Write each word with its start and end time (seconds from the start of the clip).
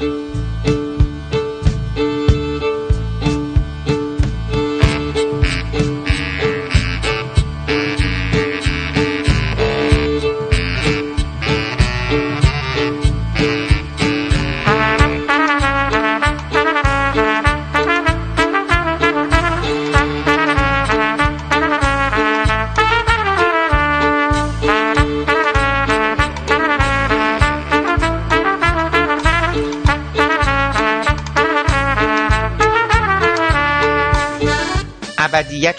ابدیت 0.00 0.32
و 0.32 0.35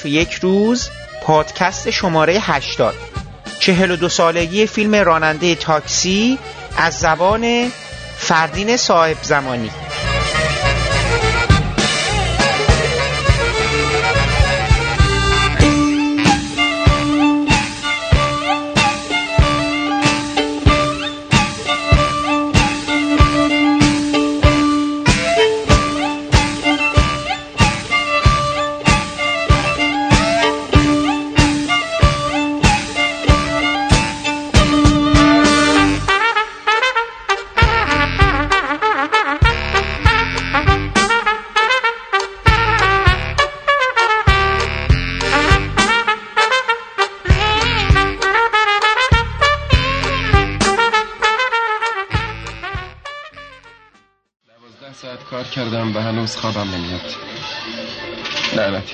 یک 0.08 0.34
روز 0.34 0.90
پادکست 1.24 1.90
شماره 1.90 2.40
80 2.42 2.96
42 3.60 4.10
سالگی 4.10 4.68
فیلم 4.68 4.96
راننده 4.96 5.56
تاکسی 5.56 6.38
از 6.78 6.94
زبان 6.94 7.72
فردین 8.18 8.78
صاحب 8.78 9.18
زمانی. 9.22 9.72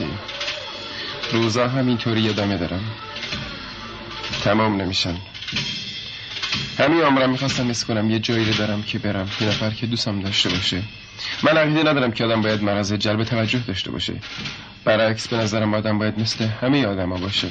لعنتی 0.03 0.17
روزا 1.31 1.67
همینطوری 1.67 2.29
ادامه 2.29 2.57
دارم. 2.57 2.83
تمام 4.43 4.81
نمیشن. 4.81 5.15
همین 6.79 7.01
عمرم 7.01 7.29
می‌خواستم 7.29 7.69
اس 7.69 7.85
کنم 7.85 8.11
یه 8.11 8.19
جایی 8.19 8.45
رو 8.45 8.53
دارم 8.53 8.83
که 8.83 8.99
برم. 8.99 9.29
یه 9.41 9.47
نفر 9.47 9.69
که 9.69 9.87
دوستم 9.87 10.19
داشته 10.19 10.49
باشه. 10.49 10.81
من 11.43 11.57
عقیده 11.57 11.79
ندارم 11.79 12.11
که 12.11 12.25
آدم 12.25 12.41
باید 12.41 12.63
مرض 12.63 12.93
جلب 12.93 13.23
توجه 13.23 13.59
داشته 13.59 13.91
باشه. 13.91 14.13
برعکس 14.85 15.27
به 15.27 15.37
نظرم 15.37 15.73
آدم 15.73 15.99
باید 15.99 16.19
مثل 16.19 16.45
همه 16.45 16.85
آدم 16.85 17.09
ها 17.09 17.17
باشه. 17.17 17.47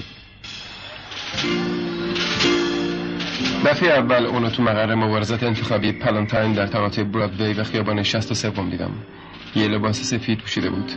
دفعه 3.65 3.91
اول 3.91 4.27
اونو 4.27 4.51
تو 4.51 4.63
مقر 4.63 4.95
مبارزات 4.95 5.43
انتخابی 5.43 5.93
پلانتاین 5.93 6.53
در 6.53 6.67
تقاطع 6.67 7.03
برادوی 7.03 7.53
و 7.53 7.65
خیابان 7.65 8.03
شست 8.03 8.31
و 8.31 8.35
سوم 8.35 8.71
دیدم. 8.71 8.91
یه 9.57 9.69
لباس 9.69 10.03
سفید 10.03 10.39
پوشیده 10.39 10.71
بود. 10.71 10.93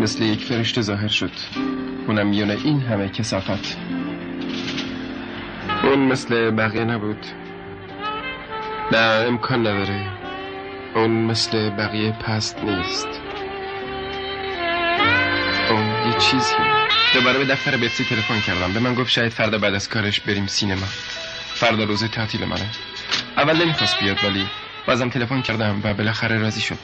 مثل 0.00 0.22
یک 0.22 0.44
فرشته 0.44 0.80
ظاهر 0.80 1.08
شد. 1.08 1.30
اونم 2.06 2.26
میونه 2.26 2.56
این 2.64 2.80
همه 2.80 3.08
کسافت 3.08 3.78
اون 5.82 5.98
مثل 5.98 6.50
بقیه 6.50 6.84
نبود. 6.84 7.26
نه 8.92 8.98
امکان 8.98 9.60
نداره. 9.60 10.12
اون 10.94 11.10
مثل 11.10 11.70
بقیه 11.70 12.12
پست 12.12 12.64
نیست. 12.64 13.08
اون 15.70 16.12
یه 16.12 16.18
چیزی. 16.18 16.54
دوباره 17.14 17.38
به 17.38 17.44
دفتر 17.44 17.76
بتسی 17.76 18.04
تلفن 18.04 18.40
کردم. 18.40 18.72
به 18.72 18.80
من 18.80 18.94
گفت 18.94 19.10
شاید 19.10 19.32
فردا 19.32 19.58
بعد 19.58 19.74
از 19.74 19.88
کارش 19.88 20.20
بریم 20.20 20.46
سینما. 20.46 20.86
فردا 21.54 21.84
روز 21.84 22.04
تعطیل 22.04 22.44
منه. 22.44 22.70
اول 23.36 23.62
نمی‌خواست 23.62 24.00
بیاد 24.00 24.24
ولی 24.24 24.46
بازم 24.86 25.08
تلفن 25.08 25.42
کردم 25.42 25.80
و 25.84 25.94
بالاخره 25.94 26.38
راضی 26.38 26.60
شد. 26.60 26.78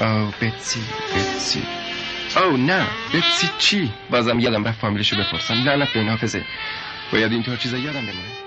او 0.00 0.32
بتسی 0.40 0.80
بتسی 1.16 1.79
او 2.36 2.56
نه. 2.56 2.86
بتسی 3.14 3.50
چی 3.58 3.92
بازم 4.10 4.38
یادم 4.38 4.64
رفت 4.64 4.80
فامیلشو 4.80 5.16
بپرسم. 5.16 5.54
لعنت 5.54 5.88
به 5.92 6.00
این 6.00 6.08
حافظه 6.08 6.44
باید 7.12 7.32
اینطور 7.32 7.56
چیزا 7.56 7.76
یادم 7.76 8.00
بمونه. 8.00 8.40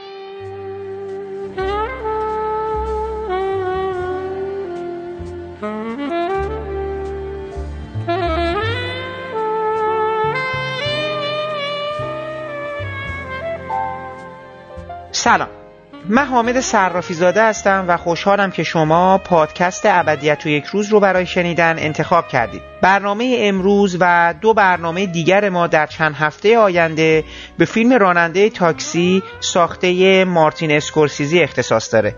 سلام. 15.11 15.62
من 16.09 16.25
حامد 16.25 16.59
صرافی 16.59 17.13
زاده 17.13 17.43
هستم 17.43 17.85
و 17.87 17.97
خوشحالم 17.97 18.51
که 18.51 18.63
شما 18.63 19.17
پادکست 19.17 19.85
ابدیت 19.85 20.45
و 20.45 20.49
یک 20.49 20.65
روز 20.65 20.89
رو 20.89 20.99
برای 20.99 21.25
شنیدن 21.25 21.75
انتخاب 21.79 22.27
کردید. 22.27 22.61
برنامه 22.81 23.37
امروز 23.39 23.97
و 23.99 24.33
دو 24.41 24.53
برنامه 24.53 25.05
دیگر 25.05 25.49
ما 25.49 25.67
در 25.67 25.85
چند 25.85 26.15
هفته 26.15 26.57
آینده 26.57 27.23
به 27.57 27.65
فیلم 27.65 27.93
راننده 27.93 28.49
تاکسی 28.49 29.23
ساخته 29.39 30.25
مارتین 30.25 30.71
اسکورسیزی 30.71 31.39
اختصاص 31.39 31.93
داره. 31.93 32.15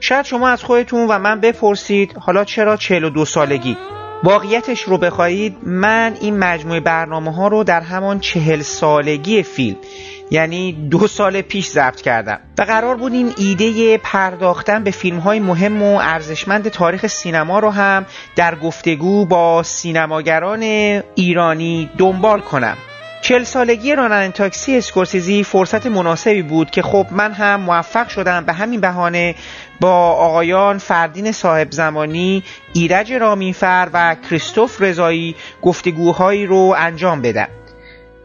شاید 0.00 0.24
شما 0.24 0.48
از 0.48 0.64
خودتون 0.64 1.06
و 1.08 1.18
من 1.18 1.40
بپرسید 1.40 2.16
حالا 2.20 2.44
چرا 2.44 2.76
42 2.76 3.24
سالگی؟ 3.24 3.76
واقعیتش 4.24 4.82
رو 4.82 4.98
بخواهید 4.98 5.56
من 5.62 6.16
این 6.20 6.38
مجموعه 6.38 6.80
برنامه 6.80 7.34
ها 7.34 7.48
رو 7.48 7.64
در 7.64 7.80
همان 7.80 8.20
چهل 8.20 8.62
سالگی 8.62 9.42
فیلم 9.42 9.76
یعنی 10.30 10.72
دو 10.72 11.06
سال 11.06 11.40
پیش 11.40 11.68
ضبط 11.68 12.00
کردم. 12.00 12.40
و 12.58 12.62
قرار 12.62 12.96
بود 12.96 13.12
این 13.12 13.32
ایده 13.36 13.98
پرداختن 13.98 14.84
به 14.84 14.90
فیلم 14.90 15.18
های 15.18 15.40
مهم 15.40 15.82
و 15.82 15.98
ارزشمند 15.98 16.68
تاریخ 16.68 17.06
سینما 17.06 17.58
رو 17.58 17.70
هم 17.70 18.06
در 18.36 18.54
گفتگو 18.54 19.26
با 19.26 19.62
سینماگران 19.62 20.62
ایرانی 21.14 21.90
دنبال 21.98 22.40
کنم. 22.40 22.76
چل 23.20 23.44
سالگی 23.44 23.94
راننده 23.94 24.32
تاکسی 24.32 24.76
اسکورسیزی 24.76 25.44
فرصت 25.44 25.86
مناسبی 25.86 26.42
بود 26.42 26.70
که 26.70 26.82
خب 26.82 27.06
من 27.10 27.32
هم 27.32 27.60
موفق 27.60 28.08
شدم 28.08 28.44
به 28.44 28.52
همین 28.52 28.80
بهانه 28.80 29.34
با 29.80 30.12
آقایان 30.12 30.78
فردین 30.78 31.32
صاحب 31.32 31.68
زمانی 31.70 32.42
ایرج 32.72 33.12
رامینفر 33.12 33.88
و 33.92 34.16
کریستوف 34.30 34.82
رضایی 34.82 35.36
گفتگوهایی 35.62 36.46
رو 36.46 36.74
انجام 36.78 37.22
بدم. 37.22 37.48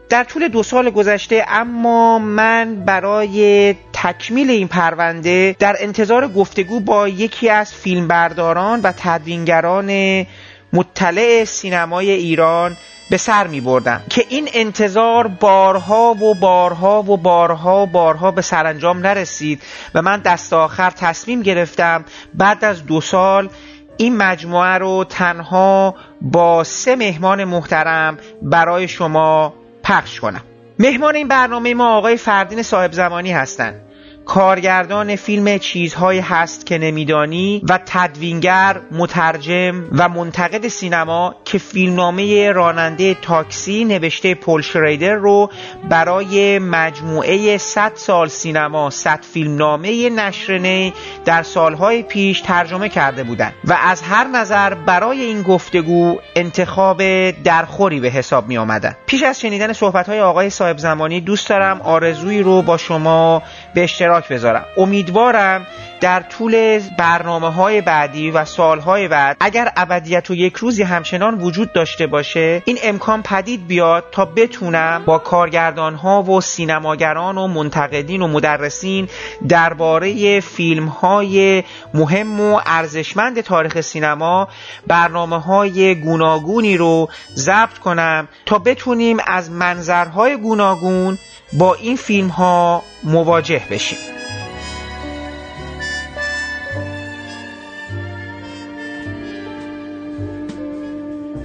در 0.08 0.24
طول 0.24 0.48
دو 0.48 0.62
سال 0.62 0.90
گذشته 0.90 1.44
اما 1.48 2.18
من 2.18 2.84
برای 2.84 3.74
تکمیل 3.92 4.50
این 4.50 4.68
پرونده 4.68 5.56
در 5.58 5.76
انتظار 5.78 6.28
گفتگو 6.28 6.80
با 6.80 7.08
یکی 7.08 7.48
از 7.48 7.74
فیلمبرداران 7.74 8.80
و 8.80 8.92
تدوینگران 8.96 10.26
مطلع 10.72 11.44
سینمای 11.44 12.10
ایران 12.10 12.76
به 13.10 13.16
سر 13.16 13.46
می 13.46 13.60
بردم 13.60 14.02
که 14.10 14.24
این 14.28 14.48
انتظار 14.54 15.26
بارها 15.28 16.14
و 16.14 16.34
بارها 16.34 17.02
و 17.02 17.16
بارها 17.16 17.82
و 17.82 17.86
بارها 17.86 18.30
به 18.30 18.42
سرانجام 18.42 18.98
نرسید 18.98 19.62
و 19.94 20.02
من 20.02 20.20
دست 20.20 20.52
آخر 20.52 20.90
تصمیم 20.90 21.42
گرفتم 21.42 22.04
بعد 22.34 22.64
از 22.64 22.86
دو 22.86 23.00
سال 23.00 23.48
این 23.96 24.16
مجموعه 24.16 24.78
رو 24.78 25.04
تنها 25.04 25.94
با 26.20 26.64
سه 26.64 26.96
مهمان 26.96 27.44
محترم 27.44 28.18
برای 28.42 28.88
شما 28.88 29.54
پخش 29.84 30.20
کنم. 30.20 30.42
مهمان 30.78 31.14
این 31.14 31.28
برنامه 31.28 31.74
ما 31.74 31.96
آقای 31.96 32.16
فردین 32.16 32.62
صاحب 32.62 32.92
زمانی 32.92 33.32
هستند. 33.32 33.80
کارگردان 34.26 35.16
فیلم 35.16 35.58
چیزهایی 35.58 36.20
هست 36.20 36.66
که 36.66 36.78
نمیدانی 36.78 37.62
و 37.68 37.78
تدوینگر 37.86 38.80
مترجم 38.92 39.84
و 39.92 40.08
منتقد 40.08 40.68
سینما 40.68 41.34
که 41.44 41.58
فیلمنامه 41.58 42.52
راننده 42.52 43.14
تاکسی 43.14 43.84
نوشته 43.84 44.34
پل 44.34 44.60
شریدر 44.60 45.14
رو 45.14 45.50
برای 45.88 46.58
مجموعه 46.58 47.58
100 47.58 47.92
سال 47.94 48.28
سینما 48.28 48.90
100 48.90 49.20
فیلمنامه 49.32 50.10
نشرنه 50.10 50.92
در 51.24 51.42
سالهای 51.42 52.02
پیش 52.02 52.40
ترجمه 52.40 52.88
کرده 52.88 53.22
بودند 53.24 53.52
و 53.64 53.78
از 53.82 54.02
هر 54.02 54.24
نظر 54.24 54.74
برای 54.74 55.20
این 55.20 55.42
گفتگو 55.42 56.16
انتخاب 56.36 57.30
درخوری 57.30 58.00
به 58.00 58.08
حساب 58.08 58.48
می 58.48 58.58
آمدن. 58.58 58.96
پیش 59.06 59.22
از 59.22 59.40
شنیدن 59.40 59.72
صحبت 59.72 60.08
های 60.08 60.20
آقای 60.20 60.50
صاحب 60.50 60.78
زمانی 60.78 61.20
دوست 61.20 61.48
دارم 61.48 61.80
آرزویی 61.80 62.42
رو 62.42 62.62
با 62.62 62.76
شما 62.76 63.42
به 63.74 63.84
اشتراک 63.84 64.28
بذارم. 64.28 64.64
امیدوارم 64.76 65.66
در 66.00 66.20
طول 66.20 66.80
برنامه 66.98 67.48
های 67.52 67.80
بعدی 67.80 68.30
و 68.30 68.44
سالهای 68.44 69.08
بعد 69.08 69.36
اگر 69.40 69.72
ابدیت 69.76 70.30
و 70.30 70.34
یک 70.34 70.56
روزی 70.56 70.82
همچنان 70.82 71.40
وجود 71.40 71.72
داشته 71.72 72.06
باشه 72.06 72.62
این 72.64 72.78
امکان 72.82 73.22
پدید 73.22 73.66
بیاد 73.66 74.04
تا 74.12 74.24
بتونم 74.24 75.02
با 75.06 75.18
کارگردان 75.18 75.94
ها 75.94 76.22
و 76.22 76.40
سینماگران 76.40 77.38
و 77.38 77.46
منتقدین 77.46 78.22
و 78.22 78.28
مدرسین 78.28 79.08
درباره 79.48 80.40
فیلم 80.40 80.86
های 80.86 81.62
مهم 81.94 82.40
و 82.40 82.60
ارزشمند 82.66 83.40
تاریخ 83.40 83.80
سینما 83.80 84.48
برنامه 84.86 85.40
های 85.40 85.94
گوناگونی 85.94 86.76
رو 86.76 87.08
ضبط 87.34 87.78
کنم 87.78 88.28
تا 88.46 88.58
بتونیم 88.58 89.16
از 89.26 89.50
منظرهای 89.50 90.36
گوناگون 90.36 91.18
با 91.58 91.74
این 91.74 91.96
فیلم 91.96 92.28
ها 92.28 92.82
مواجه 93.02 93.62
بشیم. 93.70 93.98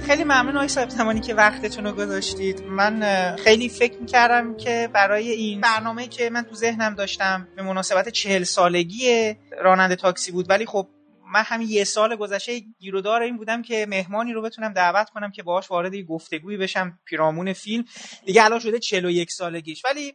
خیلی 0.06 0.24
ممنون 0.24 0.56
آقای 0.56 0.68
صاحب 0.68 0.88
زمانی 0.88 1.20
که 1.20 1.34
وقتتون 1.34 1.84
رو 1.84 1.92
گذاشتید. 1.92 2.62
من 2.68 3.36
خیلی 3.36 3.68
فکر 3.68 3.98
می‌کردم 4.00 4.56
که 4.56 4.88
برای 4.92 5.30
این 5.30 5.60
برنامه 5.60 6.06
که 6.06 6.30
من 6.30 6.42
تو 6.42 6.54
ذهنم 6.54 6.94
داشتم 6.94 7.48
به 7.56 7.62
مناسبت 7.62 8.08
چهل 8.08 8.42
سالگی 8.42 9.34
راننده 9.62 9.96
تاکسی 9.96 10.32
بود 10.32 10.50
ولی 10.50 10.66
خب 10.66 10.86
من 11.30 11.42
همین 11.42 11.68
یه 11.68 11.84
سال 11.84 12.16
گذشته 12.16 12.58
گیرودار 12.58 13.22
این 13.22 13.36
بودم 13.36 13.62
که 13.62 13.86
مهمانی 13.88 14.32
رو 14.32 14.42
بتونم 14.42 14.72
دعوت 14.72 15.10
کنم 15.10 15.30
که 15.30 15.42
باهاش 15.42 15.70
وارد 15.70 15.96
گفتگویی 15.96 16.56
بشم 16.56 16.98
پیرامون 17.04 17.52
فیلم. 17.52 17.84
دیگه 18.26 18.44
الان 18.44 18.60
شده 18.60 18.78
41 18.78 19.32
سالگیش. 19.32 19.84
ولی 19.84 20.14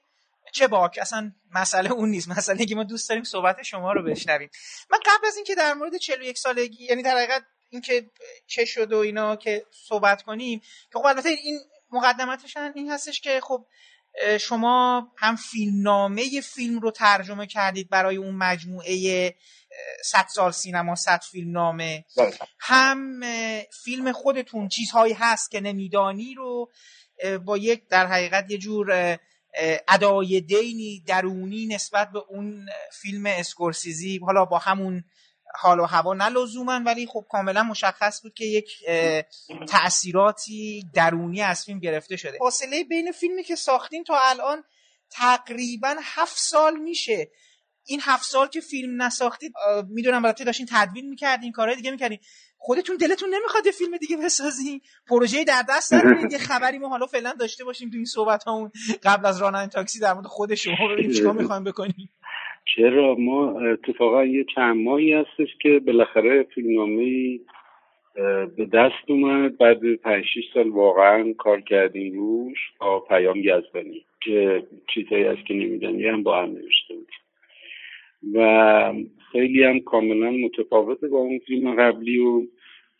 چه 0.54 0.68
باک 0.68 1.00
اصلا 1.02 1.32
مسئله 1.54 1.92
اون 1.92 2.10
نیست. 2.10 2.30
مسئله 2.30 2.66
که 2.66 2.76
ما 2.76 2.84
دوست 2.84 3.10
داریم 3.10 3.24
صحبت 3.24 3.64
شما 3.64 3.94
رو 3.94 4.04
بشنویم. 4.04 4.50
من 4.92 5.00
قبل 5.06 5.28
از 5.28 5.36
اینکه 5.36 5.56
در 5.56 5.74
مورد 5.74 5.98
41 5.98 6.38
سالگی 6.38 6.84
یعنی 6.84 7.04
در 7.04 7.18
حقیقت 7.18 7.44
اینکه 7.70 8.10
چه 8.48 8.66
شد 8.66 8.94
و 8.94 8.98
اینا 8.98 9.36
که 9.36 9.66
صحبت 9.88 10.22
کنیم 10.22 10.60
که 10.60 11.00
خب 11.00 11.06
البته 11.06 11.30
این 11.30 11.60
مقدمتش 11.92 12.58
این 12.58 12.92
هستش 12.92 13.22
که 13.22 13.42
خب 13.44 13.66
شما 14.40 15.08
هم 15.18 15.36
فیلمنامه 15.36 16.42
فیلم 16.42 16.80
رو 16.80 16.92
ترجمه 16.92 17.48
کردید 17.48 17.90
برای 17.90 18.16
اون 18.16 18.36
مجموعه 18.36 19.36
100 20.04 20.26
سال 20.30 20.52
سینما 20.52 20.96
100 20.96 21.22
فیلم 21.32 21.52
نامه. 21.52 22.06
بله. 22.18 22.34
هم 22.60 23.22
فیلم 23.84 24.12
خودتون 24.12 24.68
چیزهایی 24.68 25.14
هست 25.14 25.52
که 25.52 25.62
نمیدانی 25.62 26.34
رو 26.34 26.72
با 27.46 27.58
یک 27.58 27.88
در 27.88 28.08
حقیقت 28.08 28.52
یه 28.52 28.58
جور 28.58 29.18
ادای 29.88 30.42
دینی 30.42 31.04
درونی 31.08 31.68
نسبت 31.68 32.12
به 32.12 32.20
اون 32.30 32.66
فیلم 32.92 33.26
اسکورسیزی. 33.26 34.20
حالا 34.26 34.46
با 34.46 34.58
همون 34.58 35.04
حال 35.60 35.80
و 35.80 35.86
هوا 35.86 36.14
نه 36.14 36.30
لزوما 36.30 36.82
ولی 36.86 37.08
خب 37.08 37.26
کاملا 37.30 37.64
مشخص 37.64 38.22
بود 38.22 38.34
که 38.34 38.46
یک 38.46 38.72
تاثیراتی 39.70 40.90
درونی 40.94 41.42
از 41.42 41.66
فیلم 41.66 41.80
گرفته 41.80 42.16
شده. 42.16 42.38
فاصله 42.38 42.84
بین 42.84 43.12
فیلمی 43.12 43.44
که 43.44 43.56
ساختین 43.56 44.04
تا 44.04 44.20
الان 44.20 44.64
تقریبا 45.10 45.96
هفت 46.02 46.38
سال 46.38 46.76
میشه 46.76 47.32
این 47.88 48.00
هفت 48.04 48.24
سال 48.24 48.48
که 48.48 48.62
فیلم 48.62 49.02
نساختید 49.02 49.54
می‌دونم 49.90 50.26
البته 50.26 50.44
داشتین 50.44 50.68
تدوین 50.72 51.10
می‌کردین 51.10 51.52
کارهای 51.52 51.76
دیگه 51.76 51.92
می‌کردین. 51.92 52.20
خودتون 52.58 52.98
دلتون 52.98 53.30
نمی‌خواد 53.34 53.66
یه 53.66 53.72
فیلم 53.72 53.98
دیگه 53.98 54.18
بسازین. 54.18 54.82
پروژه 55.10 55.44
در 55.44 55.64
دست 55.70 55.94
ندارید 55.94 56.32
یه 56.32 56.38
خبری 56.38 56.78
ما 56.78 56.90
حالا 56.90 57.06
فعلا 57.06 57.34
داشته 57.40 57.64
باشیم 57.64 57.90
تو 57.90 57.96
این 57.96 58.06
صحبت 58.06 58.48
همون 58.48 58.72
قبل 59.04 59.26
از 59.26 59.42
رانندگی 59.42 59.72
تاکسی 59.72 60.00
در 60.00 60.14
مورد 60.14 60.26
خود 60.26 60.56
شما 60.56 60.88
ببینیم 60.92 61.12
چیکار 61.12 61.34
می‌خوایم 61.42 61.64
بکنیم. 61.64 62.10
چرا؟ 62.76 63.16
ما 63.20 63.60
اتفاقا 63.60 64.26
یه 64.26 64.46
چند 64.56 64.76
ماهی 64.78 65.14
هستش 65.14 65.48
که 65.62 65.82
بالاخره 65.86 66.44
فیلمنامه 66.44 67.40
به 68.58 68.66
دست 68.74 69.10
اومد. 69.10 69.58
بعد 69.58 69.96
پنج 69.96 70.26
سال 70.54 70.70
واقعا 70.70 71.34
کار 71.38 71.62
کردیم 71.62 72.14
روش 72.14 72.58
با 72.80 73.00
پیام 73.00 73.38
یزدانی 73.38 74.06
که 74.24 74.64
چیزهایی 74.94 75.24
هست 75.24 75.48
که 75.48 75.54
نمیدنی 75.54 76.08
هم 76.08 76.24
با 76.24 76.42
هم 76.42 76.50
نوشته 76.50 76.94
بودیم 76.94 77.25
و 78.34 78.94
خیلی 79.32 79.64
هم 79.64 79.80
کاملا 79.80 80.32
متفاوته 80.32 81.08
با 81.08 81.18
اون 81.18 81.40
فیلم 81.40 81.76
قبلی 81.76 82.18
و 82.18 82.48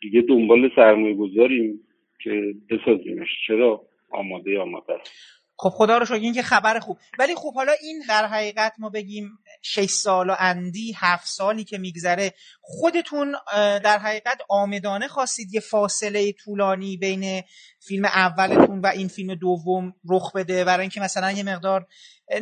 دیگه 0.00 0.20
دنبال 0.20 0.70
سرمایه 0.76 1.14
گذاریم 1.14 1.80
که 2.20 2.54
بسازیمش. 2.70 3.28
چرا؟ 3.46 3.82
آماده 4.10 4.60
آماده 4.60 4.94
است. 4.94 5.35
خب 5.58 5.68
خدا 5.68 5.98
رو 5.98 6.06
شکر 6.06 6.14
این 6.14 6.34
که 6.34 6.42
خبر 6.42 6.78
خوب. 6.78 6.98
ولی 7.18 7.34
خب 7.34 7.54
حالا 7.54 7.72
این 7.72 8.02
در 8.08 8.26
حقیقت 8.26 8.72
ما 8.78 8.90
بگیم 8.90 9.38
6 9.62 9.90
سال 9.90 10.30
و 10.30 10.34
اندی 10.38 10.92
هفت 10.96 11.28
سالی 11.28 11.64
که 11.64 11.78
میگذره 11.78 12.34
خودتون 12.60 13.36
در 13.54 13.98
حقیقت 13.98 14.38
آمدانه 14.48 15.08
خواستید 15.08 15.54
یه 15.54 15.60
فاصله 15.60 16.32
طولانی 16.32 16.96
بین 16.96 17.42
فیلم 17.86 18.04
اولتون 18.04 18.80
و 18.80 18.86
این 18.86 19.08
فیلم 19.08 19.34
دوم 19.34 19.92
رخ 20.08 20.32
بده. 20.32 20.64
برای 20.64 20.80
اینکه 20.80 21.00
مثلا 21.00 21.32
یه 21.32 21.42
مقدار 21.42 21.86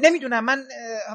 نمی‌دونم 0.02 0.44
من 0.44 0.64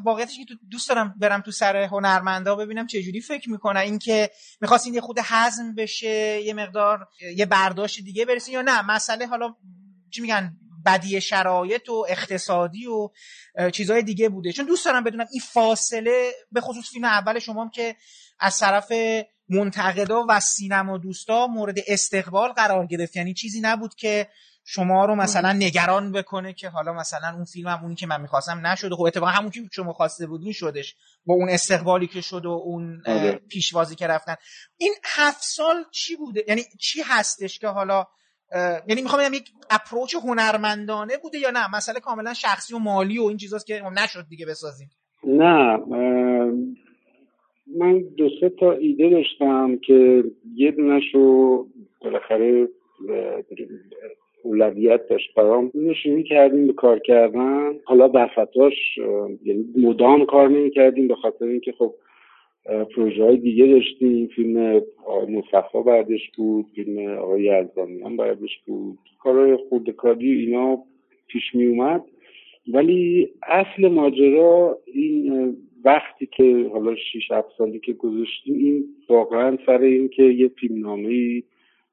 واقعیتش 0.06 0.38
که 0.38 0.56
دوست 0.72 0.90
دارم 0.90 1.16
برم 1.19 1.42
تو 1.42 1.51
سر 1.51 1.84
هنرمندا 1.84 2.56
ببینم 2.56 2.88
چه 2.88 3.01
جوری 3.01 3.22
فکر 3.22 3.50
می‌کنن. 3.50 3.80
اینکه 3.80 4.30
می‌خواستین 4.62 4.94
یه 4.94 5.01
خود 5.01 5.19
حزم 5.19 5.75
بشه 5.75 6.42
یه 6.42 6.54
مقدار 6.54 7.07
یه 7.36 7.46
برداشت 7.46 8.04
دیگه 8.04 8.25
برسین 8.25 8.54
یا 8.54 8.62
نه. 8.62 8.81
مسئله 8.81 9.28
حالا 9.28 9.56
چی 10.12 10.22
میگن؟ 10.22 10.57
بدی 10.86 11.22
شرایط 11.22 11.90
و 11.90 12.06
اقتصادی 12.10 12.88
و 12.88 13.10
چیزهای 13.72 14.04
دیگه 14.04 14.30
بوده. 14.30 14.52
چون 14.52 14.66
دوست 14.66 14.86
دارم 14.86 15.04
بدونم 15.04 15.26
این 15.31 15.42
فاصله 15.42 16.31
به 16.52 16.62
خصوص 16.62 16.90
فیلم 16.92 17.06
اول 17.06 17.40
شما 17.40 17.64
هم 17.64 17.70
که 17.70 17.96
از 18.40 18.60
طرف 18.60 18.92
منتقدا 19.50 20.26
و 20.30 20.40
سینما 20.40 20.98
دوستا 20.98 21.48
مورد 21.48 21.78
استقبال 21.88 22.50
قرار 22.52 22.86
گرفت. 22.86 23.16
یعنی 23.16 23.34
چیزی 23.34 23.62
نبود 23.62 23.96
که 23.96 24.28
شما 24.72 25.06
رو 25.06 25.16
مثلا 25.16 25.54
نگران 25.54 26.12
بکنه 26.12 26.54
که 26.54 26.70
حالا 26.70 26.94
مثلا 26.94 27.34
اون 27.36 27.46
فیلم 27.46 27.68
هم 27.68 27.84
اونی 27.84 27.96
که 27.96 28.08
من 28.08 28.22
می‌خواستم 28.22 28.68
نشده 28.68 28.96
خب 28.96 29.02
اتفاقا 29.02 29.32
همون 29.32 29.52
که 29.52 29.62
شما 29.72 29.94
خواسته 29.94 30.28
بودین 30.28 30.54
شدش. 30.54 30.96
با 31.25 31.34
اون 31.34 31.50
استقبالی 31.50 32.08
که 32.08 32.22
شد 32.22 32.46
و 32.46 32.50
اون 32.50 33.04
آره. 33.06 33.32
پیشوازی 33.32 33.96
که 33.96 34.08
رفتن. 34.08 34.36
این 34.78 34.94
هفت 35.04 35.44
سال 35.44 35.86
چی 35.92 36.16
بوده؟ 36.16 36.44
یعنی 36.48 36.64
چی 36.80 37.02
هستش 37.02 37.60
که 37.60 37.68
حالا 37.68 38.06
یعنی 38.88 39.01
می‌خوام 39.01 39.22
بگم 39.22 39.34
یک 39.34 39.50
اپروچ 39.69 40.16
هنرمندانه 40.16 41.13
بوده 41.24 41.38
یا 41.38 41.50
نه؟ 41.50 41.75
مسئله 41.75 42.00
کاملا 42.00 42.34
شخصی 42.34 42.75
و 42.75 42.80
مالی 42.80 43.19
و 43.19 43.24
این 43.24 43.38
چیزاست 43.38 43.68
که 43.68 43.81
نشد 44.04 44.25
دیگه 44.30 44.46
بسازیم. 44.46 44.90
نه 45.24 45.78
من 47.78 48.04
دو 48.18 48.30
سه 48.42 48.50
تا 48.50 48.72
ایده 48.72 49.10
داشتم 49.10 49.78
که 49.78 50.24
یه 50.56 50.72
دونش 50.72 51.03
رو 51.13 51.68
بالاخره 52.01 52.68
اولویت 54.44 55.08
داشت 55.10 55.36
برام. 55.36 55.72
شروع 56.03 56.24
کردیم 56.24 56.68
به 56.68 56.74
کار 56.74 57.00
کردن. 57.00 57.74
حالا 57.86 58.08
بفتاش 58.08 58.98
یعنی 59.44 59.65
مدام 59.77 60.25
کار 60.25 60.50
نمی 60.50 60.72
کردیم 60.72 61.08
به 61.08 61.15
خاطر 61.15 61.46
اینکه 61.46 61.72
خب 61.72 61.96
پروژه 62.66 63.24
های 63.24 63.38
دیگه 63.38 63.66
داشتیم. 63.68 64.28
فیلم 64.28 64.82
آقای 65.06 65.36
مصفا 65.36 65.82
بعدش 65.82 66.32
بود 66.38 66.66
فیلم 66.75 67.18
آقای 67.18 67.44
یزدانی 67.44 68.01
هم 68.01 68.18
بعدش 68.18 68.60
بود. 68.66 69.00
کارهای 69.20 69.58
خوردکاری 69.70 70.32
اینا 70.32 70.84
پیش 71.28 71.56
می 71.56 71.66
اومد. 71.66 72.04
ولی 72.74 73.30
اصل 73.44 73.88
ماجرا 73.88 74.80
این 74.86 75.56
وقتی 75.84 76.25
که 76.25 76.70
حالا 76.74 76.96
6 76.96 77.32
7 77.32 77.48
سالی 77.58 77.80
که 77.80 77.94
گذاشتیم 77.94 78.56
این 78.56 78.86
واقعا 79.10 79.58
سر 79.66 79.82
این 79.82 80.10
که 80.10 80.24
یه 80.24 80.48
فیلمنامه 80.48 81.44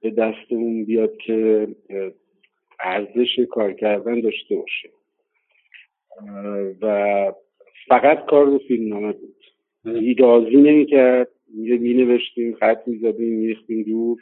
به 0.01 0.11
دستمون 0.11 0.85
بیاد 0.85 1.17
که 1.17 1.69
ارزش 2.81 3.39
کار 3.51 3.73
کردن 3.73 4.21
داشته 4.21 4.57
باشه. 4.57 4.89
و 6.83 7.33
فقط 7.89 8.27
کار 8.27 8.47
رو 8.47 8.59
فیلمنامه 8.59 9.13
بود. 9.13 9.36
ایدازی 9.87 10.57
نمی‌کرد. 10.57 11.29
می 11.55 11.95
نوشتیم 11.95 12.55
خط 12.55 12.83
می‌زدیم 12.87 13.33
میریختیم 13.33 13.83
دور. 13.83 14.19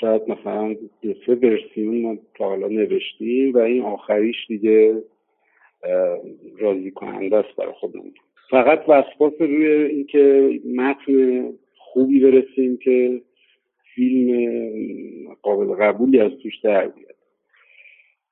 شاید 0.00 0.22
مثلا 0.28 0.76
دو 1.02 1.14
سه 1.26 1.34
ورسیون 1.34 2.02
ما 2.02 2.16
تا 2.34 2.44
حالا 2.44 2.68
نوشتیم 2.68 3.54
و 3.54 3.58
این 3.58 3.82
آخریش 3.82 4.36
دیگه 4.48 5.02
راضی 6.58 6.90
کننده 6.90 7.36
است 7.36 7.56
برای 7.56 7.72
خودمون. 7.72 8.12
فقط 8.50 8.84
وسواس 8.88 9.32
روی 9.38 9.66
اینکه 9.66 10.50
متن 10.74 11.50
خوبی 11.76 12.20
برسیم 12.20 12.76
که 12.76 13.22
فیلم 13.94 14.48
قابل 15.42 15.66
قبولی 15.66 16.20
از 16.20 16.32
توش 16.42 16.60
در 16.62 16.88
بیاد. 16.88 17.13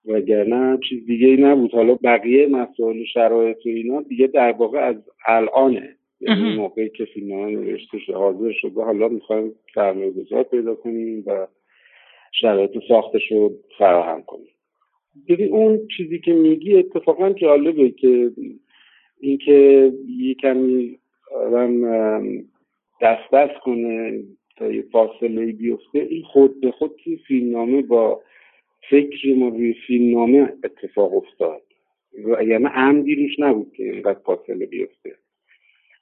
وگرنه 0.07 0.79
چیز 0.89 1.07
دیگه 1.07 1.27
ای 1.29 1.37
نبود. 1.37 1.75
حالا 1.75 1.95
بقیه 1.95 2.47
مسائل 2.47 3.05
شرایط 3.05 3.67
و 3.67 3.69
اینا 3.69 4.03
دیگه 4.03 4.27
در 4.27 4.53
واقع 4.53 4.79
از 4.79 4.97
الانه. 5.27 5.97
یعنی 6.21 6.57
موقعی 6.57 6.89
که 6.89 7.05
فیلم 7.05 7.35
نوشته 7.35 7.99
شده 7.99 8.17
حاضر 8.17 8.53
شده 8.53 8.83
حالا 8.83 9.09
می‌خوایم 9.09 9.53
سرمایه 9.75 10.11
گذار 10.11 10.43
پیدا 10.43 10.75
کنیم 10.75 11.25
و 11.27 11.47
شرایط 12.33 12.71
ساختش 12.89 13.33
رو 13.33 13.53
فراهم 13.79 14.23
کنیم. 14.23 14.53
ببین 15.29 15.53
اون 15.53 15.81
چیزی 15.97 16.19
که 16.19 16.33
میگی 16.33 16.77
اتفاقا 16.77 17.31
جالبه 17.31 17.91
که 17.91 18.31
اینکه 19.21 19.93
یه 20.19 20.35
کمی 20.35 20.99
آدم 21.47 21.83
دست 23.03 23.31
دست 23.33 23.61
کنه 23.63 24.23
تا 24.57 24.73
یه 24.73 24.85
فاصله 24.93 25.53
بیفته 25.53 25.99
این 25.99 26.23
خود 26.23 26.61
به 26.61 26.71
خود 26.71 26.91
توی 27.05 27.17
فیلمنامه 27.17 27.83
با 27.83 28.21
فکر 28.91 29.35
ما 29.37 29.49
روی 29.49 29.75
فیلمنامه 29.87 30.53
اتفاق 30.65 31.15
افتاد. 31.15 31.63
و 32.25 32.43
یعنی 32.43 32.67
عمدی 32.75 33.15
روش 33.15 33.39
نبود 33.39 33.73
که 33.77 33.83
اینقدر 33.83 34.21
فاصله 34.27 34.67
بیفته. 34.67 35.17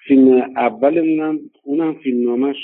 فیلم 0.08 0.56
اولمونم 0.56 1.38
اونم 1.62 2.00
فیلمنامهش 2.02 2.56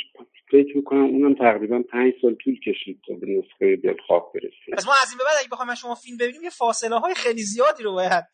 فکر 0.50 0.76
می‌کنم 0.76 1.04
اونم 1.04 1.35
تقریبا 1.35 1.82
پنج 1.92 2.12
سال 2.23 2.35
طول 2.35 2.58
کشید 2.61 3.00
تا 3.06 3.14
به 3.14 3.26
نسخه 3.26 3.76
دلخواه 3.76 4.32
برسیم 4.35 4.75
پس 4.76 4.87
ما 4.87 4.92
از 5.02 5.08
این 5.11 5.18
به 5.18 5.25
بعد 5.25 5.35
اگه 5.40 5.49
بخوایم 5.52 5.75
شما 5.75 5.94
فیلم 5.94 6.16
ببینیم 6.16 6.42
یه 6.42 6.50
فاصله 6.50 6.99
های 6.99 7.14
خیلی 7.14 7.42
زیادی 7.42 7.82
رو 7.82 7.92
باید 7.92 8.25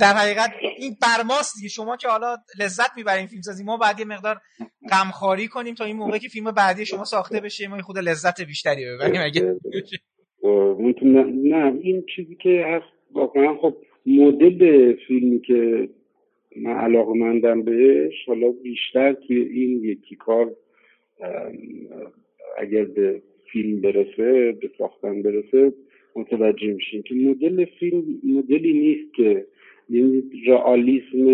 در 0.00 0.12
حقیقت 0.12 0.52
این 0.78 0.96
برماست 1.02 1.54
دیگه. 1.56 1.68
شما 1.68 1.96
که 1.96 2.08
حالا 2.08 2.36
لذت 2.60 2.96
می‌برین 2.96 3.26
فیلم 3.26 3.42
سازی 3.42 3.64
ما 3.64 3.76
بعد 3.76 4.00
یه 4.00 4.06
مقدار 4.06 4.40
غمخواری 4.90 5.48
کنیم 5.48 5.74
تا 5.74 5.84
این 5.84 5.96
موقع 5.96 6.18
که 6.18 6.28
فیلم 6.28 6.50
بعدی 6.50 6.86
شما 6.86 7.04
ساخته 7.04 7.40
بشه 7.40 7.68
ما 7.68 7.82
خود 7.82 7.98
لذت 7.98 8.40
بیشتری 8.40 8.84
ببریم. 8.86 9.20
اگه 9.24 9.56
نه 11.02 11.78
این 11.82 12.04
چیزی 12.16 12.34
که 12.34 12.64
هست 12.66 13.12
واقعا 13.12 13.54
خب 13.54 13.76
مدل 14.06 14.92
فیلمی 14.92 15.40
که 15.40 15.88
من 16.56 16.72
علاقه 16.72 17.12
مندم 17.12 17.62
بهش 17.62 18.14
حالا 18.26 18.50
بیشتر 18.50 19.12
توی 19.12 19.42
این 19.42 19.84
یکی 19.84 20.16
کار 20.16 20.56
اگر 22.58 22.84
به 22.84 23.22
فیلم 23.52 23.80
برسه 23.80 24.52
به 24.60 24.70
ساختن 24.78 25.22
برسه 25.22 25.72
متوجه 26.16 26.72
میشین 26.72 27.02
که 27.02 27.14
مدل 27.14 27.64
فیلم 27.64 28.04
مدلی 28.24 28.72
نیست 28.72 29.14
که 29.14 29.46
یعنی 29.90 30.22
رئالیسم 30.46 31.26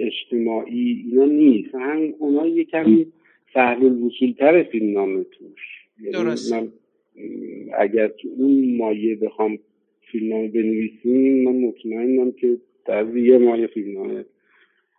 اجتماعی 0.00 1.04
اینا 1.06 1.24
نیست. 1.24 1.74
هم 1.74 2.14
اونا 2.18 2.46
یه 2.46 2.64
کمی 2.64 3.06
سهل 3.54 4.62
فیلم 4.62 4.92
نامه 4.92 5.24
توش. 5.24 5.60
یعنی 6.00 6.12
درست. 6.12 6.52
من 6.52 6.68
اگر 7.78 8.08
تو 8.08 8.28
اون 8.36 8.76
مایه 8.76 9.16
بخوام 9.16 9.58
فیلم 10.12 10.32
نامه 10.32 10.48
بنویسیم 10.48 11.44
من 11.44 11.56
مطمئنم 11.56 12.32
که 12.32 12.58
در 12.86 13.16
یه 13.16 13.38
مایه 13.38 13.66
فیلم 13.66 13.98
نامه 13.98 14.24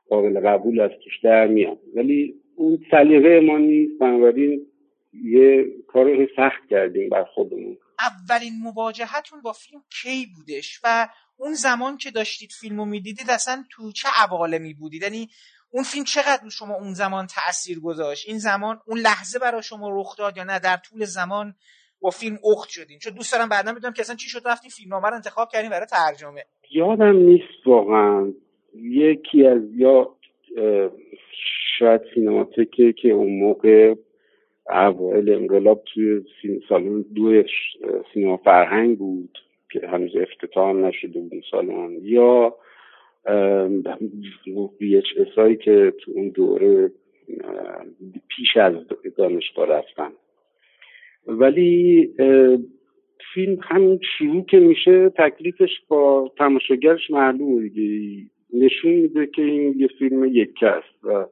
قابل 0.09 0.39
قبول 0.39 0.79
از 0.79 0.91
در 1.23 1.47
میاد 1.47 1.79
ولی 1.95 2.35
اون 2.55 2.79
سلیقه 2.91 3.39
ما 3.39 3.57
نیست. 3.57 3.99
بنابراین 3.99 4.65
یه 5.23 5.65
کار 5.87 6.27
سخت 6.35 6.69
کردیم 6.69 7.09
بر 7.09 7.23
خودمون. 7.23 7.77
اولین 7.99 8.53
مواجهتون 8.63 9.41
با 9.41 9.51
فیلم 9.53 9.81
کی 10.01 10.25
بودش؟ 10.35 10.79
و 10.83 11.07
اون 11.37 11.53
زمان 11.53 11.97
که 11.97 12.11
داشتید 12.11 12.51
فیلم 12.61 12.77
رو 12.77 12.85
می‌دیدید 12.85 13.29
اصلا 13.29 13.63
تو 13.71 13.91
چه 13.91 14.07
عوالمی 14.23 14.73
بودید؟ 14.73 15.01
یعنی 15.01 15.29
اون 15.71 15.83
فیلم 15.83 16.05
چقدر 16.05 16.49
شما 16.49 16.75
اون 16.75 16.93
زمان 16.93 17.27
تاثیر 17.27 17.79
گذاشت؟ 17.79 18.29
این 18.29 18.37
زمان 18.37 18.79
اون 18.87 18.99
لحظه 18.99 19.39
برای 19.39 19.63
شما 19.63 20.01
رخ 20.01 20.17
داد 20.17 20.37
یا 20.37 20.43
نه؟ 20.43 20.59
در 20.59 20.77
طول 20.77 21.05
زمان 21.05 21.55
با 22.03 22.09
فیلم 22.09 22.37
اخت 22.51 22.69
شدین. 22.69 22.99
چون 22.99 23.13
دوست 23.13 23.33
دارم 23.33 23.49
بعدا 23.49 23.73
بدونم 23.73 23.93
که 23.93 24.01
اصلا 24.01 24.15
چی 24.15 24.29
شد. 24.29 24.41
رفتین 24.45 24.69
فیلم 24.69 24.93
رو 24.93 25.13
انتخاب 25.13 25.47
کردین 25.53 25.69
برای 25.69 25.85
ترجمه. 25.85 26.43
یادم 26.71 27.15
نیست 27.15 27.67
واقعا. 27.67 28.33
یکی 28.75 29.47
از 29.47 29.61
یا 29.75 30.15
شاید 31.79 32.01
سینماتکه 32.13 32.93
که 32.93 33.09
اون 33.09 33.39
موقع 33.39 33.95
اوائل 34.69 35.29
انقلاب 35.29 35.83
توی 35.93 36.21
سالن 36.69 37.01
دو 37.01 37.43
سینما 38.13 38.37
فرهنگ 38.37 38.97
بود 38.97 39.37
که 39.71 39.87
هنوز 39.87 40.11
افتتاح 40.15 40.73
نشده 40.73 41.19
بود 41.19 41.43
سالن. 41.51 41.97
یا 42.01 42.55
بی 44.79 44.97
اچ 44.97 45.05
که 45.35 45.93
تو 45.99 46.11
اون 46.15 46.29
دوره 46.29 46.91
پیش 48.27 48.57
از 48.57 48.73
دانشگاه 49.17 49.67
رفتن. 49.67 50.11
ولی 51.27 52.09
فیلم 53.33 53.57
همین 53.61 53.99
شروع 54.17 54.45
که 54.45 54.59
میشه 54.59 55.09
تکلیفش 55.09 55.81
با 55.87 56.31
تماشاگرش 56.37 57.11
معلومه 57.11 57.69
دیگه. 57.69 58.29
نشون 58.53 58.91
میده 58.91 59.27
که 59.27 59.41
این 59.41 59.73
یه 59.77 59.87
فیلم 59.87 60.25
یک 60.25 60.63
است 60.63 61.05
و 61.05 61.25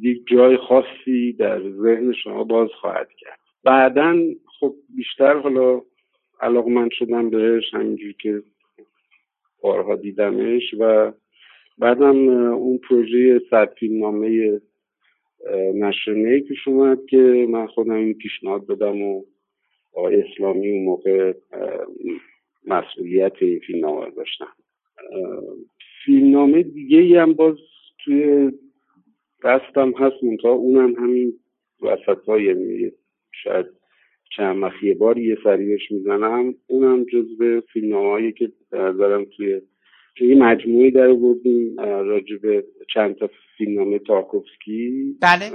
یک 0.00 0.26
جای 0.26 0.56
خاصی 0.56 1.32
در 1.32 1.70
ذهن 1.70 2.12
شما 2.12 2.44
باز 2.44 2.68
خواهد 2.80 3.08
کرد. 3.18 3.38
بعدا 3.64 4.16
خب 4.60 4.74
بیشتر 4.96 5.38
حالا 5.38 5.80
علاقمند 6.40 6.90
شدم 6.92 7.30
بهش 7.30 7.74
همینجور 7.74 8.12
که 8.12 8.42
بارها 9.62 9.96
دیدمش 9.96 10.74
و 10.78 11.12
بعدم 11.78 12.28
اون 12.52 12.78
پروژه 12.78 13.40
صد 13.50 13.74
فیلم 13.78 14.00
نامه 14.00 14.60
نشر 15.74 16.40
پیش 16.48 16.68
اومد 16.68 16.98
که 17.06 17.46
من 17.50 17.66
خودم 17.66 17.92
این 17.92 18.14
پیشنهاد 18.14 18.66
بدم 18.66 19.02
و 19.02 19.24
آقای 19.94 20.22
اسلامی 20.22 20.70
اون 20.70 20.84
موقع 20.84 21.34
مسئولیت 22.66 23.32
این 23.40 23.58
فیلم 23.58 23.86
نامه 23.86 24.10
داشتم 24.10 24.52
فیلمنامه 26.04 26.62
دیگه 26.62 26.98
ای 26.98 27.16
هم 27.16 27.32
باز 27.32 27.56
توی 28.04 28.52
دستم 29.44 29.92
هست 29.92 30.24
منتها 30.24 30.50
اونم 30.50 30.94
همین 30.94 31.32
وسط 31.82 32.24
های 32.28 32.44
یعنی 32.44 32.92
شاید 33.42 33.66
چند 34.36 34.56
مخیه 34.56 34.94
باری 34.94 35.24
یه 35.24 35.38
سریش 35.44 35.90
می‌زنم. 35.90 36.54
اونم 36.66 37.04
جزو 37.04 37.60
فیلمنامه 37.60 38.08
هایی 38.10 38.32
که 38.32 38.52
دارم 38.70 39.24
توی 39.24 39.60
یه 40.20 40.34
مجموعی 40.34 40.90
در 40.90 41.12
بودیم 41.12 41.80
راجب 41.80 42.64
چند 42.94 43.16
تا 43.16 43.30
فیلمنامه 43.58 43.98
تارکوفسکی 43.98 45.16
بله. 45.22 45.50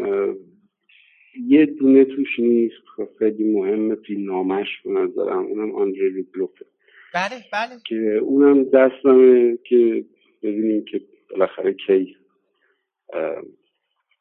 یه 1.48 1.66
دونه 1.66 2.06
توش 2.06 2.40
نیست 2.40 2.84
خب 2.96 3.10
خیلی 3.20 3.44
مهم 3.44 3.96
فیلمنامهش 3.96 4.68
به 4.86 4.90
نظرم 4.92 5.46
اونم 5.46 5.76
آندری 5.76 6.22
بلوفه 6.34 6.66
بله 7.14 7.44
بله. 7.54 7.80
که 7.88 8.18
اونم 8.22 8.64
دستمه 8.64 9.58
که 9.58 10.06
ببینیم 10.44 10.86
که 10.86 11.02
بالاخره 11.30 11.74
کی 11.74 12.18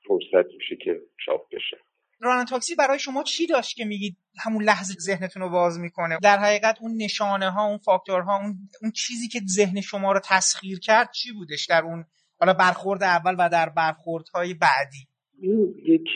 فرصت 0.09 0.55
میشه 0.55 0.77
که 0.77 1.01
چاپ 1.25 1.55
بشه. 1.55 1.77
رانان 2.21 2.45
تاکسی 2.45 2.75
برای 2.75 2.99
شما 2.99 3.23
چی 3.23 3.47
داشت 3.47 3.77
که 3.77 3.85
میگید 3.85 4.17
همون 4.45 4.65
لحظه 4.65 4.95
ذهنتون 5.01 5.43
رو 5.43 5.51
باز 5.51 5.79
می‌کنه؟ 5.79 6.19
در 6.23 6.39
حقیقت 6.39 6.79
اون 6.81 6.93
نشانه 6.97 7.51
ها 7.51 7.69
اون 7.69 7.79
فاکتورها 7.79 8.37
اون, 8.37 8.55
اون 8.83 8.91
چیزی 8.91 9.29
که 9.29 9.41
ذهن 9.47 9.81
شما 9.81 10.13
رو 10.13 10.21
تسخیر 10.25 10.79
کرد 10.79 11.11
چی 11.13 11.33
بودش 11.33 11.67
در 11.67 11.83
اون 11.85 12.05
حالا 12.41 12.53
برخورد 12.53 13.03
اول 13.03 13.35
و 13.39 13.49
در 13.49 13.69
برخوردهای 13.77 14.55
بعدی؟ 14.55 15.07
این 15.41 15.75
یک 15.85 16.09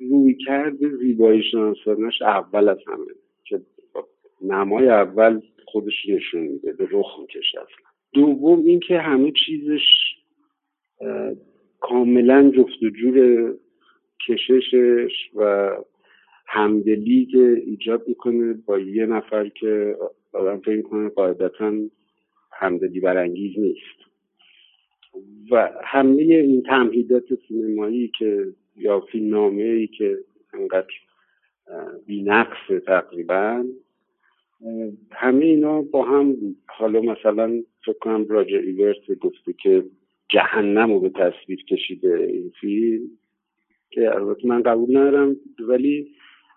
روی 0.00 0.36
کرد 0.46 0.76
زیبایی 1.00 1.42
شناسانش 1.50 2.22
اول 2.22 2.68
از 2.68 2.78
همه 2.86 3.06
که 3.44 3.60
نمای 4.42 4.88
اول 4.88 5.40
خودش 5.66 5.94
نشون 6.08 6.40
میده 6.40 6.72
به 6.72 6.88
رخ 6.90 7.06
می‌کشه 7.20 7.58
اصلا. 7.58 7.88
دوم 8.12 8.64
اینکه 8.64 8.98
همه 8.98 9.32
چیزش 9.46 9.80
کاملا 11.80 12.50
جفت 12.50 12.82
و 12.82 12.90
جور 12.90 13.54
کششش 14.26 15.30
و 15.34 15.70
همدلی 16.46 17.26
که 17.26 17.62
ایجاد 17.66 18.08
می‌کنه 18.08 18.52
با 18.52 18.78
یه 18.78 19.06
نفر 19.06 19.48
که 19.48 19.96
آدم 20.32 20.60
فکر 20.60 20.82
کنه 20.82 21.08
قاعدتا 21.08 21.72
همدلی 22.52 23.00
برانگیز 23.00 23.58
نیست. 23.58 23.98
و 25.50 25.70
همه 25.84 26.22
این 26.22 26.62
تمهیدات 26.62 27.24
سینمایی 27.48 28.12
که 28.18 28.46
یا 28.76 29.00
فیلمنامه 29.00 29.62
ای 29.62 29.86
که 29.86 30.18
انقدر 30.54 30.94
بینقص 32.06 32.82
تقریبا 32.86 33.64
همه 35.12 35.44
اینا 35.44 35.82
با 35.82 36.04
هم 36.04 36.36
حالا 36.66 37.00
مثلا 37.00 37.62
فکر 37.84 37.98
کنم 37.98 38.26
راجر 38.28 38.58
ایورس 38.58 39.10
گفته 39.20 39.52
که 39.52 39.84
جهنم 40.28 40.92
رو 40.92 41.00
به 41.00 41.08
تصویر 41.08 41.64
کشیده 41.64 42.16
این 42.16 42.52
فیلم. 42.60 43.10
که 43.90 44.14
البته 44.14 44.48
من 44.48 44.62
قبول 44.62 44.96
ندارم 44.96 45.36
ولی 45.58 46.14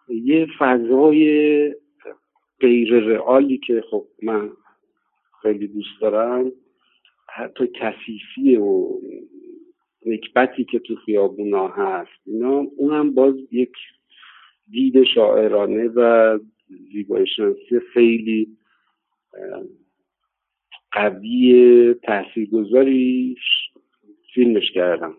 یه 0.08 0.48
فضای 0.60 1.76
غیر 2.60 3.00
رئالی 3.00 3.58
که 3.58 3.84
خب 3.92 4.08
من 4.24 4.50
خیلی 5.42 5.68
دوست 5.68 6.02
دارم 6.02 6.52
حتی 7.30 7.68
کثیفی 7.68 8.56
و 8.56 8.88
نکبتی 10.06 10.64
که 10.64 10.80
تو 10.80 10.96
خیابونا 10.96 11.68
هست 11.68 12.22
اینا 12.26 12.66
اونم 12.78 13.14
باز 13.14 13.36
یک 13.52 13.74
دید 14.72 15.04
شاعرانه 15.04 15.88
و 15.88 16.40
زیبایی 16.94 17.28
شناسی 17.28 17.80
خیلی 17.94 18.58
قوی 20.92 21.96
تاثیرگذاری 22.04 23.36
فیلمش 24.34 24.72
کردم. 24.72 25.18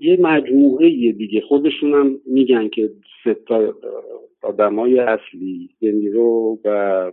یه 0.00 0.18
مجموعه 0.20 1.12
دیگه 1.12 1.40
خودشون 1.40 1.94
هم 1.94 2.20
میگن 2.26 2.68
که 2.68 2.90
سه 3.24 3.34
تا 3.34 3.74
آدمای 4.42 4.98
اصلی 4.98 5.70
دنیرو 5.82 6.58
و 6.64 7.12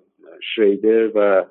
شریدر 0.56 1.12
و 1.16 1.46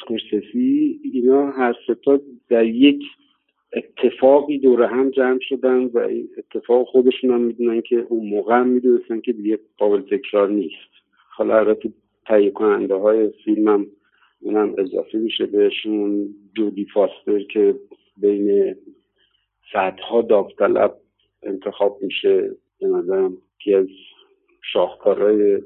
سکورسسی 0.00 1.00
اینا 1.12 1.50
هر 1.50 1.76
ستا 1.84 2.20
در 2.48 2.66
یک 2.66 3.02
اتفاقی 3.72 4.58
دوره 4.58 4.86
هم 4.86 5.10
جمع 5.10 5.38
شدن 5.42 5.84
و 5.84 5.98
این 5.98 6.28
اتفاق 6.38 6.86
خودشون 6.86 7.30
هم 7.30 7.40
می‌دونن 7.40 7.80
که 7.80 8.06
اون 8.08 8.28
موقع 8.28 8.54
هم 8.54 8.68
می‌دونستن 8.68 9.20
که 9.20 9.32
دیگه 9.32 9.58
قابل 9.78 10.00
تکرار 10.00 10.50
نیست. 10.50 10.90
حالا 11.36 11.58
البته 11.58 11.92
تهیه 12.26 12.50
کننده 12.50 12.94
های 12.94 13.28
فیلم 13.44 13.68
هم 13.68 13.86
اونم 14.40 14.74
اضافه 14.78 15.18
میشه 15.18 15.46
بهشون. 15.46 16.34
جودی 16.56 16.86
فاستر 16.94 17.42
که 17.42 17.74
بین 18.16 18.74
صدها 19.72 20.22
داوطلب 20.22 20.96
انتخاب 21.42 21.98
میشه 22.02 22.50
به 22.80 22.86
نظرم 22.86 23.36
که 23.58 23.76
از 23.76 23.86
شاهکارهای 24.72 25.62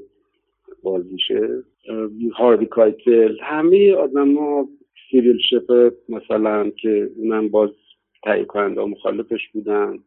بازیشه. 0.82 1.49
هاروی 2.34 2.66
کایتل. 2.66 3.37
همه 3.40 3.92
آدم 3.92 4.37
ها 4.37 4.68
سیریل 5.11 5.38
شپرد 5.50 5.94
مثلا 6.08 6.70
که 6.70 7.11
اونم 7.16 7.49
باز 7.49 7.70
تهیه 8.23 8.44
کننده 8.44 8.84
مخالفش 8.84 9.49
بودن. 9.52 9.99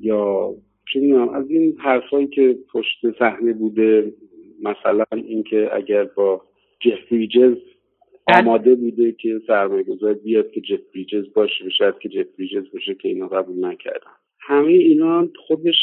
یا 0.00 0.54
چه 0.92 1.30
از 1.34 1.50
این 1.50 1.76
حرفایی 1.78 2.26
که 2.26 2.58
پشت 2.72 3.18
صحنه 3.18 3.52
بوده 3.52 4.12
مثلا 4.62 5.04
اینکه 5.12 5.70
اگر 5.72 6.04
با 6.04 6.42
جف 6.80 7.12
بریجز 7.12 7.56
آماده 8.26 8.74
بوده 8.74 9.12
که 9.12 9.40
سرمایه 9.46 9.82
گذار 9.82 10.14
بیاد 10.14 10.50
که 10.50 10.60
جف 10.60 10.80
بریجز 10.94 11.32
باشه 11.32 11.70
شاید 11.78 11.98
که 11.98 12.08
جف 12.08 12.26
بریجز 12.38 12.72
باشه 12.72 12.94
که 12.94 13.08
اینا 13.08 13.28
قبول 13.28 13.64
نکردن. 13.64 14.10
همه 14.40 14.72
اینا 14.72 15.28
خودش 15.46 15.76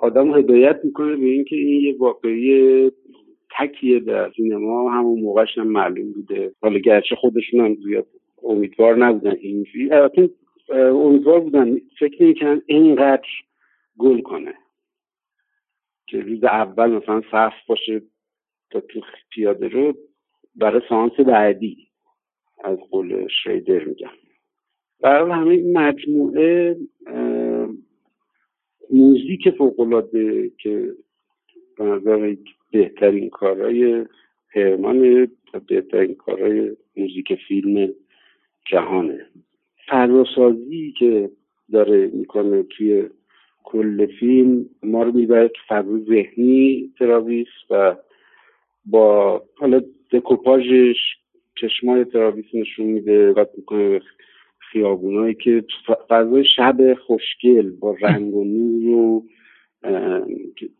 آدم 0.00 0.38
هدایت 0.38 0.80
می‌کنه 0.84 1.16
به 1.16 1.26
اینکه 1.26 1.56
این 1.56 1.80
یه 1.80 1.96
واقعی 1.98 2.90
تکیه 3.58 4.00
در 4.00 4.32
سینما 4.36 4.90
همون 4.92 5.20
موقعش 5.20 5.58
هم 5.58 5.66
معلوم 5.66 6.12
بوده. 6.12 6.52
حالا 6.60 6.78
گرچه 6.78 7.16
خودشون 7.16 7.60
هم 7.60 7.74
زیاد 7.74 8.06
امیدوار 8.42 8.96
نبودن 8.96 9.36
این 9.40 9.66
البته 9.90 10.30
امیدوار 10.94 11.40
بودن. 11.40 11.80
فکر 11.98 12.22
نمی‌کنن 12.22 12.62
اینقدر 12.66 13.28
گل 13.98 14.20
کنه. 14.20 14.54
که 16.06 16.20
روز 16.20 16.44
اول 16.44 16.90
مثلا 16.90 17.22
صف 17.32 17.52
باشه 17.68 18.02
تا 18.70 18.80
تو 18.80 19.00
پیاده 19.30 19.68
رو 19.68 19.94
برای 20.56 20.82
سانس 20.88 21.12
بعدی 21.12 21.88
از 22.64 22.78
قول 22.90 23.28
شریدر 23.42 23.84
میگم. 23.84 24.10
برای 25.00 25.30
همه 25.30 25.72
مجموعه 25.72 26.76
موزیک 28.90 29.50
فوقالعاده 29.58 30.50
که 30.58 30.92
به 31.78 31.84
نظر 31.84 32.36
بهترین 32.70 33.30
کارهای 33.30 34.06
هرمان 34.54 35.28
بهترین 35.68 36.14
کارهای 36.14 36.76
موزیک 36.96 37.34
فیلم 37.48 37.92
جهانه. 38.70 39.26
فضاسازی 39.88 40.94
که 40.98 41.30
داره 41.72 42.06
می‌کنه 42.06 42.62
توی 42.62 43.08
کل 43.64 44.06
فیلم 44.06 44.66
ما 44.82 45.02
رو 45.02 45.12
می‌بره 45.12 45.48
تو 45.48 45.98
ذهنی 46.04 46.92
تراویس 46.98 47.48
و 47.70 47.96
با 48.84 49.42
حالا 49.56 49.82
دکوپاژش 50.10 50.96
چشمای 51.60 52.04
تراویس 52.04 52.44
نشون 52.54 52.86
میده 52.86 53.32
و 53.32 53.44
می‌کنه 53.56 54.00
خیابونایی 54.58 55.34
که 55.34 55.64
فضای 56.08 56.44
شب 56.56 56.94
خوشگل 56.94 57.70
با 57.70 57.96
رنگ 58.00 58.34
و 58.34 58.44
نور 58.44 58.96
و 58.96 59.24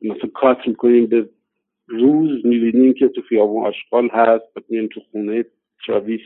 مثلا 0.03 0.31
کات 0.35 0.59
می‌کنیم 0.67 1.07
به 1.07 1.29
روز 1.89 2.47
می‌بینیم 2.47 2.93
که 2.93 3.09
تو 3.09 3.23
خیابون 3.23 3.67
آشغال 3.67 4.09
هست 4.09 4.57
و 4.57 4.87
تو 4.87 5.01
خونه 5.01 5.45
تراویس 5.87 6.21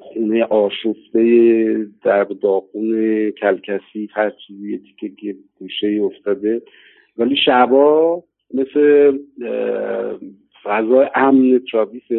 خونه 0.00 0.44
آشفته 0.44 1.86
در 2.04 2.24
داخون 2.24 3.30
کلکسی 3.30 4.08
هر 4.12 4.30
چیزی 4.30 4.80
که 5.00 5.36
گوشه 5.58 6.00
افتاده. 6.02 6.62
ولی 7.16 7.36
شبا 7.36 8.24
مثل 8.54 9.18
فضای 10.64 11.06
امن 11.14 11.60
تراویس 11.72 12.10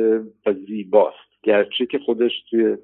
و 0.46 0.54
زیباست. 0.68 1.18
گرچه 1.44 1.86
که 1.86 2.00
خودش 2.00 2.32
توی 2.50 2.78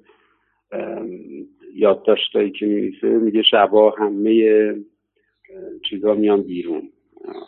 یادداشتایی 1.75 2.51
که 2.51 2.65
میریسه 2.65 3.07
میگه 3.07 3.43
شبا 3.51 3.91
همه 3.91 4.73
چیزا 5.89 6.13
میان 6.13 6.41
بیرون. 6.43 6.89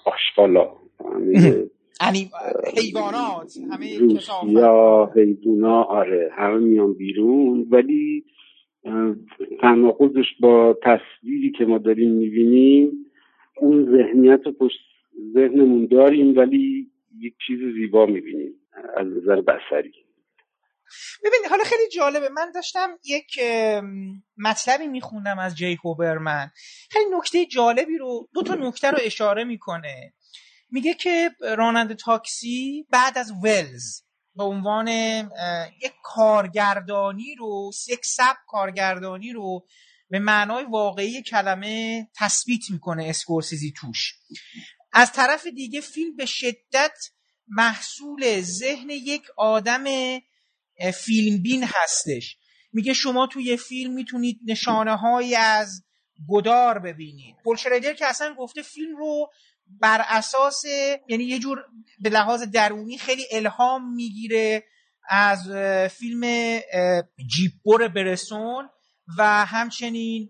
آشغالا. 0.05 0.71
همه 1.13 1.67
یعنی 2.01 2.29
حیوانات 2.77 3.53
همه 3.71 3.87
یا 4.51 5.11
حیوونا 5.15 5.83
آره 5.83 6.31
همه 6.33 6.57
میان 6.57 6.93
بیرون. 6.93 7.67
ولی 7.69 8.23
تناقضش 9.61 10.25
با 10.39 10.77
تصویری 10.83 11.51
که 11.51 11.65
ما 11.65 11.77
داریم 11.77 12.11
می‌بینیم 12.11 12.91
اون 13.57 13.85
ذهنیت 13.85 14.41
رو 14.45 14.51
پشت 14.51 14.79
ذهنمون 15.33 15.85
داریم 15.85 16.37
ولی 16.37 16.90
یک 17.19 17.33
چیز 17.47 17.59
زیبا 17.75 18.05
می‌بینیم 18.05 18.53
از 18.97 19.07
نظر 19.07 19.41
بسری 19.41 19.93
ببین 21.23 21.49
حالا 21.49 21.63
خیلی 21.63 21.89
جالبه. 21.89 22.29
من 22.29 22.51
داشتم 22.51 22.89
یک 23.03 23.39
مطلبی 24.37 24.87
میخوندم 24.87 25.39
از 25.39 25.55
جی 25.55 25.77
هوبرمن. 25.83 26.51
خیلی 26.91 27.05
نکته 27.17 27.45
جالبی 27.45 27.97
رو 27.97 28.29
دو 28.33 28.43
تا 28.43 28.55
نکته 28.55 28.91
رو 28.91 28.97
اشاره 29.01 29.43
می‌کنه. 29.43 30.13
میگه 30.69 30.93
که 30.93 31.31
راننده 31.57 31.95
تاکسی 31.95 32.87
بعد 32.89 33.17
از 33.17 33.31
ولز 33.43 34.01
به 34.35 34.43
عنوان 34.43 34.87
یک 35.81 35.93
کارگردانی 36.03 37.35
رو 37.39 37.71
یک 37.89 38.05
سب 38.05 38.35
کارگردانی 38.47 39.33
رو 39.33 39.65
به 40.09 40.19
معنای 40.19 40.65
واقعی 40.65 41.23
کلمه 41.23 42.07
تثبیت 42.19 42.71
می‌کنه 42.71 43.05
اسکورسیزی 43.05 43.73
توش. 43.77 44.13
از 44.93 45.11
طرف 45.11 45.47
دیگه 45.47 45.81
فیلم 45.81 46.15
به 46.15 46.25
شدت 46.25 46.97
محصول 47.47 48.41
ذهن 48.41 48.89
یک 48.89 49.23
آدم 49.37 49.83
فیلمبین 50.93 51.63
هستش. 51.67 52.37
میگه 52.73 52.93
شما 52.93 53.27
توی 53.27 53.57
فیلم 53.57 53.93
می‌تونید 53.93 54.39
نشانه 54.47 54.95
های 54.97 55.35
از 55.35 55.83
گدار 56.29 56.79
ببینید. 56.79 57.35
پول 57.43 57.57
که 57.97 58.05
اصلا 58.05 58.33
گفته 58.33 58.61
فیلم 58.61 58.97
رو 58.97 59.31
بر 59.67 60.05
اساس 60.07 60.63
یعنی 61.07 61.23
یه 61.23 61.39
جور 61.39 61.65
به 61.99 62.09
لحاظ 62.09 62.43
درونی 62.43 62.97
خیلی 62.97 63.25
الهام 63.31 63.95
می‌گیره 63.95 64.63
از 65.09 65.49
فیلم 65.91 66.59
جیپور 67.27 67.87
برسون 67.87 68.69
و 69.17 69.45
همچنین 69.45 70.29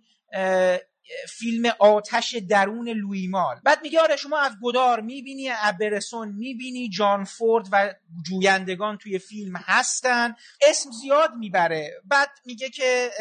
فیلم 1.30 1.74
آتش 1.80 2.36
درون 2.36 2.90
لویمال 2.90 3.60
بعد 3.64 3.82
میگه 3.82 4.02
آره 4.02 4.16
شما 4.16 4.40
از 4.40 4.52
گدار 4.64 5.02
می‌بینی 5.02 5.50
ابرسون 5.50 6.30
می‌بینی 6.30 6.90
جان 6.90 7.24
فورد 7.24 7.68
و 7.72 7.94
جویندگان 8.30 8.98
توی 8.98 9.20
فیلم 9.20 9.56
هستن. 9.56 10.36
اسم 10.62 10.92
زیاد 10.92 11.34
می‌بره. 11.36 12.02
بعد 12.06 12.30
میگه 12.46 12.70
که 12.70 13.12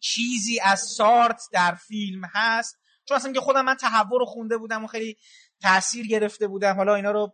چیزی 0.00 0.60
از 0.60 0.80
سارت 0.80 1.42
در 1.52 1.74
فیلم 1.74 2.22
هست. 2.34 2.78
چون 3.08 3.16
اصلا 3.16 3.32
که 3.32 3.40
خودم 3.40 3.64
من 3.64 3.74
تحور 3.74 4.20
رو 4.20 4.26
خونده 4.26 4.56
بودم 4.56 4.84
و 4.84 4.86
خیلی 4.86 5.16
تاثیر 5.62 6.06
گرفته 6.06 6.46
بودم. 6.46 6.76
حالا 6.76 6.94
اینا 6.94 7.10
رو 7.10 7.32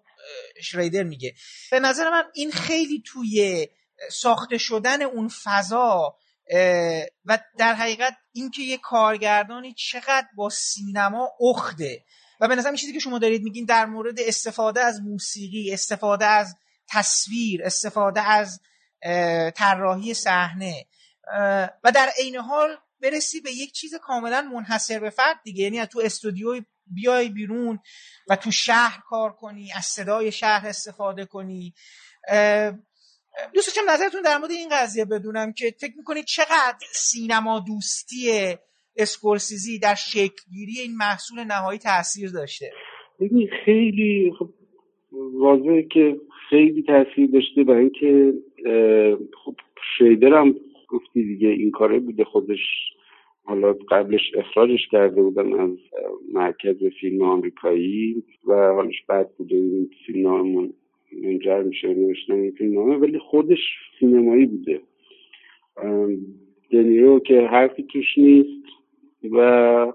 شریدر 0.62 1.02
میگه. 1.02 1.34
به 1.70 1.80
نظر 1.80 2.10
من 2.10 2.24
این 2.34 2.50
خیلی 2.50 3.02
توی 3.06 3.68
ساخته 4.10 4.58
شدن 4.58 5.02
اون 5.02 5.28
فضا 5.28 6.16
و 7.24 7.38
در 7.58 7.74
حقیقت 7.74 8.16
اینکه 8.32 8.62
یه 8.62 8.78
کارگردانی 8.78 9.74
چقدر 9.74 10.26
با 10.36 10.50
سینما 10.50 11.30
اخده 11.40 12.04
و 12.40 12.48
به 12.48 12.56
نظر 12.56 12.76
چیزی 12.76 12.92
که 12.92 12.98
شما 12.98 13.18
دارید 13.18 13.42
میگین 13.42 13.64
در 13.64 13.86
مورد 13.86 14.20
استفاده 14.20 14.80
از 14.80 15.00
موسیقی 15.02 15.72
استفاده 15.72 16.26
از 16.26 16.56
تصویر 16.88 17.64
استفاده 17.64 18.20
از 18.20 18.60
طراحی 19.54 20.14
صحنه 20.14 20.86
و 21.84 21.92
در 21.94 22.10
عین 22.18 22.36
حال 22.36 22.76
برسی 23.00 23.40
به 23.40 23.52
یک 23.52 23.72
چیز 23.72 23.94
کاملا 23.94 24.42
منحصر 24.42 24.98
به 24.98 25.10
فرد 25.10 25.36
دیگه. 25.44 25.64
یعنی 25.64 25.86
تو 25.86 26.00
استودیوی 26.04 26.62
بیای 26.86 27.28
بیرون 27.28 27.80
و 28.28 28.36
تو 28.36 28.50
شهر 28.50 29.00
کار 29.08 29.32
کنی 29.32 29.72
از 29.72 29.84
صدای 29.84 30.32
شهر 30.32 30.68
استفاده 30.68 31.24
کنی. 31.24 31.74
دوست 33.54 33.66
داشتم 33.66 33.90
نظرتون 33.90 34.22
در 34.22 34.38
مورد 34.38 34.50
این 34.50 34.68
قضیه 34.72 35.04
بدونم 35.04 35.52
که 35.52 35.74
فکر 35.80 35.92
می‌کنید 35.96 36.24
چقدر 36.24 36.86
سینما 36.92 37.64
دوستی 37.66 38.54
اسکورسیزی 38.96 39.78
در 39.78 39.94
شکلگیری 39.94 40.80
این 40.82 40.96
محصول 40.96 41.44
نهایی 41.44 41.78
تاثیر 41.78 42.30
داشته؟ 42.30 42.70
ببین 43.20 43.48
خیلی 43.64 44.32
خب 44.38 44.48
واضحه 45.34 45.82
که 45.82 46.16
خیلی 46.50 46.82
تاثیر 46.82 47.30
داشته 47.32 47.64
برای 47.64 47.80
اینکه 47.80 48.32
خب 49.44 49.54
شیدر 49.98 50.34
هم 50.34 50.54
گفتی 50.88 51.22
دیگه 51.22 51.48
این 51.48 51.70
کاره 51.70 51.98
بوده 51.98 52.24
خودش 52.24 52.58
حالا 53.44 53.72
قبلش 53.90 54.20
اخراجش 54.38 54.88
کرده 54.90 55.22
بودن 55.22 55.60
از 55.60 55.70
مرکز 56.32 56.76
فیلم 57.00 57.22
آمریکایی 57.22 58.24
و 58.46 58.52
حالش 58.54 59.02
بعد 59.08 59.36
بوده. 59.36 59.56
این 59.56 59.90
فیلم 60.06 60.26
منجر 61.12 61.62
میشه 61.62 61.94
نوشتن 61.94 62.34
این 62.34 62.50
فیلم 62.50 62.74
نامه 62.74 62.96
ولی 62.96 63.18
خودش 63.18 63.58
سینمایی 64.00 64.46
بوده. 64.46 64.80
دنیرو 66.70 67.20
که 67.20 67.40
حرفی 67.40 67.82
توش 67.82 68.18
نیست 68.18 68.64
و 69.30 69.36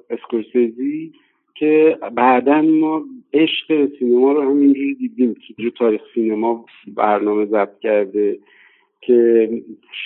اسکورسیزی 0.10 1.12
که 1.56 1.98
بعدا 2.16 2.62
ما 2.62 3.06
عشق 3.34 3.90
سینما 4.00 4.32
رو 4.32 4.42
همینجوری 4.42 4.96
دیدیم. 4.96 5.34
که 5.58 5.70
تاریخ 5.70 6.02
سینما 6.16 6.66
برنامه 6.88 7.46
ضبط 7.46 7.80
کرده 7.80 8.40
که 9.02 9.50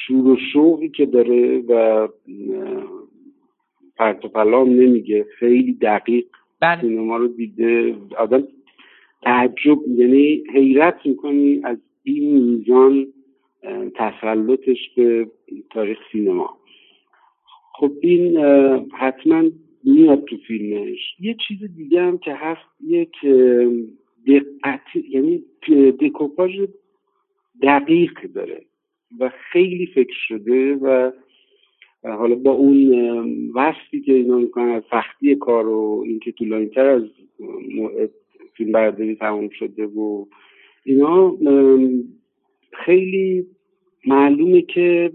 شور 0.07 0.27
و 0.27 0.37
شوقی 0.53 0.89
که 0.89 1.05
داره 1.05 1.57
و 1.57 2.07
پرت 3.97 4.35
و 4.35 4.65
نمیگه. 4.65 5.25
خیلی 5.39 5.73
دقیق 5.73 6.25
بله. 6.59 6.81
سینما 6.81 7.17
رو 7.17 7.27
دیده. 7.27 7.95
آدم 8.17 8.47
تعجب 9.27 9.79
یعنی 9.87 10.43
حیرت 10.53 11.05
می‌کنی 11.05 11.61
از 11.63 11.77
این 12.03 12.43
میزان 12.43 13.07
تسلطش 13.95 14.89
به 14.95 15.27
تاریخ 15.69 15.97
سینما. 16.11 16.57
خب 17.73 17.91
این 18.01 18.37
حتما 18.93 19.43
میاد 19.83 20.23
تو 20.23 20.37
فیلمش. 20.37 21.15
یه 21.19 21.35
چیز 21.47 21.57
دیگه 21.77 22.01
هم 22.01 22.17
که 22.17 22.33
هست 22.33 22.81
یک 22.87 23.15
دقت 24.27 24.95
یعنی 25.09 25.43
دکوپاژ 25.99 26.51
دقیق 27.61 28.21
داره 28.35 28.65
و 29.19 29.31
خیلی 29.51 29.85
فکر 29.85 30.15
شده 30.27 30.75
و 30.75 31.11
حالا 32.03 32.35
با 32.35 32.51
اون 32.51 32.93
وصفی 33.55 34.01
که 34.01 34.13
اینا 34.13 34.37
می‌کنن 34.37 34.69
از 34.69 34.83
سختی 34.91 35.35
کار 35.35 35.67
و 35.67 36.03
اینکه 36.05 36.31
طولانی 36.31 36.67
تر 36.67 36.85
از 36.85 37.03
فیلم 38.57 38.71
برداری 38.71 39.15
تموم 39.15 39.49
شده 39.49 39.85
و 39.85 40.25
اینا 40.83 41.37
خیلی 42.85 43.47
معلومه 44.07 44.61
که 44.61 45.11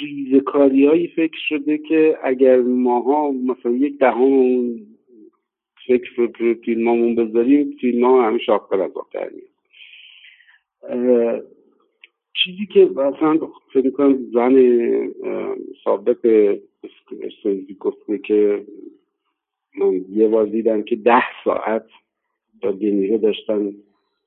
ریزکاری 0.00 0.86
هایی 0.86 1.08
فکر 1.08 1.38
شده 1.48 1.78
که 1.78 2.18
اگر 2.22 2.60
ماها 2.60 3.30
مثلا 3.30 3.72
یک 3.72 3.98
دهم 3.98 4.22
اون 4.22 4.86
فکر 5.86 6.10
رو 6.16 6.54
فیلمامون 6.54 7.14
بذاریم 7.14 7.76
فیلم 7.80 8.04
ها 8.04 8.26
همه 8.26 8.38
شاکر 8.38 8.80
از 8.80 8.90
آب 8.96 9.06
چیزی 12.44 12.66
که 12.66 12.84
مثلا 12.84 13.38
فکر 13.72 13.90
کنم 13.90 14.30
زن 14.32 14.54
سابق 15.84 16.56
سوزی 17.42 17.76
گفته 17.80 18.18
که 18.18 18.66
من 19.78 20.04
یه 20.08 20.28
بار 20.28 20.46
دیدم 20.46 20.82
که 20.82 20.96
ده 20.96 21.22
ساعت 21.44 21.86
با 22.62 22.70
دنیره 22.70 23.18
داشتن 23.18 23.72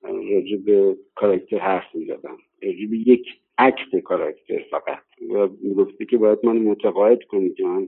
راجع 0.03 0.57
به 0.65 0.97
کاراکتر 1.15 1.57
حرف 1.57 1.95
می‌زدن. 1.95 2.37
راجع 2.63 2.85
به 2.85 2.97
یک 2.97 3.27
عکت 3.57 3.95
کاراکتر 3.95 4.63
فقط. 4.71 5.03
و 5.29 5.49
می‌گفتی 5.61 6.05
که 6.05 6.17
باید 6.17 6.39
من 6.43 6.57
متقاعد 6.57 7.23
کنی 7.23 7.49
که 7.49 7.63
من 7.63 7.87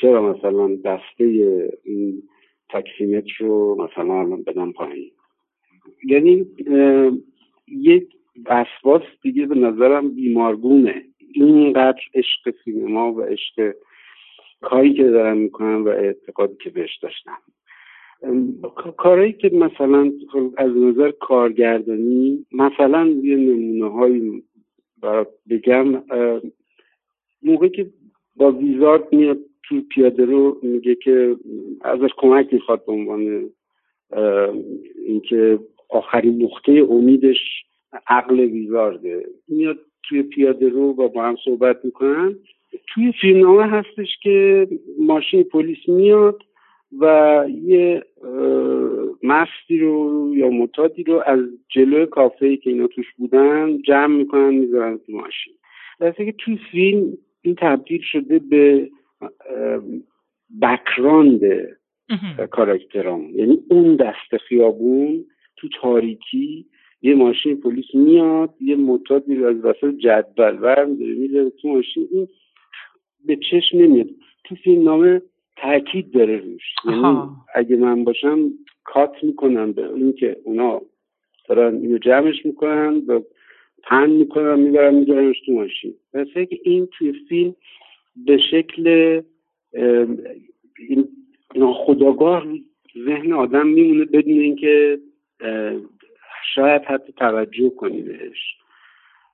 چرا 0.00 0.32
مثلا 0.32 0.76
دسته 0.76 1.24
این 1.84 2.22
تکسیمت 2.68 3.24
رو 3.38 3.82
مثلا 3.84 4.24
بدم 4.24 4.72
پایین. 4.72 5.10
یعنی 6.04 6.46
یک 7.68 8.08
وسواس 8.46 9.02
دیگه 9.22 9.46
به 9.46 9.54
نظرم 9.54 10.14
بیمارگونه. 10.14 11.04
اینقدر 11.34 12.00
عشق 12.14 12.54
سینما 12.64 13.12
و 13.12 13.22
عشق 13.22 13.74
کاری 14.60 14.94
که 14.94 15.04
دارم 15.04 15.36
می‌کنم 15.36 15.84
و 15.84 15.88
اعتقادی 15.88 16.56
که 16.64 16.70
بهش 16.70 16.98
داشتم. 17.02 17.38
کارهایی 18.96 19.32
که 19.32 19.48
مثلا 19.48 20.12
از 20.56 20.76
نظر 20.76 21.10
کارگردانی 21.10 22.46
مثلا 22.52 23.06
یه 23.06 23.36
نمونه 23.36 23.90
هایی 23.90 24.42
بگم 25.50 26.02
موقعی 27.42 27.70
که 27.70 27.90
با 28.36 28.52
ویزارد 28.52 29.12
میاد 29.12 29.38
تو 29.68 29.80
پیاده 29.80 30.24
رو 30.24 30.58
میگه 30.62 30.94
که 30.94 31.36
ازش 31.80 32.10
کمک 32.16 32.52
می‌خواد 32.54 32.84
به 32.86 32.92
عنوان 32.92 33.50
اینکه 35.06 35.58
آخرین 35.88 36.42
نقطه 36.42 36.86
امیدش 36.90 37.38
عقل 38.06 38.40
ویزارده. 38.40 39.26
میاد 39.48 39.78
توی 40.02 40.22
پیاده 40.22 40.68
رو 40.68 40.82
و 40.82 41.08
با 41.08 41.22
هم 41.22 41.36
صحبت 41.44 41.84
می‌کنن. 41.84 42.36
توی 42.94 43.12
فیلمنامه 43.20 43.66
هستش 43.66 44.08
که 44.22 44.68
ماشین 44.98 45.42
پلیس 45.42 45.88
میاد 45.88 46.42
و 47.00 47.44
یه 47.62 48.04
مستی 49.22 49.78
رو 49.78 50.30
یا 50.36 50.50
متادی 50.50 51.02
رو 51.02 51.22
از 51.26 51.40
جلو 51.68 52.06
کافه 52.06 52.46
ای 52.46 52.56
که 52.56 52.70
اینا 52.70 52.86
توش 52.86 53.06
بودن 53.16 53.82
جمع 53.82 54.16
می‌کنن 54.16 54.54
می‌ذارن 54.54 54.98
تو 54.98 55.12
ماشین. 55.12 55.54
در 56.00 56.12
که 56.12 56.34
توی 56.38 56.58
فیلم 56.70 57.18
این 57.42 57.54
تبدیل 57.54 58.00
شده 58.02 58.38
به 58.38 58.90
بکراند 60.62 61.40
کاراکترام 62.50 63.30
یعنی 63.34 63.58
اون 63.70 63.96
دست 63.96 64.36
خیابون 64.48 65.24
تو 65.56 65.68
تاریکی 65.82 66.66
یه 67.02 67.14
ماشین 67.14 67.60
پلیس 67.60 67.94
میاد 67.94 68.54
یه 68.60 68.76
متادی 68.76 69.34
رو 69.34 69.46
از 69.46 69.64
وسط 69.64 69.94
جدول 69.98 70.56
برمیداره 70.56 71.14
می‌ذاره 71.14 71.50
تو 71.50 71.68
ماشین. 71.68 72.08
این 72.12 72.28
به 73.26 73.36
چشم 73.50 73.78
نمیاد. 73.78 74.06
تو 74.44 74.54
فیلم 74.54 74.82
نامه 74.84 75.22
تاکید 75.56 76.10
داره 76.10 76.36
روش. 76.36 76.62
یعنی 76.84 77.28
اگه 77.54 77.76
من 77.76 78.04
باشم 78.04 78.50
کات 78.84 79.12
می‌کنم 79.22 79.72
به 79.72 79.94
اینکه 79.94 80.36
اونا 80.44 80.82
دارن 81.48 81.74
اینو 81.74 81.98
جمعش 81.98 82.46
می‌کنن 82.46 83.02
و 83.06 83.20
پن 83.82 84.10
می‌کنن 84.10 84.60
می‌برن 84.60 84.94
میذارنش 84.94 85.40
تو 85.46 85.52
ماشین. 85.52 85.94
مثل 86.14 86.44
که 86.44 86.58
این 86.62 86.88
توی 86.98 87.12
فیلم 87.28 87.54
به 88.16 88.38
شکل 88.50 89.20
این 90.78 91.08
ناخداگاه 91.56 92.46
ذهن 93.04 93.32
آدم 93.32 93.66
میمونه 93.66 94.04
بدون 94.04 94.40
اینکه 94.40 94.98
شاید 96.54 96.82
حتی 96.82 97.12
توجه 97.12 97.70
کنی 97.70 98.02
بهش. 98.02 98.56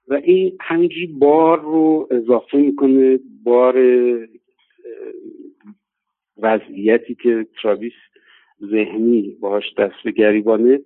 و 0.09 0.15
این 0.15 0.57
همینجوری 0.61 1.07
بار 1.07 1.61
رو 1.61 2.09
اضافه 2.11 2.59
می‌کنه 2.59 3.19
بار 3.45 3.75
وضعیتی 6.39 7.15
که 7.15 7.47
تراویس 7.63 7.93
ذهنی 8.71 9.37
باهاش 9.41 9.75
دست 9.79 9.95
به 10.05 10.11
گریبانه 10.11 10.81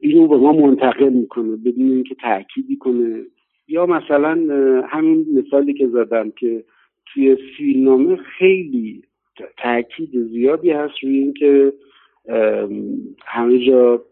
اینو 0.00 0.28
به 0.28 0.36
ما 0.36 0.52
منتقل 0.52 1.08
می‌کنه 1.08 1.56
بدون 1.56 1.90
اینکه 1.90 2.14
تاکیدی 2.14 2.76
کنه. 2.76 3.22
یا 3.68 3.86
مثلا 3.86 4.30
همین 4.88 5.26
مثالی 5.34 5.74
که 5.74 5.88
زدم 5.88 6.30
که 6.30 6.64
توی 7.06 7.36
فیلمنامه 7.56 8.16
خیلی 8.16 9.02
تاکید 9.56 10.10
زیادی 10.28 10.70
هست 10.70 10.94
روی 11.02 11.18
اینکه 11.18 11.72
همه 13.26 13.66
جا 13.66 14.04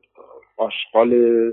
آشغال 0.56 1.52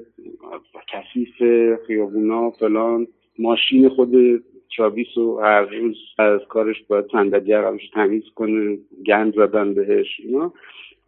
کثیف 0.88 1.44
خیابونا 1.88 2.52
فلان 2.52 3.08
ماشین 3.40 3.90
خود 3.90 4.44
تراویس 4.78 5.18
و 5.18 5.40
هر 5.40 5.62
روز 5.62 5.98
از 6.18 6.42
کارش 6.50 6.84
باید 6.84 7.06
صندلی 7.12 7.52
عقبش 7.52 7.90
تمیز 7.90 8.24
کنه 8.36 8.78
گند 9.08 9.36
زدن 9.36 9.74
بهش 9.74 10.20
اینا. 10.20 10.54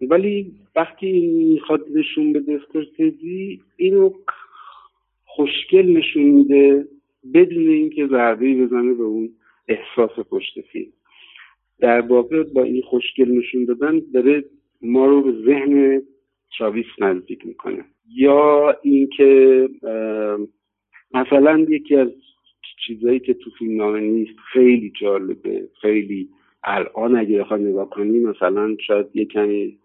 ولی 0.02 0.52
وقتی 0.76 1.28
می‌خواد 1.54 1.86
نشون 1.96 2.34
بده 2.34 2.54
اسکورسیزی 2.54 3.62
اینو 3.78 4.14
خوشگل 5.26 5.98
نشون 5.98 6.24
میده 6.24 6.88
بدون 7.34 7.70
اینکه 7.70 8.08
ضربه 8.08 8.66
بزنه 8.66 8.94
به 8.94 9.04
اون 9.04 9.30
احساس 9.68 10.26
پشت 10.30 10.62
فیلم. 10.62 10.92
در 11.80 12.02
واقع 12.02 12.44
با 12.44 12.64
این 12.64 12.82
خوشگل 12.82 13.32
نشون 13.32 13.66
دادن 13.66 14.02
داره 14.14 14.44
ما 14.82 15.06
رو 15.06 15.22
به 15.22 15.32
ذهن 15.46 16.02
تراویس 16.58 16.86
نزدیک 17.00 17.46
می‌کنه. 17.46 17.86
یا 18.16 18.76
اینکه 18.82 19.70
مثلا 21.14 21.66
یکی 21.70 21.96
از 21.96 22.10
چیزایی 22.88 23.20
که 23.20 23.34
تو 23.34 23.50
فیلم 23.60 23.78
نامه 23.78 24.00
نیست 24.00 24.40
خیلی 24.54 24.92
جالبه 25.02 25.70
خیلی 25.82 26.30
الان 26.64 27.16
اگه 27.16 27.40
بخوای 27.40 27.64
نگاه 27.64 27.90
کنی 27.90 28.20
مثلا 28.20 28.76
شاید 28.88 29.06
یه 29.14 29.26
کمی 29.26 29.78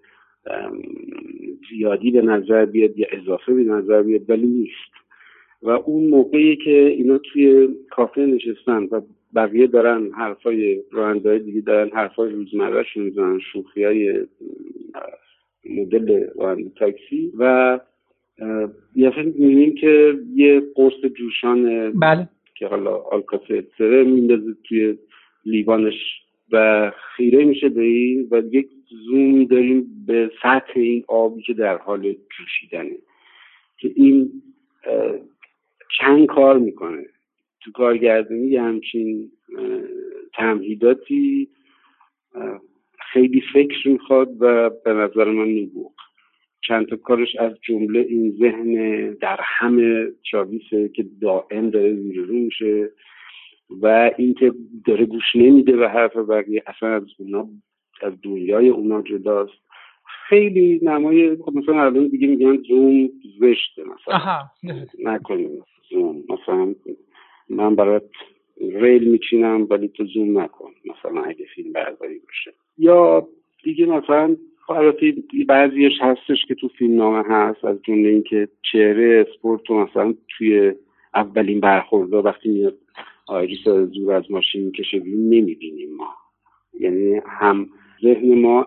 زیادی 1.71 2.11
به 2.11 2.23
نظر 2.23 2.65
بیاد 2.65 2.99
یا 2.99 3.07
اضافه 3.13 3.55
به 3.55 3.63
نظر 3.63 4.03
بیاد 4.03 4.31
ولی 4.31 4.47
نیست 4.47 4.93
و 5.63 5.71
اون 5.71 6.09
موقعی 6.09 6.57
که 6.57 6.71
اینا 6.71 7.19
توی 7.19 7.69
کافه 7.91 8.21
نشستن 8.21 8.89
و 8.91 9.01
بقیه 9.35 9.67
دارن 9.67 10.11
حرفای 10.13 10.83
راننده 10.93 11.39
دیگه 11.39 11.61
دارن 11.61 11.91
حرفای 11.91 12.31
روزمرهشون 12.31 13.03
می‌زنن 13.03 13.39
شوخی 13.53 13.85
های 13.85 14.27
مدل 15.71 16.27
راننده 16.37 16.71
تاکسی 16.77 17.33
و 17.39 17.81
یه 18.97 19.13
می‌بینیم 19.23 19.75
که 19.75 20.15
یه 20.35 20.63
قرص 20.75 21.05
جوشان 21.19 21.91
بله. 22.01 22.29
که 22.63 22.69
حالا 22.69 22.97
آلکاسه 22.97 23.65
میندازه 23.89 24.55
توی 24.65 24.99
لیوانش 25.45 25.95
و 26.53 26.93
خیره 27.17 27.45
میشه 27.45 27.69
به 27.69 27.83
این 27.83 28.29
و 28.31 28.43
یک 28.51 28.69
زومی 29.07 29.47
داریم 29.47 30.05
به 30.07 30.31
سطح 30.43 30.73
این 30.75 31.05
آبی 31.09 31.43
که 31.43 31.55
در 31.55 31.77
حال 31.77 32.03
جوشیدنه 32.13 32.97
که 33.79 33.93
این 33.95 34.43
چند 36.01 36.27
کار 36.27 36.59
می‌کنه. 36.59 37.07
تو 37.61 37.73
کارگردانی 37.73 38.57
همچین 38.57 39.31
تمهیداتی 40.35 41.49
خیلی 43.13 43.43
فکر 43.53 43.89
می‌خواد 43.89 44.29
و 44.41 44.71
به 44.85 44.93
نظر 44.93 45.25
من 45.25 45.49
نبوغ. 45.49 45.93
چند 46.69 46.87
تا 46.87 46.97
کارش 46.97 47.37
از 47.37 47.53
جمله 47.63 47.99
این 47.99 48.37
ذهن 48.41 49.11
در 49.13 49.41
همه 49.43 50.07
چاویسه 50.23 50.89
که 50.89 51.07
دائم 51.21 51.71
داره 51.71 51.95
زیر 51.95 52.21
رو 52.21 52.35
میشه 52.35 52.91
و 53.83 54.11
اینکه 54.19 54.53
داره 54.87 55.05
گوش 55.07 55.25
نمیده 55.35 55.77
به 55.77 55.89
حرف 55.89 56.17
بقیه 56.17 56.63
اصلا 56.67 56.89
از 56.89 57.03
اونا 57.19 57.49
از 58.03 58.13
دنیای 58.23 58.69
اونا 58.69 59.03
جداست. 59.03 59.63
خیلی 60.29 60.81
نمای 60.83 61.37
خب 61.37 61.53
مثلا 61.55 61.83
الان 61.85 62.09
دیگه 62.09 62.27
میگن 62.27 62.57
زوم 62.57 63.11
زشته 63.41 63.83
مثلا. 63.85 64.19
نکنیم 64.99 65.63
زوم 65.91 66.25
مثلا 66.29 66.75
من 67.49 67.75
برات 67.75 68.11
ریل 68.61 69.09
میچینم 69.09 69.67
ولی 69.71 69.89
تو 69.89 70.05
زوم 70.05 70.39
نکن 70.39 70.71
مثلا 70.85 71.23
اگه 71.23 71.47
فیلم 71.55 71.73
برداری 71.73 72.19
باشه. 72.19 72.53
یا 72.79 73.29
دیگه 73.65 73.87
مثلا 73.87 74.37
البته 74.77 75.15
بعضیش 75.49 75.93
هستش 76.01 76.45
که 76.49 76.55
تو 76.55 76.69
فیلم 76.69 76.97
نامه 76.97 77.23
هست 77.29 77.65
از 77.65 77.77
جمله 77.83 78.09
اینکه 78.09 78.49
چهره 78.73 79.27
اسپورت 79.29 79.71
رو 79.71 79.85
مثلا 79.85 80.15
توی 80.29 80.73
اولین 81.15 81.61
برخوردا 81.61 82.23
وقتی 82.23 82.49
میاد 82.49 82.79
آیریس 83.27 83.69
زور 83.69 84.13
از 84.13 84.31
ماشین 84.31 84.65
می‌کشه 84.65 84.99
نمی‌بینیم 85.07 85.97
ما. 85.97 86.09
یعنی 86.81 87.21
هم 87.27 87.69
ذهن 88.03 88.41
ما 88.41 88.67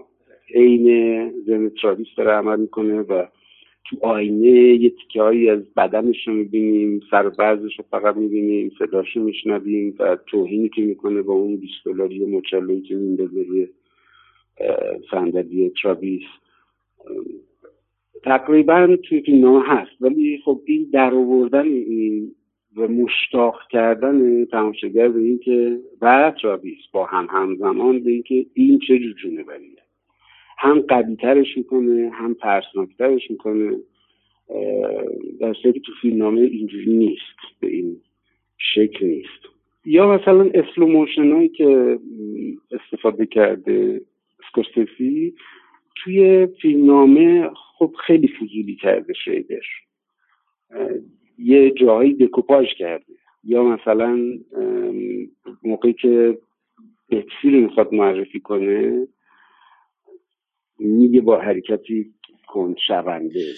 عین 0.53 1.31
ذهن 1.45 1.71
تراویس 1.81 2.07
داره 2.17 2.31
عمل 2.31 2.59
می‌کنه 2.59 3.01
و 3.01 3.25
تو 3.89 3.97
آینه 4.01 4.47
یه 4.49 4.89
تیکه 4.89 5.21
هایی 5.21 5.49
از 5.49 5.73
بدنش 5.73 6.27
رو 6.27 6.33
می‌بینیم 6.33 7.01
سر 7.11 7.23
رو 7.23 7.69
فقط 7.91 8.15
می‌بینیم 8.15 8.71
صداش 8.79 9.17
رو 9.17 9.23
میشنویم 9.23 9.95
و 9.99 10.17
توهینی 10.27 10.69
که 10.69 10.81
می‌کنه 10.81 11.21
با 11.21 11.33
اون 11.33 11.57
20 11.57 11.73
دلاری 11.85 12.25
مچلوی 12.25 12.81
که 12.81 12.95
میندازه 12.95 13.69
صندلی 15.11 15.71
تراویس. 15.81 16.23
تقریبا 18.23 18.97
توی 19.03 19.21
فیلم 19.21 19.61
هست 19.61 20.01
ولی 20.01 20.41
خب 20.45 20.61
این 20.65 20.89
در 20.93 21.13
آوردن 21.13 21.67
و 22.77 22.87
مشتاق 22.87 23.59
کردن 23.69 24.45
تماشاگر 24.45 25.07
به 25.07 25.19
اینکه 25.19 25.79
و 26.01 26.33
تراویس 26.41 26.79
با 26.93 27.05
هم 27.05 27.27
همزمان 27.29 27.99
به 27.99 28.11
اینکه 28.11 28.45
این 28.53 28.79
چه 28.87 28.99
جوجونه 28.99 29.43
بریه 29.43 29.81
هم 30.57 30.79
قوی 30.79 31.15
ترش 31.15 31.57
می‌کنه 31.57 32.09
هم 32.13 32.33
ترسناکترش 32.33 33.31
می‌کنه. 33.31 33.77
در 35.39 35.45
حالی 35.45 35.53
که 35.53 35.71
تو 35.71 35.91
فیلم 36.01 36.17
نامه 36.17 36.41
اینجوری 36.41 36.93
نیست 36.93 37.59
به 37.59 37.67
این 37.67 37.97
شکل 38.57 39.05
نیست. 39.05 39.45
یا 39.85 40.07
مثلا 40.07 40.49
اسلوموشن 40.53 41.31
هایی 41.31 41.49
که 41.49 41.99
استفاده 42.71 43.25
کرده 43.25 44.01
اسکورسیزی 44.49 45.35
توی 45.95 46.47
فیلمنامه 46.61 47.49
خب 47.77 47.95
خیلی 48.07 48.27
فضولی 48.27 48.75
کرده 48.81 49.13
شریدر. 49.23 49.65
یه 51.37 51.71
جاهایی 51.71 52.13
دکوپاژ 52.13 52.65
کرده. 52.77 53.13
یا 53.43 53.63
مثلا 53.63 54.17
موقعی 55.63 55.93
که 55.93 56.37
بکسی 57.09 57.49
رو 57.51 57.61
می‌خواد 57.61 57.93
معرفی 57.93 58.39
کنه 58.39 59.07
میگه 60.79 61.21
با 61.21 61.41
حرکتی 61.41 62.13
کند 62.47 62.75
شونده 62.87 63.53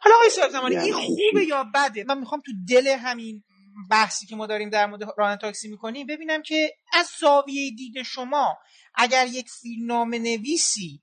حالا 0.00 0.16
آقای 0.16 0.50
زمانی 0.50 0.76
این 0.76 0.92
خوبه 0.92 1.44
یا 1.48 1.64
بده؟ 1.74 2.04
من 2.08 2.18
می‌خوام 2.18 2.40
تو 2.46 2.52
دل 2.70 2.86
همین 2.98 3.42
بحثی 3.90 4.26
که 4.26 4.36
ما 4.36 4.46
داریم 4.46 4.70
در 4.70 4.86
مورد 4.86 5.02
راه 5.18 5.36
تاکسی 5.36 5.68
می‌کنیم 5.68 6.06
ببینم 6.06 6.42
که 6.42 6.74
از 6.92 7.10
زاویه 7.20 7.70
دید 7.70 8.02
شما 8.02 8.58
اگر 8.94 9.26
یک 9.26 9.50
فیلمنامه 9.50 10.18
نویسی 10.18 11.00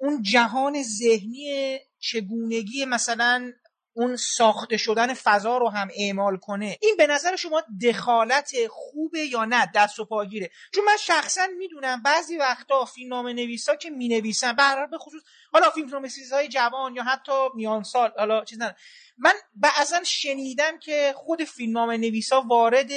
اون 0.00 0.22
جهان 0.22 0.82
ذهنی 0.82 1.78
چگونگی 1.98 2.84
مثلا 2.84 3.52
اون 3.96 4.16
ساخته 4.16 4.76
شدن 4.76 5.14
فضا 5.14 5.58
رو 5.58 5.68
هم 5.68 5.88
اعمال 5.96 6.36
کنه. 6.36 6.78
این 6.82 6.94
به 6.98 7.06
نظر 7.06 7.36
شما 7.36 7.62
دخالت 7.82 8.52
خوبه 8.70 9.20
یا 9.20 9.44
نه؟ 9.44 9.72
دست 9.74 9.98
و 9.98 10.04
پاگیره 10.04 10.50
چون 10.74 10.84
من 10.84 10.96
شخصا 11.00 11.46
می‌دونم 11.58 12.02
بعضی 12.02 12.36
وقتا 12.36 12.84
فیلمنامه 12.84 13.32
نویسا 13.32 13.76
که 13.76 13.90
می 13.90 14.08
نویسن 14.08 14.52
به 14.52 14.86
به 14.90 14.98
خصوص 14.98 15.22
حالا 15.52 15.70
فیلمنامه 15.70 16.08
های 16.32 16.48
جوان 16.48 16.94
یا 16.94 17.02
حتی 17.02 17.32
میان 17.54 17.82
سال 17.82 18.12
حالا 18.18 18.44
چیز 18.44 18.58
نه 18.58 18.74
من 19.18 19.34
بعضا 19.54 20.04
شنیدم 20.04 20.78
که 20.78 21.14
خود 21.16 21.44
فیلمنامه 21.44 21.96
نویسا 21.96 22.40
وارد 22.40 22.90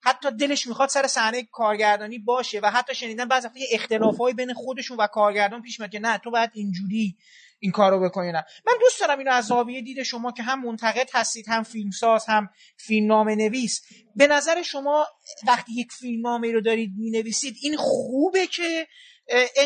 حتی 0.00 0.30
دلش 0.30 0.66
می‌خواد 0.66 0.88
سر 0.88 1.06
صحنه 1.06 1.42
کارگردانی 1.52 2.18
باشه 2.18 2.60
و 2.60 2.70
حتی 2.70 2.94
شنیدن 2.94 3.28
بعضی 3.28 3.46
وقتا 3.46 3.60
اختلافایی 3.72 4.34
بین 4.34 4.54
خودشون 4.54 4.96
و 4.96 5.06
کارگردان 5.06 5.62
پیش 5.62 5.80
میاد 5.80 5.90
که 5.90 5.98
نه 5.98 6.18
تو 6.18 6.30
باید 6.30 6.50
اینجوری 6.54 7.16
این 7.60 7.72
کارو 7.72 8.00
بکنی 8.00 8.32
نه. 8.32 8.44
من 8.66 8.72
دوست 8.80 9.00
دارم 9.00 9.18
اینو 9.18 9.30
از 9.30 9.44
زاویه 9.44 9.82
دید 9.82 10.02
شما 10.02 10.32
که 10.32 10.42
هم 10.42 10.64
منتقد 10.64 11.10
هستید 11.14 11.44
هم 11.48 11.62
فیلمساز 11.62 12.26
هم 12.28 12.48
فیلمنامه 12.76 13.34
نویس 13.34 13.80
به 14.16 14.26
نظر 14.26 14.62
شما 14.62 15.06
وقتی 15.48 15.72
یک 15.76 15.88
فیلمنامه 16.00 16.52
رو 16.52 16.60
دارید 16.60 16.90
می‌نویسید 16.98 17.54
این 17.62 17.76
خوبه 17.76 18.46
که 18.46 18.86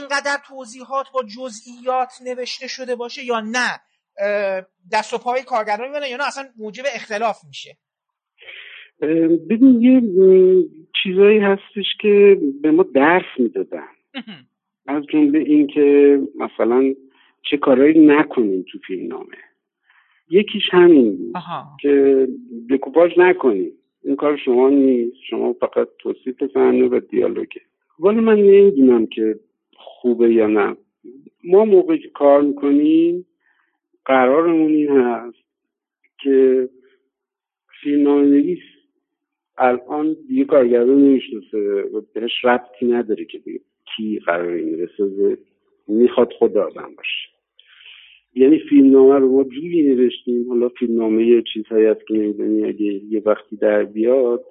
انقدر 0.03 0.39
توضیحات 0.49 1.07
با 1.15 1.23
جزئیات 1.23 2.13
نوشته 2.25 2.67
شده 2.69 2.97
باشه 2.97 3.25
یا 3.25 3.41
نه؟ 3.41 3.81
دست 4.93 5.15
و 5.15 5.19
پای 5.19 5.43
کارگردان 5.43 5.89
می‌بینه 5.89 6.09
یا 6.09 6.17
نه؟ 6.17 6.27
اصلا 6.27 6.45
موجب 6.59 6.85
اختلاف 6.95 7.37
میشه. 7.49 7.77
ببین 9.51 9.81
یه 9.83 10.01
چیزایی 11.03 11.39
هستش 11.39 11.87
که 12.01 12.37
به 12.63 12.71
ما 12.71 12.85
درس 12.95 13.25
می‌دادن. 13.39 13.89
از 14.87 15.03
جمله 15.13 15.39
اینکه 15.39 16.19
مثلا 16.37 16.95
چه 17.51 17.57
کارهایی 17.57 18.07
نکنیم 18.07 18.65
تو 18.73 18.79
فیلم 18.87 19.09
نامه 19.09 19.37
یکیش 20.31 20.63
همین 20.71 21.17
بود 21.17 21.35
که 21.81 22.29
دکوپاژ 22.71 23.13
نکنیم. 23.19 23.73
این 24.05 24.17
کار 24.17 24.37
شما 24.37 24.71
نیست. 24.71 25.17
شما 25.31 25.53
فقط 25.53 25.89
توصیف 25.99 26.45
صحنه 26.55 26.89
و 26.89 27.01
دیالوگه 27.11 27.61
ولی 27.99 28.21
من 28.21 28.37
نمی‌دونم 28.37 29.07
که 29.07 29.41
خوبه 29.77 30.33
یا 30.35 30.47
نه. 30.47 30.77
ما 31.45 31.65
موقعی 31.65 31.99
که 31.99 32.09
کار 32.09 32.43
می‌کنیم 32.43 33.27
قرارمون 34.05 34.73
این 34.73 34.89
هست 34.89 35.45
که 36.23 36.69
فیلم 37.83 38.09
نویس 38.09 38.59
الان 39.59 40.17
دیگه 40.29 40.45
کارگردان 40.45 40.99
نمی‌شناسه 40.99 41.59
و 41.95 42.01
بهش 42.15 42.45
ربطی 42.45 42.87
نداره 42.87 43.25
که 43.25 43.41
کی 43.97 44.19
قرار 44.19 44.53
این 44.53 44.77
بسازه. 44.77 45.39
می‌خواد 45.89 46.33
خود 46.33 46.57
آدم 46.59 46.95
باشه. 46.97 47.32
یعنی 48.35 48.59
فیلم 48.59 48.91
نامه 48.91 49.19
رو 49.19 49.33
ما 49.33 49.45
جوری 49.45 49.83
نوشتیم. 49.83 50.49
حالا 50.49 50.69
فیلم 50.69 50.99
نامه 50.99 51.27
یه 51.27 51.43
چیزهایی 51.53 51.87
هست 51.87 52.07
که 52.07 52.15
نمی‌دونی 52.15 52.65
اگه 52.65 52.85
یه 52.85 53.23
وقتی 53.27 53.57
در 53.57 53.85
بیاد 53.85 54.45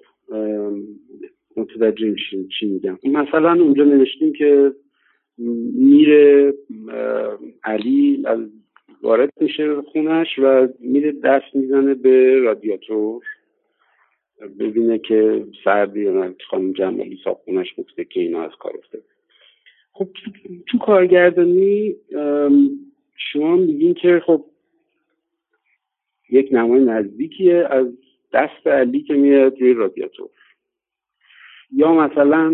متوجه 1.58 2.10
میشیم 2.10 2.48
چی 2.60 2.66
میگم. 2.66 2.98
مثلا 3.04 3.64
اونجا 3.64 3.84
نوشتیم 3.84 4.34
که 4.34 4.72
میره 5.76 6.54
علی 7.64 8.24
از 8.26 8.40
وارد 9.04 9.30
میشه 9.42 9.82
خونش 9.82 10.40
و 10.40 10.68
میره 10.80 11.12
دست 11.12 11.56
می‌زنه 11.56 11.94
به 11.94 12.40
رادیاتور. 12.40 13.24
ببینه 14.60 15.00
که 15.00 15.46
سردی 15.64 16.02
یا 16.02 16.36
خانم 16.50 16.74
جمالی 16.74 17.20
خونش 17.46 17.68
گفته 17.78 18.06
که 18.06 18.20
اینا 18.20 18.42
از 18.42 18.52
کار 18.60 18.74
افتاده. 18.78 19.04
خب 19.94 20.08
تو 20.68 20.78
کارگردانی 20.78 21.96
شما 23.32 23.56
میگین 23.56 23.94
که 23.94 24.22
خب 24.26 24.46
یک 26.30 26.50
نمای 26.52 26.86
نزدیکیه 26.86 27.68
از 27.70 27.88
دست 28.34 28.68
علی 28.68 29.02
که 29.02 29.14
میاد 29.14 29.62
روی 29.62 29.74
رادیاتور. 29.74 30.30
یا 31.76 31.94
مثلا 31.94 32.54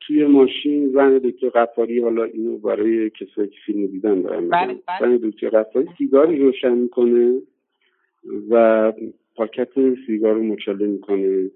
توی 0.00 0.26
ماشین 0.26 0.88
زن 0.88 1.18
دکتر 1.18 1.48
قفاری 1.48 2.00
حالا 2.00 2.24
اینو 2.24 2.58
برای 2.58 3.10
کسایی 3.10 3.48
که 3.48 3.56
فیلم 3.66 3.86
دیدن 3.86 4.22
دارم 4.22 4.48
بله، 4.48 4.80
بله. 4.86 5.00
زن 5.00 5.16
دکتر 5.16 5.48
قفاری 5.48 5.88
سیگاری 5.98 6.38
روشن 6.38 6.74
می‌کنه 6.74 7.40
و 8.50 8.92
پاکت 9.34 9.68
سیگار 10.06 10.34
رو 10.34 10.42
مچاله 10.42 10.86
می‌کنه. 10.86 11.50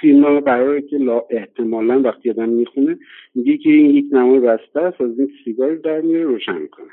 فیلم 0.00 0.24
ها 0.24 0.40
قراره 0.40 0.82
که 0.82 0.98
لا 0.98 1.22
احتمالا 1.30 2.00
وقتی 2.00 2.30
آدم 2.30 2.48
می‌خونه 2.48 2.98
میگه 3.34 3.56
که 3.56 3.70
این 3.70 3.90
یک 3.90 4.04
نمای 4.12 4.40
بسته 4.40 4.80
است 4.80 5.00
از 5.00 5.18
این 5.18 5.30
سیگار 5.44 5.74
در 5.74 6.00
میره 6.00 6.22
روشن 6.22 6.58
می‌کنه. 6.58 6.90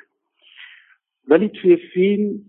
ولی 1.28 1.50
توی 1.50 1.76
فیلم 1.76 2.40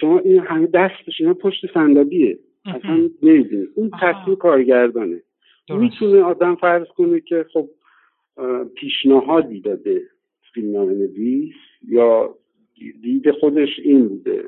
شما 0.00 0.18
این 0.18 0.40
همه 0.40 0.66
دستش 0.66 1.20
اینا 1.20 1.34
پشت 1.34 1.74
صندلیه. 1.74 2.38
اصلا 2.64 3.10
نمی‌دونی. 3.22 3.66
اون 3.74 3.90
تصمیم 4.00 4.36
کارگردانه. 4.36 5.22
می‌تونه 5.70 6.22
آدم 6.22 6.54
فرض 6.54 6.86
کنه 6.86 7.20
که 7.20 7.46
خب 7.52 7.68
پیشنهادی 8.74 9.60
داده 9.60 10.02
فیلم 10.54 10.76
نویس 10.76 11.54
یا 11.88 12.34
دید 13.02 13.30
خودش 13.30 13.68
این 13.84 14.08
بوده. 14.08 14.44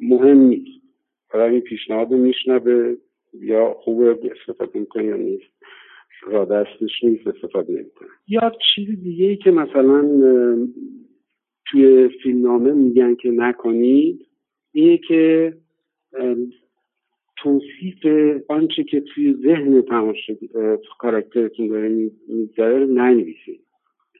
مهم 0.00 0.38
نیست. 0.38 0.82
حالا 1.30 1.44
این 1.44 1.60
پیشنهاد 1.60 2.10
میشنوه 2.10 2.96
یا 3.40 3.74
خوبه 3.74 4.18
استفاده 4.40 4.78
می‌کنه 4.78 5.04
یا 5.04 5.16
نیست. 5.16 5.52
را 6.26 6.44
دستش 6.44 7.04
نیست 7.04 7.26
استفاده 7.26 7.72
نمی‌کنه. 7.72 8.08
یا 8.28 8.52
چیز 8.74 9.02
دیگه 9.02 9.26
ای 9.26 9.36
که 9.36 9.50
مثلا 9.50 10.00
توی 11.70 12.08
فیلمنامه 12.22 12.72
میگن 12.72 13.14
که 13.14 13.30
نکنید 13.30 14.26
اینه 14.72 14.98
که 14.98 15.52
توصیف 17.36 18.06
آنچه 18.48 18.84
که 18.84 19.00
توی 19.00 19.34
ذهن 19.42 19.82
تماشا 19.82 20.34
کاراکترتون 20.98 21.68
داره 21.68 22.10
می‌گذاره 22.28 22.86
ننویسید. 22.86 23.60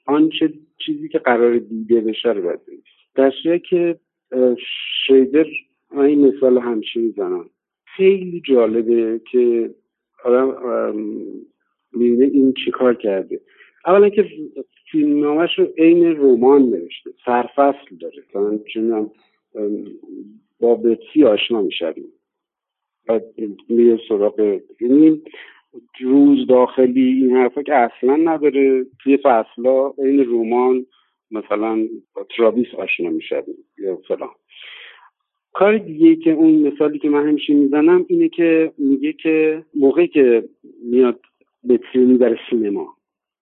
آنچه 0.06 0.52
چیزی 0.86 1.08
که 1.08 1.18
قرار 1.18 1.58
دیده 1.58 2.00
بشه 2.00 2.32
رو 2.32 2.42
باید 2.42 2.60
در 3.14 3.32
که 3.58 3.98
شیدر 5.06 5.46
این 5.92 6.26
مثال 6.26 6.58
همیشه 6.58 7.00
می‌زنم. 7.00 7.50
خیلی 7.96 8.40
جالبه 8.40 9.20
که 9.32 9.74
آدم 10.24 10.94
می‌بینه 11.92 12.24
این 12.24 12.54
چیکار 12.64 12.94
کرده. 12.94 13.40
اولا 13.86 14.08
که 14.08 14.28
فیلمنامهش 14.90 15.58
رو 15.58 15.64
عین 15.78 16.04
رمان 16.04 16.62
نوشته 16.62 17.10
سرفصل 17.24 17.96
داره. 18.00 18.22
مثلا 18.28 18.58
چون 18.58 19.10
با 20.60 20.74
بتسی 20.74 21.24
آشنا 21.24 21.62
می‌شویم. 21.62 22.12
بعد 23.06 23.24
میره 23.68 24.00
سراغ 24.08 24.60
یعنی 24.80 25.22
روز 26.00 26.46
داخلی 26.46 27.22
این 27.22 27.36
حرفا 27.36 27.62
که 27.62 27.74
اصلا 27.74 28.16
نداره. 28.16 28.86
توی 29.02 29.16
فصلا 29.16 29.92
این 29.98 30.24
رمان 30.24 30.86
مثلا 31.30 31.88
با 32.14 32.26
ترابیس 32.36 32.74
آشنا 32.74 33.10
می‌شویم 33.10 33.64
یا 33.78 33.96
فلان. 33.96 34.30
کار 35.52 35.78
دیگه 35.78 36.16
که 36.16 36.30
اون 36.30 36.68
مثالی 36.68 36.98
که 36.98 37.08
من 37.08 37.28
همیشه 37.28 37.54
می‌زنم 37.54 38.06
اینه 38.08 38.28
که 38.28 38.72
میگه 38.78 39.12
که 39.12 39.64
موقعی 39.74 40.08
که 40.08 40.48
میاد 40.82 41.20
به 41.64 41.80
برای 42.20 42.36
سینما. 42.50 42.97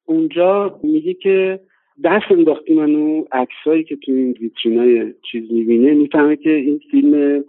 اونجا 0.07 0.81
میگه 0.83 1.15
که 1.15 1.61
دست 2.05 2.33
انداختی 2.33 2.75
منو 2.75 3.25
عکسایی 3.33 3.85
که 3.85 3.97
تو 3.97 4.13
این 4.13 4.33
ویترینای 4.41 5.15
چیز 5.31 5.53
می‌بینه 5.53 5.95
می‌فهمه 5.95 6.37
که 6.37 6.51
این 6.51 6.81
فیلم 6.91 7.45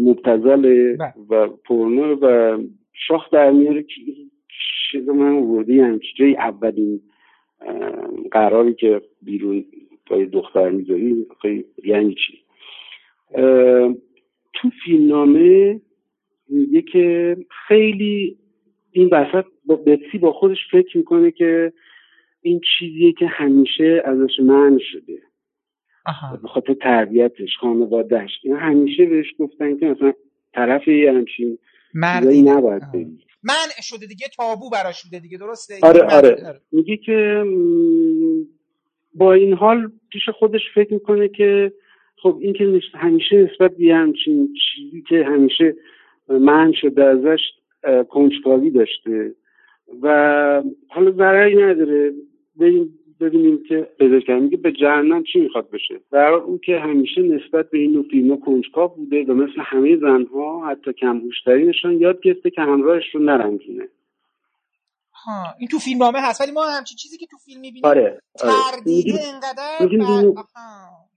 مبتزل. 0.00 0.96
و 1.30 1.46
پورنو 1.46 2.14
و 2.14 2.58
شاخ 2.92 3.30
در 3.30 3.50
میاره 3.50 3.82
که 3.82 3.94
چیز 4.90 5.08
من 5.08 5.32
وردی 5.32 5.80
همچی 5.80 6.08
جای 6.16 6.36
اولین 6.36 7.00
قراری 8.30 8.74
که 8.74 9.02
بیرون 9.22 9.64
پای 10.06 10.26
دختر 10.26 10.70
می‌ذاری 10.70 11.26
یعنی 11.84 12.14
چی 12.14 12.38
تو 14.52 14.70
فیلمنامه 14.84 15.80
میگه 16.48 16.82
که 16.82 17.36
خیلی 17.68 18.36
این 18.92 19.08
وسط 19.12 19.44
با 19.64 19.76
بتسی 19.76 20.18
با 20.18 20.32
خودش 20.32 20.58
فکر 20.72 20.98
می‌کنه 20.98 21.30
که 21.30 21.72
این 22.42 22.60
چیزیه 22.78 23.12
که 23.12 23.26
همیشه 23.26 24.02
ازش 24.04 24.40
من 24.42 24.78
شده. 24.92 25.18
به 26.42 26.48
خاطر 26.48 26.74
تربیتش 26.74 27.56
خانوادهش 27.60 28.30
این 28.42 28.56
همیشه 28.56 29.06
بهش 29.06 29.26
گفتن 29.38 29.78
که 29.78 29.86
مثلا 29.86 30.12
طرف 30.54 30.88
یه 30.88 31.12
همچین 31.12 31.58
مردی 31.94 32.42
نباید 32.42 32.92
بری 32.92 33.18
من 33.42 33.54
شده 33.82 34.06
دیگه 34.06 34.26
تابو 34.36 34.70
براش 34.70 35.02
شده 35.02 35.18
دیگه 35.18 35.38
درسته؟ 35.38 35.74
آره 35.82 36.02
آره. 36.02 36.60
میگه 36.72 36.96
که 36.96 37.44
با 39.14 39.32
این 39.32 39.52
حال 39.52 39.92
پیش 40.12 40.28
خودش 40.28 40.60
فکر 40.74 40.94
می‌کنه 40.94 41.28
که 41.28 41.72
خب 42.22 42.38
این 42.40 42.52
که 42.52 42.80
همیشه 42.94 43.36
نسبت 43.36 43.76
به 43.76 43.94
همچین 43.94 44.54
چیزی 44.74 45.02
که 45.08 45.24
همیشه 45.24 45.74
من 46.28 46.72
شده 46.72 47.04
ازش 47.04 47.40
کنجکاوی 48.08 48.70
داشته. 48.70 49.34
و 50.02 50.06
حالا 50.88 51.10
ضرری 51.10 51.62
نداره. 51.62 52.12
ببینیم 53.20 53.62
که 53.68 53.88
پیدا 53.98 54.20
کردن 54.20 54.42
میگه 54.42 54.56
به 54.56 54.72
جهنم 54.72 55.22
چی 55.32 55.40
می‌خواد 55.40 55.70
بشه. 55.70 56.00
در 56.12 56.28
اون 56.28 56.58
که 56.58 56.78
همیشه 56.78 57.20
نسبت 57.20 57.70
به 57.70 57.78
این 57.78 57.92
نوع 57.92 58.04
فیلم 58.10 58.40
کنجکاو 58.40 58.88
بوده 58.88 59.24
و 59.24 59.34
مثل 59.34 59.60
همه 59.64 59.96
زنها 59.96 60.70
حتی 60.70 60.92
کمهوشترینشان 60.92 61.92
یاد 61.92 62.20
گرفته 62.20 62.50
که 62.50 62.62
همراهش 62.62 63.04
رو 63.14 63.20
نرنجونه. 63.20 63.88
ها 65.12 65.44
این 65.58 65.68
تو 65.68 65.78
فیلم 65.78 65.98
نامه 65.98 66.18
هست 66.20 66.40
ولی 66.40 66.52
ما 66.52 66.64
همچین 66.64 66.96
چیزی 66.96 67.18
که 67.18 67.26
تو 67.26 67.36
فیلم 67.36 67.60
می‌بینیم 67.60 67.84
آره, 67.84 68.20
آره. 68.42 68.52
تردیده 68.72 69.18
انقدر 69.34 69.78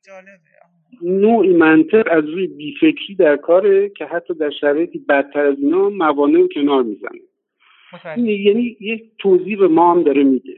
جالبه. 0.06 0.54
نوعی 1.02 1.54
منطق 1.54 2.08
از 2.12 2.30
روی 2.30 2.48
بیفکری 2.48 3.16
در 3.16 3.36
کاره 3.36 3.90
که 3.90 4.06
حتی 4.06 4.34
در 4.34 4.50
شرایطی 4.50 5.00
بدتر 5.10 5.46
از 5.46 5.60
اینا 5.60 5.90
موانع 5.90 6.40
رو 6.40 6.48
کنار 6.48 6.84
می‌زنه. 6.84 7.20
یعنی 8.18 8.78
یک 8.80 9.04
توضیح 9.20 9.60
به 9.60 9.68
ما 9.68 9.92
هم 9.92 10.04
داره 10.04 10.24
میده. 10.24 10.56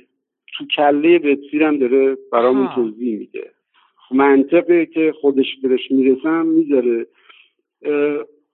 تو 0.57 0.65
کله 0.75 1.19
بتسیر 1.19 1.63
هم 1.63 1.77
داره 1.77 2.17
برامون 2.31 2.67
توضیح 2.75 3.19
میده. 3.19 3.51
منطقه 4.11 4.85
که 4.85 5.13
خودش 5.21 5.55
برش 5.63 5.91
می‌رسم 5.91 6.45
می‌ذاره. 6.45 7.07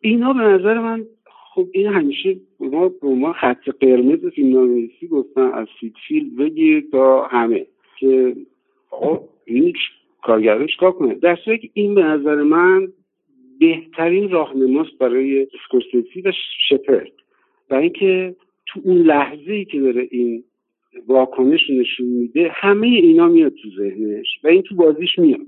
اینا 0.02 0.34
به 0.34 0.40
نظر 0.40 0.80
من 0.80 1.06
خب 1.54 1.68
این 1.72 1.88
همیشه 1.88 2.36
ما 2.60 2.90
به 2.90 3.08
ما 3.08 3.34
خط 3.34 3.70
قرمز 3.80 4.26
فیلمنامه‌نویسی 4.26 5.08
گفتن 5.08 5.52
از 5.54 5.68
سیدفیلد 5.80 6.36
بگیر 6.36 6.84
تا 6.92 7.24
همه. 7.24 7.66
که 8.00 8.36
این 9.46 9.74
کارگردان 10.22 10.68
چیکار 10.68 10.92
کنه؟ 10.92 11.14
در 11.16 11.36
که 11.36 11.70
این 11.74 11.96
به 11.96 12.04
نظر 12.04 12.36
من 12.36 12.88
بهترین 13.60 14.30
راهنماست 14.30 14.98
برای 15.00 15.48
اسکورسیسی 15.54 16.22
و 16.22 16.32
شپرد. 16.70 17.12
و 17.70 17.76
اینکه 17.76 18.36
تو 18.66 18.82
اون 18.84 18.98
لحظه 18.98 19.52
ای 19.52 19.66
که 19.66 19.80
داره 19.80 20.08
این 20.12 20.44
واکنش 21.08 21.70
نشون 21.70 22.08
میده 22.08 22.50
همه 22.54 22.88
اینا 22.88 23.28
میاد 23.28 23.54
تو 23.64 23.70
ذهنش 23.78 24.28
و 24.44 24.48
این 24.48 24.62
تو 24.62 24.76
بازیش 24.76 25.20
میاد. 25.20 25.48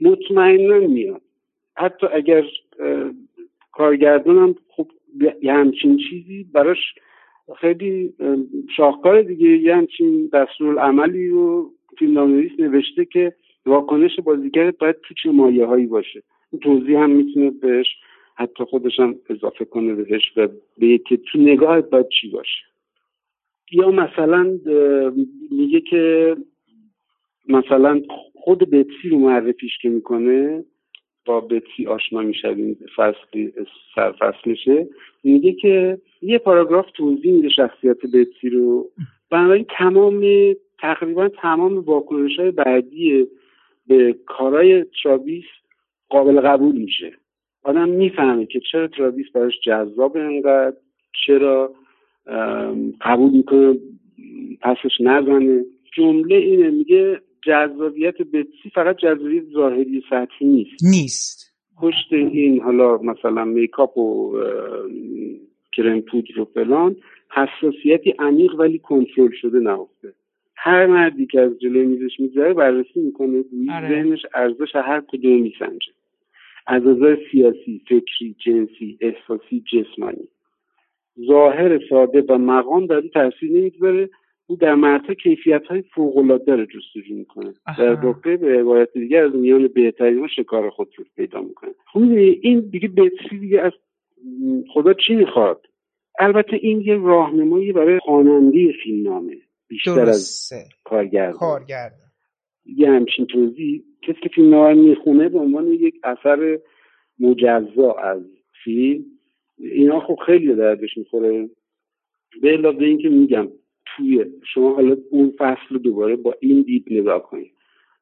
مطمئنا 0.00 0.78
میاد. 0.78 1.22
حتی 1.76 2.06
اگر 2.12 2.44
کارگردانم 3.72 4.54
خب 4.68 4.90
یه 5.42 5.52
همچین 5.52 5.96
چیزی 5.96 6.46
براش 6.52 6.94
خیلی 7.60 8.14
شاهکار 8.76 9.22
دیگه. 9.22 9.48
یه 9.48 9.76
همچین 9.76 10.30
دستور 10.32 10.78
عملی 10.78 11.28
رو 11.28 11.70
فیلم 11.98 12.50
نوشته 12.58 13.04
که 13.04 13.32
واکنش 13.66 14.20
بازیگرت 14.20 14.78
باید 14.78 14.96
تو 15.02 15.14
چه 15.22 15.30
مایه 15.30 15.66
هایی 15.66 15.86
باشه 15.86 16.22
توضیح 16.62 16.98
هم 16.98 17.10
می‌تونه 17.10 17.50
بهش 17.50 17.86
حتی 18.34 18.64
خودش 18.64 19.00
هم 19.00 19.14
اضافه 19.30 19.64
کنه 19.64 19.94
بهش 19.94 20.32
و 20.36 20.48
به 20.78 20.98
که 20.98 21.16
تو 21.16 21.38
نگاهت 21.38 21.90
باید 21.90 22.08
چی 22.08 22.30
باشه. 22.30 22.64
یا 23.72 23.90
مثلا 23.90 24.58
میگه 25.50 25.80
که 25.80 26.36
مثلا 27.48 28.02
خود 28.34 28.58
بتسی 28.58 29.08
رو 29.10 29.18
معرفیش 29.18 29.78
که 29.82 29.88
می‌کنه 29.88 30.64
با 31.26 31.40
بتسی 31.40 31.86
آشنا 31.86 32.20
می‌شویم 32.20 32.78
فصلی 32.96 33.52
سرفصلشه 33.94 34.88
میگه 35.24 35.52
که 35.52 35.98
یه 36.22 36.38
پاراگراف 36.38 36.90
توضیح 36.90 37.32
میده 37.32 37.48
شخصیت 37.48 38.06
بتسی 38.06 38.48
رو. 38.50 38.90
بنابراین 39.30 39.66
تمام 39.78 40.24
تقریبا 40.78 41.28
تمام 41.28 41.78
واکنش 41.78 42.38
های 42.38 42.50
بعدی 42.50 43.26
به 43.88 44.16
کارای 44.26 44.84
تراویس 45.02 45.44
قابل 46.08 46.40
قبول 46.40 46.76
میشه. 46.76 47.12
آدم 47.62 47.88
می‌فهمه 47.88 48.46
که 48.46 48.60
چرا 48.72 48.88
تراویس 48.88 49.26
براش 49.34 49.54
جذاب 49.64 50.16
انقدر 50.16 50.76
چرا 51.26 51.74
قبول 53.00 53.30
می‌کنه 53.30 53.78
پسش 54.60 55.00
نزنه. 55.00 55.64
جمله 55.96 56.36
اینه 56.36 56.70
میگه 56.70 57.20
جذابیت 57.46 58.22
بتسی 58.22 58.70
فقط 58.74 58.96
جذابیت 58.96 59.44
ظاهری 59.44 60.02
سطحی 60.10 60.46
نیست. 60.46 60.84
نیست. 60.84 61.52
پشت 61.82 62.12
این 62.12 62.60
حالا 62.60 62.98
مثلا 62.98 63.44
میکاپ 63.44 63.98
و 63.98 64.32
کرم 65.76 66.00
پودر 66.00 66.40
و 66.40 66.44
فلان 66.44 66.96
حساسیتی 67.30 68.14
عمیق 68.18 68.54
ولی 68.54 68.78
کنترل 68.78 69.30
شده 69.40 69.58
نهفته. 69.58 70.14
هر 70.66 70.86
مردی 70.86 71.26
که 71.26 71.40
از 71.40 71.58
جلوی 71.60 71.86
میزش 71.86 72.20
میگذره 72.20 72.54
بررسی 72.54 73.00
می‌کنه. 73.00 73.42
گویی 73.42 73.70
آره. 73.70 73.88
ذهنش 73.88 74.26
ارزش 74.34 74.74
هر 74.74 75.00
کدوم 75.08 75.42
میسنجه. 75.42 75.92
از 76.66 76.82
نظر 76.86 77.18
سیاسی 77.32 77.82
فکری 77.88 78.36
جنسی 78.38 78.98
احساسی 79.00 79.64
جسمانی. 79.72 80.28
ظاهر 81.26 81.80
ساده 81.88 82.22
و 82.28 82.38
مقام 82.38 82.86
در 82.86 82.96
این 82.96 83.10
تاثیر 83.10 83.50
نمی‌گذاره. 83.52 84.10
او 84.46 84.56
در 84.56 84.74
مرتبه 84.74 85.14
کیفیت 85.14 85.66
های 85.66 85.82
فوق 85.82 86.16
العاده 86.16 86.56
رو 86.56 86.64
جستجو 86.64 87.14
می‌کنه. 87.14 87.54
در 87.78 87.94
واقع 87.94 88.36
به 88.36 88.58
روایت 88.58 88.92
دیگر 88.92 89.24
از 89.24 89.34
میان 89.34 89.68
بهترین 89.68 90.18
ها 90.18 90.26
شکار 90.26 90.70
خود 90.70 90.88
رو 90.96 91.04
پیدا 91.16 91.40
می‌کنه. 91.40 91.70
خب 91.92 92.00
این 92.40 92.60
دیگه 92.60 92.88
بهتری 92.88 93.38
دیگه 93.38 93.60
از 93.60 93.72
خدا 94.72 94.94
چی 94.94 95.14
می‌خواد؟ 95.14 95.66
البته 96.18 96.56
این 96.56 96.80
یه 96.80 96.94
راهنمایی 96.94 97.72
برای 97.72 97.98
خواننده 97.98 98.72
فیلمنامه. 98.82 99.36
بیشتر 99.68 100.00
از 100.00 100.52
کارگردان. 100.84 101.38
کارگردان. 101.38 102.10
یه 102.64 102.90
همچین 102.90 103.26
توضیح 103.26 103.82
کسی 104.02 104.20
که 104.22 104.28
فیلم 104.28 104.78
می‌خونه 104.78 105.28
به 105.28 105.38
عنوان 105.38 105.66
یک 105.66 105.94
اثر 106.04 106.58
مجزا 107.18 107.92
از 107.92 108.22
فیلم 108.64 109.04
اینا 109.58 110.00
خب 110.00 110.18
خیلی 110.26 110.54
دردش 110.54 110.96
می‌خوره. 110.96 111.50
به 112.42 112.48
علاوه 112.48 112.84
اینکه 112.84 113.08
میگم 113.08 113.48
توی 113.96 114.24
شما 114.54 114.74
حالا 114.74 114.96
اون 115.10 115.34
فصل 115.38 115.68
رو 115.70 115.78
دوباره 115.78 116.16
با 116.16 116.34
این 116.40 116.62
دید 116.62 116.84
نگاه 116.90 117.22
کنید. 117.22 117.52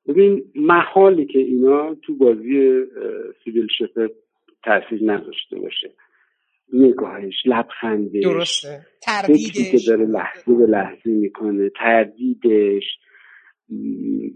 ببین 0.09 0.45
محالی 0.55 1.27
که 1.27 1.39
اینا 1.39 1.95
تو 1.95 2.17
بازی 2.17 2.81
سیویل 3.45 3.67
شفر 3.79 4.09
تاثیر 4.65 5.03
نذاشته 5.03 5.59
باشه. 5.59 5.93
نگاهش 6.73 7.35
لبخندش 7.47 8.23
درسته. 8.23 8.87
تردیدش 9.03 9.71
که 9.71 9.79
داره 9.87 10.07
لحظه 10.07 10.55
به 10.55 10.67
لحظه 10.67 11.11
می‌کنه 11.11 11.71
تردیدش 11.77 12.85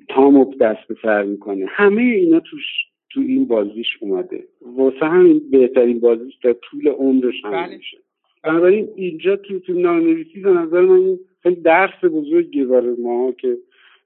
تاموب 0.09 0.55
دست 0.61 0.89
به 0.89 0.95
سر 1.03 1.23
می‌کنه. 1.23 1.67
همه 1.69 2.03
اینا 2.03 2.41
توش 2.41 2.65
تو 3.11 3.21
این 3.21 3.47
بازیش 3.47 3.87
اومده. 4.01 4.45
واسه 4.61 5.07
همین 5.07 5.51
بهترین 5.51 6.01
بازیش 6.01 6.35
در 6.45 6.53
طول 6.53 6.89
عمرش 6.89 7.35
هم 7.45 7.51
بله. 7.51 7.77
میشه. 7.77 7.99
بنابراین 8.45 8.89
اینجا 8.97 9.37
تو 9.37 9.59
فیلم 9.59 9.89
نویسی 9.89 10.41
به 10.41 10.51
نظر 10.51 10.81
من 10.81 11.19
خیلی 11.43 11.57
درس 11.57 12.05
بزرگی 12.05 12.65
برای 12.65 12.97
ما 12.99 13.33
که 13.33 13.57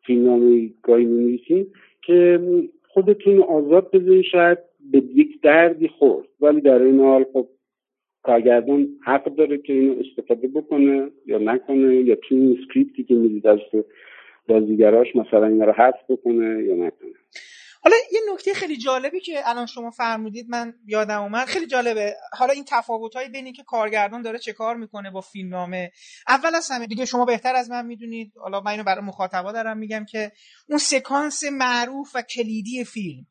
فیلم 0.06 0.24
نامه 0.24 0.70
گاهی 0.82 1.04
نویسیم 1.04 1.66
که 2.06 2.40
خودتون 2.88 3.42
آزاد 3.42 3.90
بذارین 3.90 4.22
شاید 4.22 4.58
به 4.92 5.02
یک 5.14 5.40
دردی 5.42 5.88
خورد. 5.88 6.28
ولی 6.40 6.60
در 6.60 6.82
این 6.82 7.00
حال 7.00 7.24
خب 7.32 7.48
کارگردان 8.22 8.88
حق 9.06 9.24
داره 9.24 9.58
که 9.58 9.72
اینو 9.72 9.94
استفاده 10.00 10.48
بکنه 10.48 11.10
یا 11.26 11.38
نکنه 11.38 11.96
یا 11.96 12.16
توی 12.28 12.38
این 12.38 12.58
سکریپتی 12.64 13.04
که 13.04 13.14
می‌دید 13.14 13.46
از 13.46 13.58
بازیگراش 14.48 15.06
مثلا 15.16 15.46
اینا 15.46 15.64
رو 15.64 15.72
حذف 15.72 16.10
بکنه 16.10 16.64
یا 16.64 16.74
نکنه. 16.74 17.12
حالا 17.84 17.96
یه 18.12 18.20
نکته 18.32 18.54
خیلی 18.54 18.76
جالبی 18.76 19.20
که 19.20 19.32
الان 19.44 19.66
شما 19.66 19.90
فرمودید 19.90 20.46
من 20.48 20.74
یادم 20.86 21.22
اومد. 21.22 21.46
خیلی 21.46 21.66
جالبه. 21.66 22.12
حالا 22.38 22.52
این 22.52 22.64
تفاوت 22.68 23.16
های 23.16 23.28
بین 23.28 23.52
که 23.52 23.62
کارگردان 23.66 24.22
داره 24.22 24.38
چه 24.38 24.52
کار 24.52 24.76
می‌کنه 24.76 25.10
با 25.10 25.20
فیلمنامه. 25.20 25.90
اول 26.28 26.54
از 26.54 26.70
همه 26.70 26.86
دیگه 26.86 27.04
شما 27.04 27.24
بهتر 27.24 27.54
از 27.54 27.70
من 27.70 27.86
می‌دونید. 27.86 28.32
حالا 28.36 28.60
من 28.60 28.70
اینو 28.70 28.84
برای 28.84 29.04
مخاطبا 29.04 29.52
دارم 29.52 29.78
میگم 29.78 30.04
که 30.10 30.30
اون 30.68 30.78
سکانس 30.78 31.44
معروف 31.52 32.12
و 32.14 32.22
کلیدی 32.22 32.84
فیلم. 32.84 33.26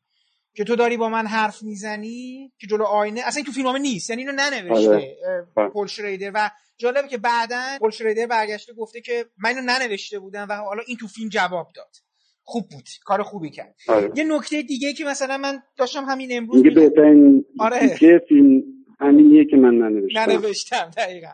که 0.54 0.64
تو 0.64 0.76
داری 0.76 0.96
با 0.96 1.08
من 1.08 1.26
حرف 1.26 1.62
می‌زنی 1.62 2.52
که 2.58 2.66
جلو 2.66 2.84
آینه 2.84 3.20
اصلا 3.24 3.36
این 3.36 3.44
تو 3.44 3.52
فیلمنامه 3.52 3.78
نیست 3.78 4.10
یعنی 4.10 4.22
اینو 4.22 4.32
ننوشته 4.36 4.90
آره. 4.90 5.16
آره. 5.56 5.68
پول 5.68 5.86
شریدر 5.86 6.30
و 6.34 6.50
جالبه 6.78 7.08
که 7.08 7.18
بعدا 7.18 7.78
پول 7.78 7.90
شریدر 7.90 8.26
برگشته 8.26 8.72
گفته 8.72 9.00
که 9.00 9.26
من 9.38 9.50
اینو 9.50 9.62
ننوشته 9.62 10.18
بودم 10.18 10.46
و 10.50 10.52
حالا 10.54 10.82
این 10.86 10.96
تو 10.96 11.06
فیلم 11.06 11.28
جواب 11.28 11.68
داد 11.74 11.96
خوب 12.42 12.68
بود 12.68 12.88
کار 13.04 13.22
خوبی 13.22 13.50
کرد 13.50 13.74
آره. 13.88 14.12
یه 14.14 14.24
نکته 14.24 14.62
دیگه 14.62 14.92
که 14.92 15.04
مثلا 15.04 15.38
من 15.38 15.62
داشتم 15.76 16.04
همین 16.04 16.28
امروز 16.32 16.56
میگه 16.56 16.70
بهترین 16.70 17.44
آره. 17.58 17.96
فیلم 18.28 18.62
همینیه 19.00 19.44
که 19.44 19.56
من 19.56 19.74
ننوشتم 19.74 20.20
ننوشتم 20.20 20.90
دقیقا 20.96 21.32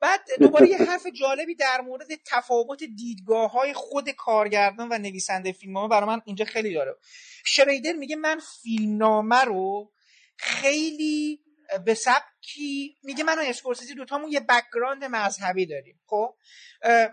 بعد 0.00 0.20
دوباره 0.40 0.68
یه 0.68 0.76
حرف 0.76 1.06
جالبی 1.06 1.54
در 1.54 1.80
مورد 1.80 2.08
تفاوت 2.26 2.84
دیدگاه 2.84 3.50
های 3.50 3.72
خود 3.72 4.10
کارگردان 4.10 4.88
و 4.92 4.98
نویسنده 4.98 5.52
فیلم 5.52 5.76
ها 5.76 5.88
برای 5.88 6.06
من 6.06 6.20
اینجا 6.24 6.44
خیلی 6.44 6.74
داره 6.74 6.96
شریدر 7.44 7.92
میگه 7.92 8.16
من 8.16 8.40
فیلمنامه 8.62 9.44
رو 9.44 9.92
خیلی 10.36 11.40
به 11.84 11.94
سبکی 11.94 12.98
میگه 13.02 13.24
من 13.24 13.38
و 13.38 13.42
اسکورسیزی 13.42 13.94
دوتامون 13.94 14.32
یه 14.32 14.40
background 14.40 15.04
مذهبی 15.04 15.66
داریم. 15.66 16.00
خب؟ 16.06 16.34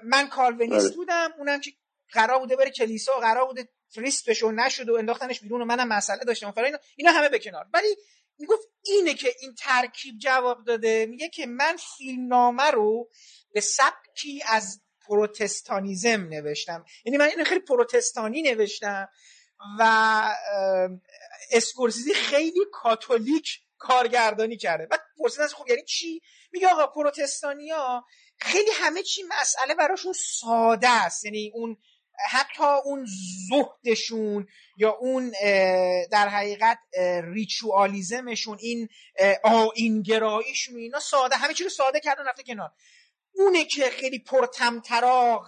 من 0.03 0.27
کالوینیست 0.27 0.87
بله. 0.87 0.95
بودم 0.95 1.29
اونم 1.37 1.61
که 1.61 1.71
قرار 2.11 2.39
بوده 2.39 2.55
بره 2.55 2.69
کلیسا 2.69 3.17
و 3.17 3.21
قرار 3.21 3.45
بوده 3.45 3.69
priest 3.89 4.29
بشه 4.29 4.45
و 4.45 4.51
نشد 4.51 4.89
و 4.89 4.95
انداختنش 4.95 5.39
بیرون 5.39 5.61
و 5.61 5.65
منم 5.65 5.87
مسئله 5.87 6.19
داشتم. 6.19 6.53
اینا 6.57 6.77
اینا 6.95 7.11
همه 7.11 7.29
به 7.29 7.39
کنار. 7.39 7.65
ولی 7.73 7.95
می‌گفت 8.39 8.67
اینه 8.85 9.13
که 9.13 9.35
این 9.39 9.55
ترکیب 9.55 10.17
جواب 10.17 10.65
داده. 10.65 11.05
میگه 11.05 11.29
که 11.29 11.45
من 11.45 11.77
فیلمنامه 11.97 12.71
رو 12.71 13.09
به 13.53 13.61
سبکی 13.61 14.43
از 14.47 14.81
پروتستانیزم 15.07 16.27
نوشتم. 16.29 16.85
یعنی 17.05 17.17
من 17.17 17.25
این 17.25 17.43
خیلی 17.43 17.59
پروتستانی 17.59 18.41
نوشتم 18.41 19.07
و 19.79 20.33
اسکورسیزی 21.51 22.13
خیلی 22.13 22.65
کاتولیک 22.71 23.59
کارگردانی 23.77 24.57
کرده. 24.57 24.85
بعد 24.85 25.01
پرسیدن 25.17 25.47
خب 25.47 25.67
یعنی 25.69 25.83
چی؟ 25.83 26.21
میگه 26.51 26.67
آقا 26.67 26.87
پروتستانیا 26.87 28.05
خیلی 28.39 28.71
همه 28.73 29.03
چی 29.03 29.23
مسئله 29.41 29.75
براشون 29.75 30.13
ساده 30.13 30.89
است. 30.89 31.25
یعنی 31.25 31.51
اون 31.53 31.77
حتی 32.29 32.63
اون 32.85 33.07
زهدشون 33.49 34.47
یا 34.77 34.91
اون 34.91 35.31
در 36.11 36.29
حقیقت 36.29 36.79
ریچوالیزمشون 37.23 38.57
این 38.61 38.89
آینگراییشون 39.43 40.75
اینا 40.77 40.99
ساده 40.99 41.35
همه 41.35 41.53
چی 41.53 41.63
رو 41.63 41.69
ساده 41.69 41.99
کردن 41.99 42.23
رفته 42.27 42.43
کنار. 42.43 42.71
اونه 43.35 43.65
که 43.65 43.89
خیلی 43.89 44.19
پرتمطراق 44.19 45.47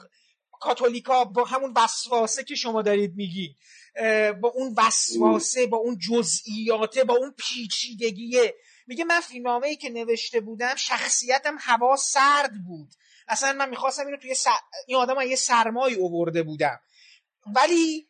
کاتولیکا 0.52 1.26
با 1.26 1.44
همون 1.44 1.74
وسواسه 1.76 2.44
که 2.44 2.56
شما 2.56 2.82
دارید 2.82 3.16
میگی 3.16 3.56
با 4.42 4.50
اون 4.56 4.76
وسواسه 4.78 5.68
با 5.68 5.78
اون 5.78 5.98
جزئیاته 5.98 7.04
با 7.04 7.16
اون 7.16 7.34
پیچیدگیه. 7.38 8.56
میگه 8.88 9.04
من 9.04 9.20
فیلمنامه 9.20 9.76
که 9.76 9.90
نوشته 9.90 10.40
بودم 10.40 10.76
شخصیتم 10.76 11.56
هوا 11.60 11.96
سرد 11.96 12.52
بود. 12.68 12.90
اصلا 13.30 13.54
من 13.54 13.70
می‌خواستم 13.70 14.06
اینو 14.06 14.18
توی 14.18 14.36
این 14.88 14.98
آدم 14.98 15.22
یه 15.22 15.36
سرمایی 15.36 15.96
اوورده 15.96 16.44
بودم. 16.44 16.80
ولی 17.56 18.10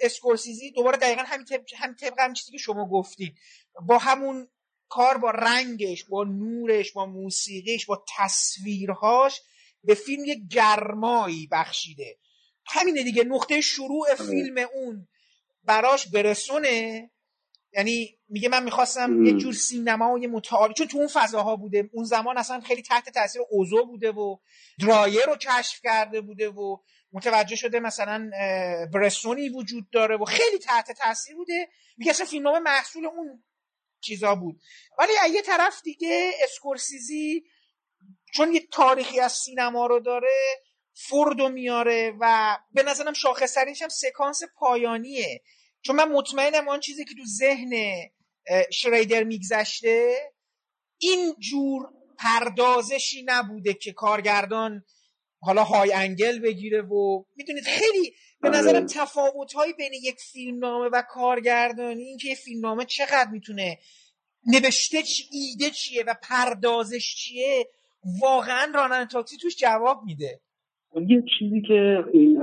اسکورسیزی 0.00 0.70
دوباره 0.70 0.96
دقیقا 0.96 1.22
همین 1.22 1.46
طبق 1.46 1.74
هم 1.76 1.94
طبق 1.94 2.20
هم 2.20 2.32
چیزی 2.32 2.52
که 2.52 2.58
شما 2.58 2.88
گفتید 2.88 3.34
با 3.86 3.98
همون 3.98 4.48
کار 4.88 5.18
با 5.18 5.30
رنگش 5.30 6.04
با 6.04 6.24
نورش 6.24 6.92
با 6.92 7.06
موسیقیش 7.06 7.86
با 7.86 8.04
تصویرهاش 8.16 9.40
به 9.84 9.94
فیلم 9.94 10.24
یه 10.24 10.34
گرمایی 10.50 11.48
بخشیده. 11.52 12.18
همینه 12.66 13.02
دیگه 13.02 13.24
نقطه 13.24 13.60
شروع 13.60 14.06
آره. 14.08 14.16
فیلم 14.16 14.66
اون 14.74 15.08
براش 15.64 16.06
برسونه. 16.06 17.10
یعنی 17.72 18.18
میگه 18.28 18.48
من 18.48 18.62
می‌خواستم 18.64 19.24
یه 19.24 19.32
جور 19.32 19.52
سینما 19.52 20.12
و 20.12 20.18
یه 20.18 20.28
متعالی 20.28 20.74
چون 20.74 20.86
تو 20.86 20.98
اون 20.98 21.08
فضاها 21.08 21.56
بوده 21.56 21.90
اون 21.92 22.04
زمان 22.04 22.38
اصلا 22.38 22.60
خیلی 22.60 22.82
تحت 22.82 23.08
تاثیر 23.08 23.42
اوزو 23.50 23.86
بوده 23.86 24.10
و 24.10 24.36
درایر 24.80 25.24
رو 25.26 25.36
کشف 25.36 25.80
کرده 25.82 26.20
بوده 26.20 26.48
و 26.48 26.76
متوجه 27.12 27.56
شده 27.56 27.80
مثلا 27.80 28.30
برسونی 28.94 29.48
وجود 29.48 29.90
داره 29.90 30.16
و 30.16 30.24
خیلی 30.24 30.58
تحت 30.58 30.92
تاثیر 30.92 31.36
بوده 31.36 31.68
میگه 31.96 32.10
اصلا 32.10 32.26
فیلمنامه 32.26 32.58
محصول 32.58 33.06
اون 33.06 33.44
چیزا 34.00 34.34
بود. 34.34 34.60
ولی 34.98 35.12
یه 35.34 35.42
طرف 35.42 35.82
دیگه 35.82 36.32
اسکورسیزی 36.42 37.44
چون 38.34 38.52
یه 38.52 38.66
تاریخی 38.72 39.20
از 39.20 39.32
سینما 39.32 39.86
رو 39.86 40.00
داره 40.00 40.60
فردو 40.94 41.48
میاره 41.48 42.14
و 42.20 42.56
به 42.72 42.82
نظرم 42.82 43.12
شاخصترینش 43.12 43.82
هم 43.82 43.88
سکانس 43.88 44.42
پایانیه. 44.56 45.42
چون 45.82 45.96
من 45.96 46.12
مطمئنم 46.12 46.68
آن 46.68 46.80
چیزی 46.80 47.04
که 47.04 47.14
تو 47.14 47.24
ذهن 47.24 47.72
شریدر 48.72 49.24
میگذشته 49.24 50.14
این 50.98 51.34
جور 51.38 51.88
پردازشی 52.18 53.22
نبوده 53.26 53.74
که 53.74 53.92
کارگردان 53.92 54.84
حالا 55.40 55.64
های 55.64 55.92
انگل 55.92 56.38
بگیره 56.38 56.82
و 56.82 57.24
می‌دونید 57.36 57.64
خیلی 57.64 58.12
به 58.40 58.48
آره. 58.48 58.58
نظرم 58.58 58.86
تفاوت 58.86 59.52
هایی 59.52 59.72
بین 59.72 59.92
یک 59.92 60.16
فیلمنامه 60.32 60.88
و 60.92 61.02
کارگردانی 61.08 62.02
اینکه 62.02 62.28
یه 62.28 62.34
فیلمنامه 62.34 62.84
چقدر 62.84 63.30
می‌تونه 63.30 63.78
نوشته 64.46 65.02
چی 65.02 65.24
ایده 65.32 65.70
چیه 65.70 66.04
و 66.06 66.14
پردازش 66.22 67.14
چیه 67.14 67.68
واقعا 68.20 68.72
رانن 68.74 69.04
تاکسی 69.04 69.36
توش 69.36 69.56
جواب 69.56 70.02
میده 70.04 70.40
یه 71.08 71.22
چیزی 71.38 71.62
که 71.68 72.04
این 72.12 72.38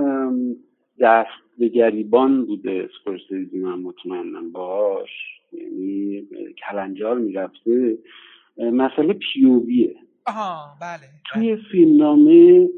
دست 1.01 1.46
به 1.57 1.67
گریبان 1.67 2.45
بوده. 2.45 2.89
اسکورسیزی 2.89 3.59
من 3.59 3.79
مطمئنم 3.79 4.51
باش. 4.51 5.09
یعنی 5.53 6.27
کلنجار 6.69 7.17
می‌رفته. 7.19 7.97
مسئله 8.57 9.13
پیوویه 9.13 9.95
آها 10.25 10.77
بله 10.81 11.07
توی 11.33 11.55
بله. 11.55 11.63
فیلمنامه 11.71 12.69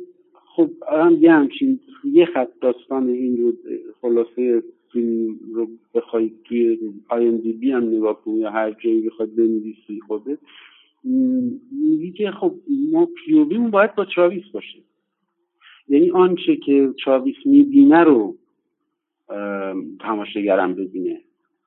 خب 0.55 0.69
هم 0.91 1.17
یه 1.21 1.31
همچین 1.31 1.79
یه 2.03 2.25
خط 2.25 2.49
داستان 2.61 3.09
این 3.09 3.37
رو 3.37 3.53
خلاصه 4.01 4.63
فیلم 4.93 5.39
رو 5.53 5.67
بخواید 5.93 6.43
توی 6.43 6.77
آی 7.09 7.37
دی 7.37 7.53
بی 7.53 7.71
هم 7.71 7.83
نگاه 7.83 8.21
کنی 8.23 8.39
یا 8.39 8.51
هر 8.51 8.71
جایی 8.71 9.01
بخواید 9.01 9.35
بنویسی 9.35 9.99
خودت. 10.07 10.37
میگی 11.71 12.11
که 12.11 12.31
خب 12.31 12.55
ما 12.91 13.07
پیوویمون 13.25 13.71
باید 13.71 13.95
با 13.95 14.05
چاویس 14.05 14.43
باشه. 14.53 14.79
یعنی 15.89 16.11
آنچه 16.11 16.55
که 16.55 16.93
چاویس 17.05 17.35
می‌بینه 17.45 18.03
رو 18.03 18.35
تماشاگرم 19.99 20.73
ببینه. 20.73 21.21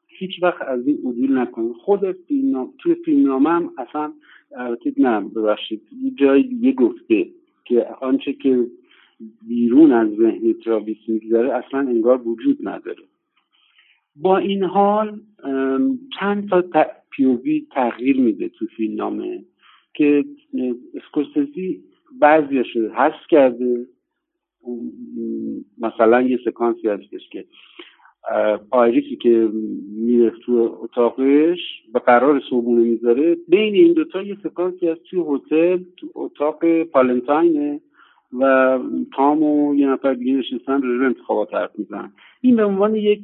هیچ 0.06 0.42
وقت 0.42 0.62
از 0.62 0.86
این 0.86 0.98
عدول 0.98 1.38
نکنه. 1.38 1.72
خود 1.72 2.12
فیلم 2.12 2.68
توی 2.78 2.94
فیلمنامه 2.94 3.50
هم 3.50 3.70
اصلا 3.78 4.12
البته 4.56 4.92
نه 4.96 5.20
ببخشید 5.20 5.82
یه 6.02 6.10
جای 6.10 6.42
دیگه 6.42 6.72
گفته 6.72 7.26
که 7.64 7.86
آنچه 8.00 8.32
که 8.32 8.66
بیرون 9.48 9.92
از 9.92 10.08
ذهن 10.08 10.52
تراویس 10.64 10.98
می‌گذاره 11.08 11.52
اصلا 11.54 11.80
انگار 11.80 12.28
وجود 12.28 12.58
نداره. 12.68 13.02
با 14.16 14.38
این 14.38 14.62
حال 14.62 15.20
چند 16.20 16.48
تا 16.48 16.64
پیووی 17.10 17.66
تغییر 17.70 18.20
میده 18.20 18.48
تو 18.48 18.66
فیلم 18.66 18.94
نامه 18.94 19.44
که 19.94 20.24
اسکورسیزی 20.94 21.80
بعضیش 22.20 22.76
حذف 22.76 23.26
کرده. 23.30 23.86
مثلا 25.78 26.22
یه 26.22 26.38
سکانسی 26.44 26.88
هستش 26.88 27.28
که 27.30 27.44
آیریسی 28.70 29.16
که 29.16 29.48
میره 29.96 30.30
تو 30.30 30.78
اتاقش 30.82 31.58
به 31.92 31.98
قرار 31.98 32.42
صبونه 32.50 32.82
می‌ذاره 32.82 33.36
بین 33.48 33.74
این 33.74 33.92
دوتا 33.92 34.22
یه 34.22 34.36
سکانسی 34.42 34.88
از 34.88 34.96
توی 35.10 35.24
هتل 35.28 35.78
تو 35.96 36.10
اتاق 36.14 36.82
پالنتاینه 36.82 37.80
و 38.40 38.78
تام 39.16 39.42
و 39.42 39.74
یه 39.74 39.86
نفر 39.86 40.14
دیگه 40.14 40.32
نشستن 40.32 40.82
رو 40.82 41.04
انتخابات 41.04 41.54
حرف 41.54 41.78
میزن 41.78 42.12
این 42.40 42.56
به 42.56 42.64
عنوان 42.64 42.94
یک 42.94 43.22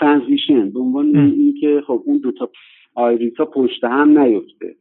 ترانزیشن 0.00 0.70
به 0.70 0.80
عنوان 0.80 1.16
اینکه 1.16 1.82
خب 1.86 2.02
اون 2.04 2.18
دوتا 2.18 2.50
آیریسا 2.94 3.44
پشت 3.44 3.84
هم 3.84 4.18
نیفته. 4.18 4.74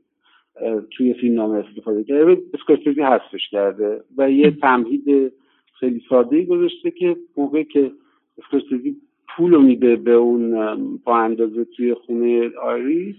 توی 0.91 1.13
فیلم 1.13 1.35
نامه 1.35 1.57
استفاده 1.57 2.03
کرده. 2.03 2.37
اسکورسیزی 2.53 3.01
حذفش 3.01 3.49
کرده 3.51 4.03
و 4.17 4.31
یه 4.31 4.51
تمهید 4.51 5.33
خیلی 5.79 6.01
ساده 6.09 6.35
ای 6.35 6.45
گذاشته 6.45 6.91
که 6.91 7.15
موقعی 7.37 7.63
که 7.63 7.91
اسکورسیزی 8.37 8.95
پول 9.27 9.53
رو 9.53 9.61
میده 9.61 9.95
به 9.95 10.11
اون 10.11 10.77
پا 10.97 11.17
اندازه 11.17 11.63
توی 11.63 11.93
خونه 11.93 12.49
آیریس 12.49 13.15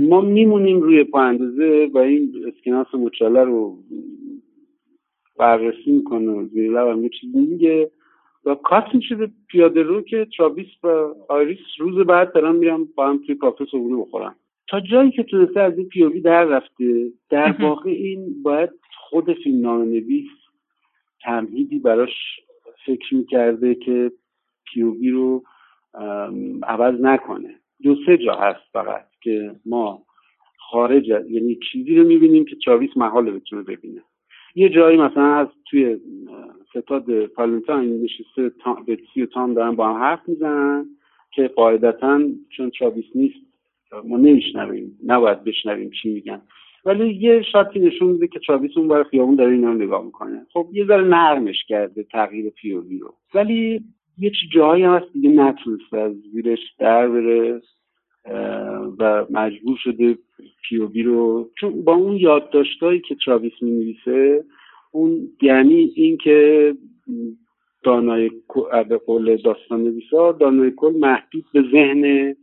ما 0.00 0.20
میمونیم 0.20 0.80
روی 0.80 1.04
پا 1.04 1.20
اندازه 1.20 1.90
و 1.94 1.98
این 1.98 2.44
اسکناس 2.46 2.94
مچاله 2.94 3.44
رو 3.44 3.78
بررسی 5.38 5.92
می‌کنه 5.92 6.32
و 6.32 6.46
زیر 6.46 6.72
لب 6.72 7.02
یه 7.02 7.10
چیزی 7.20 7.38
میگه 7.38 7.90
و 8.44 8.54
کات 8.54 8.84
میشه 8.94 9.16
پیاده 9.48 9.82
رو 9.82 10.02
که 10.02 10.26
تراویس 10.36 10.66
و 10.84 11.14
آیریس 11.28 11.58
روز 11.78 12.06
بعد 12.06 12.32
دارن 12.32 12.56
میرن 12.56 12.88
با 12.94 13.08
هم 13.08 13.18
توی 13.26 13.34
کافه 13.34 13.64
صبحونه 13.64 14.02
بخورن. 14.02 14.34
تا 14.70 14.80
جایی 14.80 15.10
که 15.10 15.22
تونسته 15.22 15.60
از 15.60 15.78
این 15.78 15.88
پیووی 15.88 16.20
در 16.20 16.44
رفته 16.44 17.10
در 17.30 17.56
واقع 17.60 17.90
این 17.90 18.42
باید 18.42 18.70
خود 19.08 19.32
فیلم 19.32 19.60
نام 19.60 19.82
نویس 19.82 20.30
تمهیدی 21.22 21.78
براش 21.78 22.40
فکر 22.86 23.14
می‌کرده 23.14 23.74
که 23.74 24.12
پیووی 24.72 25.10
رو 25.10 25.42
عوض 26.62 27.00
نکنه. 27.00 27.54
دو 27.82 27.96
سه 28.06 28.18
جا 28.18 28.34
هست 28.34 28.60
فقط 28.72 29.06
که 29.20 29.54
ما 29.66 30.02
خارج 30.58 31.08
یعنی 31.08 31.58
چیزی 31.72 31.96
رو 31.96 32.06
می‌بینیم 32.06 32.44
که 32.44 32.56
چاویس 32.56 32.90
محال 32.96 33.30
بتونه 33.30 33.62
ببینه. 33.62 34.02
یه 34.54 34.68
جایی 34.68 34.98
مثلا 34.98 35.34
از 35.34 35.48
توی 35.70 36.00
ستاد 36.70 37.26
پالنتاین 37.26 38.02
نشسته 38.02 38.52
بتسی 38.86 39.22
و 39.22 39.26
تام 39.26 39.54
دارن 39.54 39.76
با 39.76 39.88
هم 39.88 40.02
حرف 40.02 40.28
می‌زنن 40.28 40.86
که 41.34 41.48
قاعدتا 41.48 42.20
چون 42.48 42.70
چاویس 42.70 43.04
نیست 43.14 43.49
ما 44.04 44.16
نمیشنویم 44.16 44.98
نباید 45.06 45.44
بشنویم 45.44 45.90
چی 46.02 46.10
میگن. 46.10 46.42
ولی 46.84 47.14
یه 47.14 47.42
شاتی 47.52 47.80
نشون 47.80 48.08
میده 48.08 48.28
که 48.28 48.38
چاویس 48.38 48.76
اون 48.76 48.88
برای 48.88 49.04
خیابون 49.04 49.36
داره 49.36 49.52
اینا 49.52 49.72
نگاه 49.72 50.04
می‌کنه. 50.04 50.46
خب 50.52 50.68
یه 50.72 50.86
ذره 50.86 51.04
نرمش 51.04 51.64
کرده 51.68 52.02
تغییر 52.02 52.50
پیووی 52.50 52.98
رو. 52.98 53.14
ولی 53.34 53.80
یه 54.18 54.32
جایی 54.52 54.82
هم 54.82 54.94
هست 54.94 55.12
دیگه 55.12 55.30
نتونسته 55.30 55.98
از 55.98 56.12
زیرش 56.32 56.58
در 56.78 57.08
بره 57.08 57.60
و 58.98 59.26
مجبور 59.30 59.76
شده 59.82 60.18
پیووی 60.68 61.02
رو. 61.02 61.50
چون 61.60 61.84
با 61.84 61.94
اون 61.94 62.16
یادداشتهایی 62.16 63.00
که 63.00 63.16
تراویس 63.24 63.52
می 63.62 63.70
نویسه 63.70 64.44
اون 64.92 65.28
یعنی 65.42 65.92
اینکه 65.94 66.74
دانای 67.82 68.30
به 68.88 68.96
قول 68.96 69.36
داستان 69.36 69.84
نویسا 69.84 70.32
دانای 70.32 70.72
کل 70.76 70.92
محدود 70.96 71.44
به 71.52 71.62
ذهن 71.72 72.36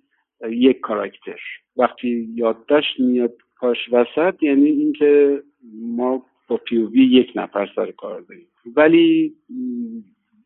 یک 0.50 0.80
کاراکتر. 0.80 1.40
وقتی 1.78 2.30
یادداشت 2.36 3.00
میاد 3.00 3.34
پاش 3.60 3.78
وسط 3.92 4.44
یعنی 4.44 4.70
اینکه 4.70 5.44
ما 5.74 6.26
با 6.48 6.58
پیووی 6.58 7.06
یک 7.06 7.32
نفر 7.36 7.70
سر 7.76 7.92
کار 7.92 8.22
داریم. 8.22 8.48
ولی 8.76 9.36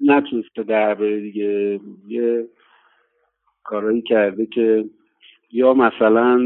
نتونسته 0.01 0.63
در 0.63 0.95
بره 0.95 1.19
دیگه. 1.19 1.79
یه 2.07 2.47
کارایی 3.63 4.01
کرده 4.01 4.45
که 4.45 4.85
یا 5.51 5.73
مثلا 5.73 6.37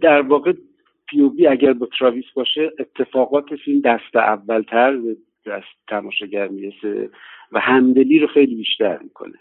در 0.00 0.20
واقع 0.20 0.52
پیوبی 1.08 1.46
اگر 1.46 1.72
با 1.72 1.88
تراویس 1.98 2.24
باشه 2.34 2.72
اتفاقات 2.78 3.56
فیلم 3.56 3.80
دست 3.80 4.16
اولتر 4.16 4.96
به 4.96 5.16
دست 5.46 5.66
تماشاگر 5.88 6.48
می‌رسه 6.48 7.10
و 7.52 7.60
همدلی 7.60 8.18
رو 8.18 8.26
خیلی 8.26 8.54
بیشتر 8.54 8.98
می‌کنه. 9.02 9.38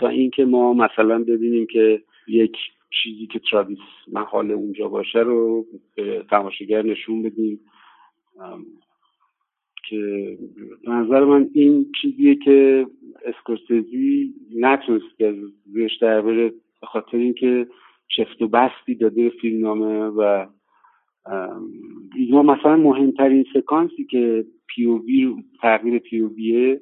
تا 0.00 0.08
اینکه 0.08 0.44
ما 0.44 0.74
مثلا 0.74 1.18
ببینیم 1.18 1.66
که 1.66 2.02
یک 2.28 2.56
چیزی 3.02 3.26
که 3.26 3.40
تراویس 3.50 3.78
محال 4.12 4.50
اونجا 4.50 4.88
باشه 4.88 5.18
رو 5.18 5.66
به 5.96 6.24
تماشاگر 6.30 6.82
نشون 6.82 7.22
بدیم. 7.22 7.60
که 9.88 10.38
نظر 10.86 11.24
من 11.24 11.50
این 11.54 11.86
چیزیه 12.02 12.34
که 12.34 12.86
اسکورسیزی 13.24 14.34
نتونست 14.56 15.04
زیرش 15.72 15.98
در 16.00 16.20
بره 16.20 16.48
به 16.80 16.86
خاطر 16.86 17.16
اینکه 17.16 17.66
چفت 18.08 18.42
و 18.42 18.48
بستی 18.48 18.94
داده 18.94 19.32
به 19.42 19.50
نامه 19.50 20.04
و 20.04 20.46
ما 22.30 22.42
مثلا 22.42 22.76
مهمترین 22.76 23.44
سکانسی 23.54 24.04
که 24.04 24.44
POV 24.66 25.34
تغییر 25.62 25.98
POV 25.98 26.47
یه 26.47 26.80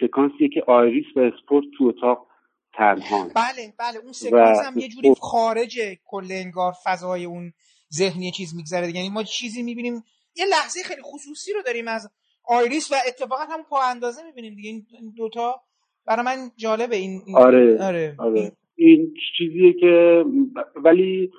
سکانسیه 0.00 0.48
که 0.48 0.62
آیریس 0.66 1.06
و 1.16 1.20
اسپورت 1.20 1.64
تو 1.78 1.84
اتاق 1.84 2.26
تنها 2.72 3.28
بله 3.36 3.72
بله 3.78 3.98
اون 4.02 4.12
سکانس 4.12 4.58
هم 4.66 4.78
یه 4.78 4.88
جوری 4.88 5.14
خارج 5.20 5.78
کل 6.04 6.26
انگار 6.30 6.72
فضای 6.84 7.24
اون 7.24 7.52
ذهنی 7.92 8.30
چیز 8.30 8.56
میگذره 8.56 8.96
یعنی 8.96 9.10
ما 9.10 9.22
چیزی 9.22 9.62
می‌بینیم 9.62 10.02
یه 10.36 10.44
لحظه 10.50 10.80
خیلی 10.84 11.02
خصوصی 11.02 11.52
رو 11.52 11.62
داریم 11.62 11.88
از 11.88 12.10
آیریس 12.44 12.92
و 12.92 12.94
اتفاقا 13.08 13.42
هم 13.42 13.62
پا 13.70 13.78
اندازه 13.90 14.22
می‌بینیم 14.26 14.54
دیگه 14.54 14.70
این 14.70 15.12
دوتا 15.16 15.60
برای 16.06 16.24
من 16.24 16.50
جالبه 16.56 16.96
این, 16.96 17.22
آره, 17.36 17.84
آره. 17.84 18.14
آره. 18.18 18.52
این 18.76 19.14
چیزیه 19.38 19.72
که 19.72 20.24
ولی 20.76 21.30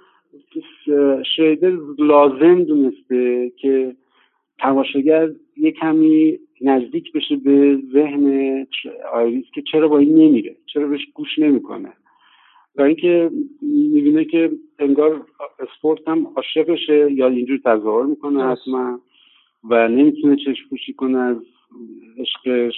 شیدر 1.35 1.71
لازم 1.99 2.63
دونسته 2.63 3.51
که 3.61 3.95
تماشاگر 4.61 5.29
یه 5.57 5.71
کمی 5.71 6.39
نزدیک 6.61 7.11
بشه 7.11 7.35
به 7.35 7.79
ذهن 7.93 8.67
آیریس 9.13 9.45
که 9.53 9.61
چرا 9.61 9.87
با 9.87 9.97
این 9.97 10.15
نمیره 10.15 10.55
چرا 10.65 10.87
بهش 10.87 11.05
گوش 11.13 11.39
نمی‌کنه. 11.39 11.93
و 12.75 12.81
اینکه 12.81 13.31
می‌بینه 13.61 14.25
که 14.25 14.51
انگار 14.79 15.25
اسپورت 15.59 16.07
هم 16.07 16.27
عاشقشه 16.35 17.11
یا 17.11 17.27
اینجور 17.27 17.59
تظاهر 17.65 18.05
می‌کنه 18.05 18.43
حتما 18.43 18.99
و 19.69 19.87
نمی‌تونه 19.87 20.35
چشم 20.35 20.69
پوشی 20.69 20.93
کنه 20.93 21.17
از 21.19 21.37
عشقش. 22.17 22.75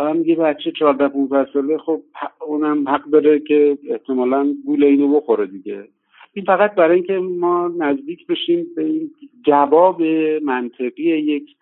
هم 0.00 0.24
یه 0.26 0.36
بچه 0.36 0.72
چهارده 0.78 1.08
15 1.08 1.52
ساله 1.52 1.78
خب 1.78 2.00
اونم 2.46 2.88
حق 2.88 3.04
داره 3.04 3.40
که 3.40 3.78
احتمالا 3.90 4.54
گول 4.66 4.84
اینو 4.84 5.20
بخوره 5.20 5.46
دیگه. 5.46 5.88
این 6.34 6.44
فقط 6.44 6.74
برای 6.74 6.94
اینکه 6.94 7.18
ما 7.18 7.68
نزدیک 7.78 8.26
بشیم 8.26 8.66
به 8.76 8.84
این 8.84 9.10
جواب 9.46 10.02
منطقی 10.42 11.02
یک 11.02 11.56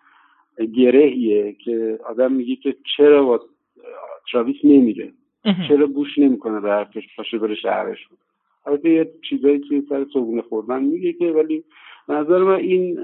گرهیه 0.75 1.53
که 1.53 1.99
آدم 2.09 2.31
میگه 2.31 2.55
که 2.55 2.75
چرا 2.97 3.23
با 3.23 3.41
تراویس 4.31 4.55
نمیره. 4.63 5.11
چرا 5.67 5.87
گوش 5.87 6.17
نمی‌کنه 6.17 6.59
به 6.59 6.69
حرفش 6.69 7.03
پاشه 7.17 7.37
بره 7.37 7.55
شهرش 7.55 8.07
بود. 8.07 8.19
البته 8.65 8.89
یه 8.89 9.11
چیزایی 9.29 9.59
توی 9.59 9.83
سر 9.89 10.05
صبونه 10.13 10.41
خوردن 10.41 10.83
میگه 10.83 11.13
که 11.13 11.25
ولی 11.25 11.63
نظر 12.09 12.37
من 12.37 12.55
این 12.55 12.97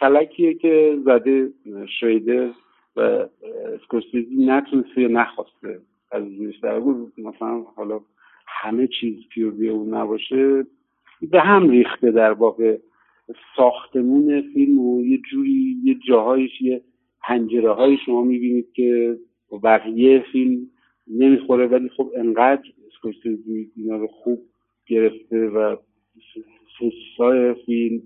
کلکیه 0.00 0.54
که 0.54 0.98
زده 1.04 1.52
شیدر 2.00 2.50
و 2.96 3.26
اسکورسیزی 3.74 4.36
نتونسته 4.46 5.00
یا 5.00 5.08
نخواسته 5.08 5.80
از 6.12 6.22
مثلا 7.18 7.60
حالا 7.76 8.00
همه 8.46 8.86
چیز 8.86 9.16
پیووی 9.28 9.68
اون 9.68 9.94
نباشه 9.94 10.64
به 11.26 11.40
هم 11.40 11.68
ریخته 11.68 12.10
در 12.10 12.32
واقع 12.32 12.78
ساختمون 13.56 14.52
فیلم 14.54 14.78
و 14.78 15.04
یه 15.04 15.18
جوری 15.30 15.76
یه 15.84 15.94
جاهایش 16.08 16.50
یه 16.60 16.82
پنجره 17.22 17.72
های 17.72 17.96
شما 18.06 18.22
می‌بینید 18.22 18.72
که 18.72 19.16
بقیه 19.64 20.24
فیلم 20.32 20.70
نمی‌خوره 21.06 21.66
ولی 21.66 21.88
خب 21.96 22.10
انقدر 22.16 22.62
اسکورسیزی 22.86 23.72
اینا 23.76 23.96
رو 23.96 24.06
خوب 24.06 24.42
گرفته 24.86 25.36
و 25.36 25.76
سسای 26.78 27.54
فیلم 27.66 28.02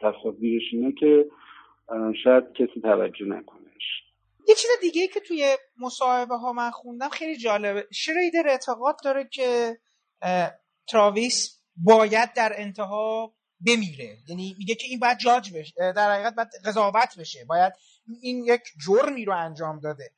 تصاویرش 0.00 0.62
اینه 0.72 0.92
که 0.92 1.26
شاید 2.24 2.44
کسی 2.52 2.80
توجه 2.80 3.24
نکنهش. 3.26 4.02
یه 4.48 4.54
چیز 4.54 4.70
دیگه 4.80 5.06
که 5.06 5.20
توی 5.20 5.44
مصاحبه 5.80 6.36
ها 6.36 6.52
من 6.52 6.70
خوندم 6.70 7.08
خیلی 7.08 7.36
جالبه. 7.36 7.86
شریدر 7.92 8.48
اعتقاد 8.48 8.96
داره 9.04 9.28
که 9.32 9.76
تراویس 10.88 11.55
باید 11.76 12.32
در 12.32 12.52
انتها 12.56 13.34
بمیره. 13.66 14.18
یعنی 14.28 14.54
میگه 14.58 14.74
که 14.74 14.86
این 14.86 14.98
باید 14.98 15.18
جاج 15.18 15.52
بشه 15.52 15.92
در 15.92 16.12
حقیقت 16.12 16.34
باید 16.34 16.48
قضاوت 16.64 17.18
بشه. 17.18 17.44
باید 17.44 17.72
این 18.20 18.44
یک 18.44 18.62
جرمی 18.86 19.24
رو 19.24 19.36
انجام 19.36 19.80
داده. 19.80 20.10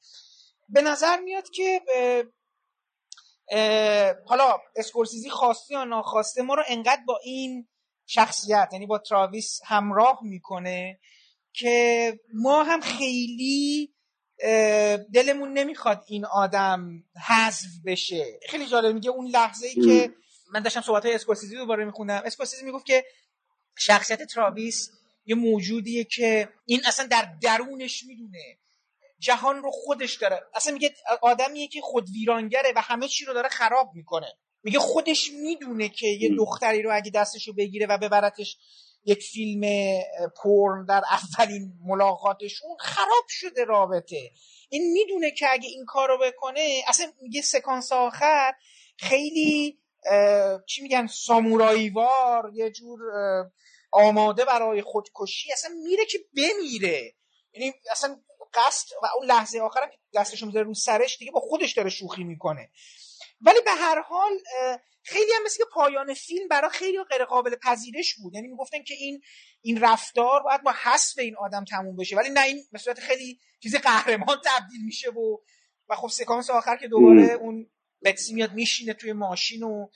به 0.69 0.83
نظر 0.83 1.21
میاد 1.21 1.51
که 1.51 1.81
حالا 4.27 4.59
اسکورسیزی 4.77 5.31
خواسته 5.31 5.75
یا 5.75 5.85
ناخواسته 5.85 6.43
ما 6.43 6.55
رو 6.55 6.63
انقدر 6.69 7.03
با 7.07 7.21
این 7.25 7.69
شخصیت 8.07 8.69
یعنی 8.73 8.87
با 8.87 8.99
تراویس 8.99 9.61
همراه 9.65 10.19
می‌کنه 10.23 11.01
که 11.53 12.21
ما 12.35 12.63
هم 12.63 12.81
خیلی 12.81 13.95
دلمون 15.15 15.53
نمی‌خواد 15.53 16.05
این 16.07 16.25
آدم 16.25 17.05
حذف 17.27 17.69
بشه. 17.87 18.41
خیلی 18.49 18.67
جالب 18.67 18.95
میگه 18.95 19.11
اون 19.11 19.27
لحظه 19.27 19.67
ای 19.67 19.75
که 19.75 20.15
من 20.53 20.63
داشتم 20.63 20.81
صحبت 20.81 21.05
های 21.05 21.15
اسکورسیزی 21.15 21.57
دوباره 21.57 21.85
میخوندم. 21.85 22.23
اسکورسیزی 22.25 22.65
می‌گفت 22.65 22.87
که 22.87 23.05
شخصیت 23.79 24.23
تراویس 24.23 24.91
یه 25.27 25.35
موجودیه 25.35 26.05
که 26.05 26.49
این 26.65 26.81
اصلا 26.87 27.07
در 27.07 27.29
درونش 27.43 28.05
می‌دونه. 28.05 28.59
جهان 29.19 29.63
رو 29.63 29.71
خودش 29.71 30.15
داره. 30.15 30.41
اصلا 30.55 30.73
میگه 30.73 30.95
آدمیه 31.23 31.69
که 31.69 31.81
خود 31.81 32.09
ویرانگره 32.11 32.73
و 32.77 32.81
همه 32.81 33.09
چی 33.09 33.25
رو 33.25 33.35
داره 33.35 33.49
خراب 33.49 33.91
می‌کنه. 33.95 34.33
میگه 34.63 34.79
خودش 34.79 35.31
می‌دونه 35.31 35.89
که 35.89 36.07
یه 36.07 36.37
دختری 36.37 36.83
رو 36.83 36.97
اگه 36.97 37.11
دستش 37.11 37.49
رو 37.49 37.55
بگیره 37.55 37.87
و 37.87 37.99
ببرتش 37.99 38.57
یک 39.05 39.23
فیلم 39.23 39.61
پرن 40.43 40.85
در 40.85 41.03
اولین 41.11 41.73
ملاقاتشون 41.85 42.71
خراب 42.81 43.25
شده 43.29 43.65
رابطه. 43.65 44.31
این 44.69 44.93
می‌دونه 44.93 45.31
که 45.31 45.47
اگه 45.51 45.69
این 45.69 45.85
کار 45.85 46.09
رو 46.09 46.19
بکنه 46.19 46.83
اصلا 46.87 47.13
میگه 47.23 47.43
سکانس 47.43 47.93
آخر 47.93 48.53
خیلی 48.97 49.79
چی 50.67 50.83
میگن 50.83 51.07
ساموراییوار 51.07 52.51
یه 52.55 52.71
جور 52.71 53.01
آماده 53.91 54.45
برای 54.45 54.83
خودکشی 54.83 55.53
اصلا 55.53 55.71
میره 55.85 56.05
که 56.05 56.19
بمیره. 56.37 57.15
یعنی 57.53 57.75
اصلا 57.91 58.21
قصد 58.55 58.87
و 59.03 59.07
اون 59.17 59.27
لحظه 59.27 59.61
آخر 59.61 59.87
که 59.87 59.99
دستشو 60.15 60.47
می‌ذاره 60.47 60.67
رو 60.67 60.75
سرش 60.75 61.19
دیگه 61.19 61.31
با 61.31 61.41
خودش 61.41 61.73
داره 61.73 61.91
شوخی 61.91 62.25
می‌کنه. 62.25 62.71
ولی 63.41 63.61
به 63.65 63.71
هر 63.71 64.01
حال 64.01 64.33
خیلی 65.03 65.33
هم 65.37 65.43
مثل 65.45 65.59
که 65.59 65.65
پایان 65.73 66.15
فیلم 66.15 66.49
برای 66.49 66.71
خیلی 66.71 67.05
غیر 67.11 67.25
قابل 67.25 67.57
پذیرش 67.57 68.15
بود. 68.15 68.35
یعنی 68.35 68.49
می‌گفتن 68.49 68.83
که 68.83 68.95
این 68.95 69.21
این 69.61 69.81
رفتار 69.81 70.43
باید 70.43 70.63
با 70.63 70.75
حذف 70.83 71.19
این 71.19 71.37
آدم 71.37 71.65
تموم 71.65 71.97
بشه. 71.97 72.17
ولی 72.17 72.31
نه 72.31 72.43
این 72.43 72.65
به 72.73 72.79
صورت 72.79 73.01
خیلی 73.01 73.39
چیز 73.63 73.77
قهرمان 73.77 74.37
تبدیل 74.45 74.85
میشه 74.85 75.11
و 75.11 75.39
و 75.89 75.95
خب 75.95 76.09
سکانس 76.09 76.51
آخر 76.51 76.77
که 76.77 76.89
دوباره 76.89 77.33
اون 77.33 77.71
بتسی 78.05 78.35
میاد 78.35 78.53
میشینه 78.53 78.93
توی 78.93 79.13
ماشین 79.13 79.63
و 79.63 79.87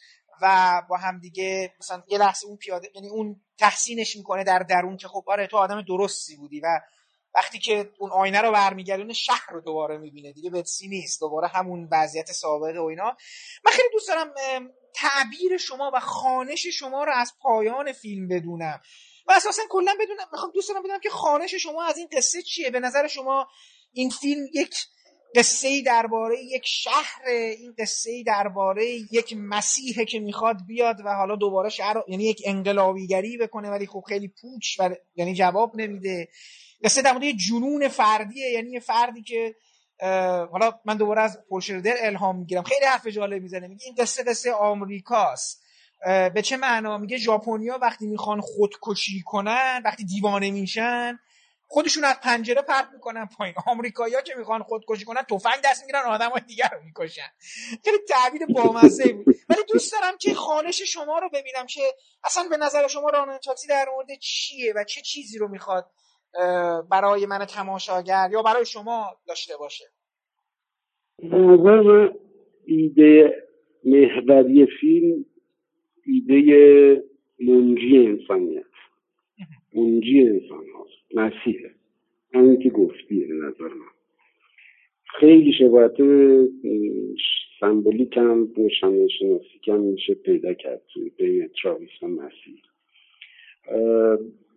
و 0.42 0.82
با 0.88 0.96
هم 0.96 1.18
دیگه 1.18 1.74
مثلا 1.80 2.02
یه 2.08 2.18
لحظه 2.18 2.46
اون 2.46 2.56
پیاده 2.56 2.90
یعنی 2.94 3.08
اون 3.08 3.40
تحسینش 3.58 4.16
می‌کنه 4.16 4.44
در 4.44 4.58
درون 4.58 4.96
که 4.96 5.08
خب 5.08 5.24
آره 5.26 5.46
تو 5.46 5.56
آدم 5.56 5.82
درستی 5.82 6.36
بودی 6.36 6.60
و 6.60 6.80
وقتی 7.34 7.58
که 7.58 7.90
اون 7.98 8.10
آینه 8.10 8.40
رو 8.40 8.52
برمیگردونه 8.52 9.12
شهر 9.12 9.46
رو 9.52 9.60
دوباره 9.60 9.98
می‌بینه 9.98 10.32
دیگه 10.32 10.50
بتسی 10.50 10.88
نیست. 10.88 11.20
دوباره 11.20 11.48
همون 11.48 11.88
وضعیت 11.92 12.32
سابقه 12.32 12.80
و 12.80 12.84
اینا. 12.84 13.16
من 13.64 13.72
خیلی 13.72 13.88
دوست 13.92 14.08
دارم 14.08 14.34
تعبیر 14.94 15.56
شما 15.56 15.90
و 15.94 16.00
خانش 16.00 16.66
شما 16.66 17.04
رو 17.04 17.12
از 17.12 17.32
پایان 17.40 17.92
فیلم 17.92 18.28
بدونم. 18.28 18.80
و 19.26 19.32
اساسا 19.32 19.62
کلا 19.70 19.94
بدونم 20.00 20.28
می‌خوام 20.32 20.50
دوست 20.54 20.68
دارم 20.68 20.82
بدونم 20.82 21.00
که 21.00 21.10
خانش 21.10 21.54
شما 21.54 21.84
از 21.84 21.98
این 21.98 22.08
قصه 22.12 22.42
چیه؟ 22.42 22.70
به 22.70 22.80
نظر 22.80 23.06
شما 23.06 23.48
این 23.92 24.10
فیلم 24.10 24.46
یک 24.54 24.74
قصه 25.36 25.82
درباره 25.82 26.36
یک 26.44 26.62
شهر 26.66 27.22
این 27.28 27.74
قصه 27.78 28.22
درباره 28.26 28.86
یک 28.86 29.36
مسیحه 29.38 30.04
که 30.04 30.20
می‌خواد 30.20 30.56
بیاد 30.66 30.96
و 31.04 31.14
حالا 31.14 31.36
دوباره 31.36 31.68
شهر 31.68 31.96
یعنی 32.08 32.24
یک 32.24 32.42
انقلابیگری 32.44 33.36
بکنه 33.36 33.70
ولی 33.70 33.86
خب 33.86 34.04
خیلی 34.08 34.28
پوچ 34.28 34.80
و 34.80 34.90
یعنی 35.16 35.34
جواب 35.34 35.76
نمیده. 35.76 36.28
قصه 36.84 37.02
در 37.02 37.12
مورد 37.12 37.30
جنون 37.30 37.88
فردیه 37.88 38.50
یعنی 38.50 38.70
یه 38.70 38.80
فردی 38.80 39.22
که 39.22 39.54
حالا 40.52 40.72
من 40.84 40.96
دوباره 40.96 41.22
از 41.22 41.38
پولشردر 41.48 41.94
الهام 41.98 42.38
می‌گیرم. 42.38 42.62
خیلی 42.62 42.84
حرف 42.86 43.06
جالب 43.06 43.42
می‌زنه. 43.42 43.68
میگه 43.68 43.84
این 43.84 43.94
قصه 43.94 44.22
قصه 44.22 44.52
آمریکاست. 44.52 45.62
به 46.34 46.42
چه 46.44 46.56
معنا؟ 46.56 46.98
میگه 46.98 47.16
ژاپنیا 47.16 47.78
وقتی 47.82 48.06
می‌خوان 48.06 48.40
خودکشی 48.40 49.22
کنن 49.24 49.82
وقتی 49.84 50.04
دیوانه 50.04 50.50
میشن 50.50 51.18
خودشون 51.72 52.04
از 52.04 52.20
پنجره 52.22 52.62
پرت 52.62 52.88
می‌کنن 52.92 53.28
پایین. 53.38 53.54
آمریکایی‌ها 53.66 54.20
که 54.20 54.34
می‌خوان 54.38 54.62
خودکشی 54.62 55.04
کنن 55.04 55.22
تفنگ 55.22 55.54
دست 55.64 55.82
می‌گیرن 55.82 56.02
آدمای 56.02 56.40
دیگر 56.46 56.70
رو 56.72 56.84
می‌کشن. 56.84 57.28
خیلی 57.84 57.98
تعبیر 58.08 58.46
بامزه 58.46 59.12
بود. 59.12 59.36
ولی 59.48 59.60
دوست 59.72 59.92
دارم 59.92 60.16
که 60.20 60.34
خانش 60.34 60.82
شما 60.82 61.18
رو 61.18 61.28
ببینم 61.28 61.66
که 61.68 61.80
اصلا 62.24 62.44
به 62.50 62.56
نظر 62.56 62.88
شما 62.88 63.10
چاکسی 63.44 63.68
در 63.68 63.86
مورد 63.96 64.18
چیه 64.20 64.72
و 64.76 64.84
چه 64.84 65.00
چیزی 65.00 65.38
رو 65.38 65.48
می‌خواد 65.48 65.90
برای 66.90 67.26
من 67.26 67.44
تماشاگر 67.44 68.28
یا 68.32 68.42
برای 68.42 68.66
شما 68.66 69.16
داشته 69.26 69.56
باشه؟ 69.56 69.84
ایده 72.66 73.42
محوری 73.84 74.66
فیلم 74.80 75.24
ایده 76.06 77.02
منجی 77.40 78.06
انسانیت 78.06 78.71
منجی 79.74 80.20
انسان 80.20 80.64
هاست. 80.74 81.14
مسیحه. 81.14 81.70
همین 82.34 82.58
که 82.58 82.70
گفتی 82.70 83.26
نظر 83.30 83.68
من. 83.68 83.92
خیلی 85.20 85.52
شباهت 85.52 85.96
سمبولیک 87.60 88.16
هم 88.16 88.48
روشن 88.56 89.08
شناسی 89.08 89.58
کم 89.64 89.80
میشه 89.80 90.14
پیدا 90.14 90.54
کرد 90.54 90.82
توی 90.94 91.10
بین 91.18 91.50
تراویس 91.62 92.02
و 92.02 92.06
مسیح. 92.06 92.62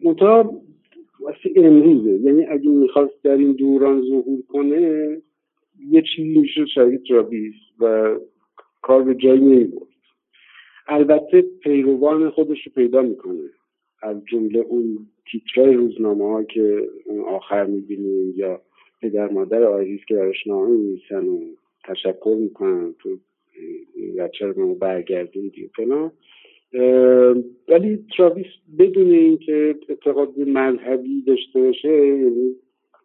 منتها 0.01 0.61
واسه 1.19 1.51
امروزه. 1.55 2.19
یعنی 2.23 2.45
اگه 2.45 2.69
می‌خواست 2.69 3.23
در 3.23 3.37
این 3.37 3.51
دوران 3.51 4.01
ظهور 4.01 4.41
کنه 4.47 5.17
یه 5.89 6.03
چیزی 6.15 6.39
میشه 6.39 6.65
شبیه 6.65 6.97
تراویس 7.07 7.53
و 7.79 8.15
کار 8.81 9.03
به 9.03 9.15
جایی 9.15 9.41
نمی‌برد. 9.41 9.87
البته 10.87 11.41
پیروان 11.41 12.29
خودش 12.29 12.67
رو 12.67 12.71
پیدا 12.75 13.01
می‌کنه. 13.01 13.49
از 14.05 14.25
جمله 14.25 14.59
اون 14.59 15.07
تیترای 15.31 15.73
روزنامه 15.73 16.25
ها 16.25 16.43
که 16.43 16.87
آخر 17.27 17.65
می‌بینیم 17.65 18.33
یا 18.35 18.61
پدر 19.01 19.31
مادر 19.31 19.63
آیریس 19.63 20.01
که 20.07 20.15
براش 20.15 20.47
نامه 20.47 20.69
میمیسن 20.69 21.27
و 21.27 21.39
تشکر 21.83 22.37
می‌کنن 22.39 22.95
تو 22.99 23.17
بچه 24.17 24.45
رو 24.45 24.75
برگردوندی 24.75 25.65
و 25.65 25.67
فلان. 25.75 26.11
ولی 27.67 28.05
تراویس 28.17 28.45
بدون 28.79 29.11
اینکه 29.11 29.75
اعتقاد 29.89 30.39
مذهبی 30.39 31.21
داشته 31.27 31.61
باشه 31.61 32.07
یعنی 32.07 32.55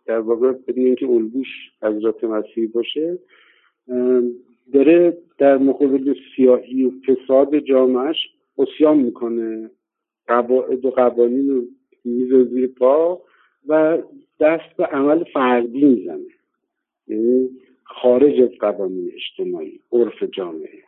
در 0.07 0.19
واقع 0.19 0.53
بدون 0.53 0.85
اینکه 0.85 1.07
الگوش 1.07 1.49
حضرت 1.83 2.25
مسیحی 2.25 2.67
باشه 2.67 3.19
داره 4.73 5.19
در 5.39 5.59
مقابل 5.59 6.15
سیاهی 6.37 6.85
و 6.85 6.91
فساد 7.07 7.59
جامعش 7.59 8.17
اسیان 8.59 8.99
می‌کنه. 8.99 9.71
قواعد 10.27 10.85
و 10.85 10.91
قوانین 10.91 11.51
رو 11.51 11.65
میزه 12.05 12.45
زیر 12.45 12.67
پا 12.67 13.23
و 13.67 13.99
دست 14.41 14.77
به 14.77 14.85
عمل 14.85 15.25
فردی 15.25 15.85
می‌زنه. 15.85 16.27
یعنی 17.07 17.51
خارج 17.85 18.41
از 18.41 18.51
قوانین 18.61 19.13
اجتماعی 19.15 19.81
عرف 19.93 20.23
جامعه. 20.23 20.83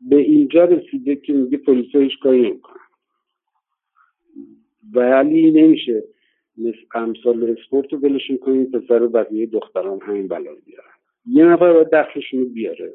به 0.00 0.16
اینجا 0.16 0.64
رسیده 0.64 1.16
که 1.16 1.32
میگه 1.32 1.56
پلیس 1.56 1.96
هیچ 1.96 2.18
کاری 2.22 2.42
نمی‌کنن. 2.42 2.74
ولی 4.94 5.50
نمیشه 5.50 6.04
مثل 6.56 6.78
امثال 6.94 7.56
اسپورت 7.58 7.92
رو 7.92 7.98
بلشون 7.98 8.38
کنید 8.38 8.70
پسر 8.70 9.02
و 9.02 9.08
بقیه 9.08 9.46
دختران 9.46 10.00
همین 10.00 10.28
بلا 10.28 10.54
بیارن. 10.66 10.90
یه 11.26 11.44
نفر 11.44 11.72
باید 11.72 11.90
دخلشون 11.90 12.40
رو 12.40 12.48
بیاره. 12.48 12.94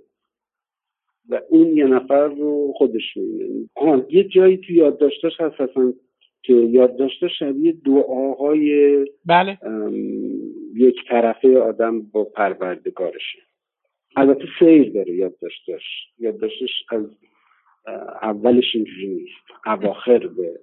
و 1.29 1.41
اون 1.49 1.77
یه 1.77 1.85
نفر 1.85 2.27
رو 2.27 2.73
خودش 2.75 3.17
می‌بینه. 3.17 3.69
یه 4.09 4.23
جایی 4.23 4.57
تو 4.57 4.73
یادداشتش 4.73 5.41
هست 5.41 5.61
اصلا 5.61 5.93
که 6.43 6.53
یادداشته 6.53 7.27
شبیه 7.27 7.73
دعاهای 7.85 8.95
بله. 9.25 9.57
یک 10.75 10.95
طرفه 11.09 11.57
آدم 11.57 12.01
با 12.01 12.23
پروردگارشه. 12.23 13.39
البته 14.15 14.45
سیر 14.59 14.89
داره 14.89 15.13
یادداشتش 15.15 15.83
یادداشتش 16.19 16.83
از 16.89 17.05
اولش 18.21 18.75
اینجوری 18.75 19.07
نیست. 19.07 19.65
اواخر 19.65 20.27
به 20.27 20.59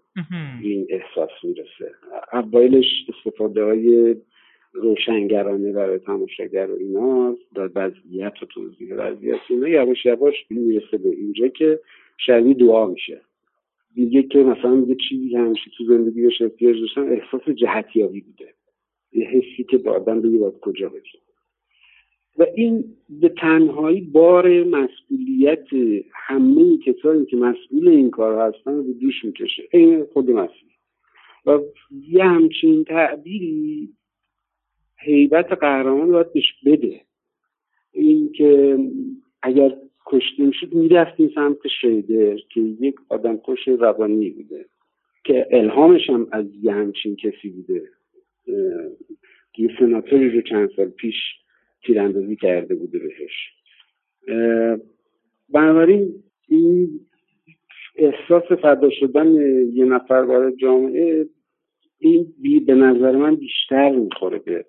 این 0.63 0.87
احساس 0.91 1.31
می‌رسه. 1.45 1.95
اولش 2.33 2.87
استفاده 3.09 3.65
های 3.65 4.17
روشنگرانه 4.73 5.73
برای 5.73 5.99
تماشاگر 5.99 6.71
و 6.71 6.77
اینا 6.77 7.37
در 7.55 7.71
وضعیت 7.75 8.43
و 8.43 8.47
توضیح 8.47 8.95
وضعیت 8.95 9.41
اینا 9.49 9.69
یواش 9.69 10.07
یواش 10.07 10.35
می‌رسه 10.51 10.99
به 10.99 11.09
اینجا 11.09 11.49
که 11.49 11.81
شبیه 12.19 12.55
دعا 12.55 12.87
میشه. 12.87 13.21
دیگه 13.95 14.23
که 14.23 14.39
مثلا 14.39 14.85
یه 14.89 14.97
چیزی 15.09 15.37
همیشه 15.37 15.71
تو 15.79 15.85
زندگی 15.85 16.23
بهش 16.23 16.43
احتیاج 16.43 16.81
داشتن 16.81 17.09
احساس 17.09 17.49
جهتیابی 17.57 18.21
بوده. 18.21 18.55
یه 19.13 19.27
حسی 19.27 19.65
که 19.65 19.79
به 19.79 19.91
آدم 19.91 20.21
بگی 20.21 20.39
باید 20.39 20.61
کجا 20.61 20.89
بریم 20.89 21.03
و 22.39 22.47
این 22.55 22.85
به 23.09 23.29
تنهایی 23.29 24.01
بار 24.01 24.65
مسئولیت 24.65 25.67
همه 26.15 26.79
کسانی 26.79 27.27
که 27.27 27.37
مسئول 27.37 27.89
این 27.89 28.11
کار 28.11 28.49
هستن 28.49 28.77
رو 28.77 28.93
دوش 28.93 29.25
می‌کشه. 29.25 29.63
این 29.73 30.05
خود 30.05 30.31
مسئول. 30.31 30.71
و 31.47 31.61
یه 32.09 32.25
همچین 32.25 32.85
تعبیری 32.85 33.89
حیبت 35.03 35.53
قهرمان 35.53 36.13
باید 36.13 36.33
بهش 36.33 36.55
بده. 36.67 37.01
این 37.93 38.33
که 38.33 38.79
اگر 39.43 39.77
کشته 40.07 40.43
می‌شد 40.43 40.75
می‌رفتیم 40.75 41.31
سمت 41.35 41.59
شیدر 41.81 42.37
که 42.37 42.61
یک 42.61 42.95
آدم 43.09 43.41
کش 43.45 43.69
روانی 43.69 44.31
بوده 44.31 44.67
که 45.25 45.47
الهامش 45.51 46.11
هم 46.11 46.29
از 46.33 46.47
یه 46.63 46.73
همچین 46.73 47.17
کسی 47.17 47.49
بوده. 47.49 47.83
یه 49.59 49.69
سناتوری 49.79 50.31
رو 50.31 50.41
چند 50.41 50.71
سال 50.77 50.89
پیش 50.89 51.15
تیراندازی 51.83 52.37
کرده 52.37 52.75
بوده 52.75 52.99
بهش. 52.99 53.53
بنابراین 55.49 56.15
این 56.49 57.01
احساس 57.97 58.43
فدا 58.43 58.91
شدن 58.91 59.35
یه 59.73 59.85
نفر 59.85 60.15
وارد 60.15 60.57
جامعه 60.57 61.27
این 61.99 62.35
بی 62.43 62.61
به 62.61 62.75
نظر 62.75 63.17
من 63.17 63.35
بیشتر 63.35 63.91
می‌خوره 63.91 64.39
به 64.39 64.65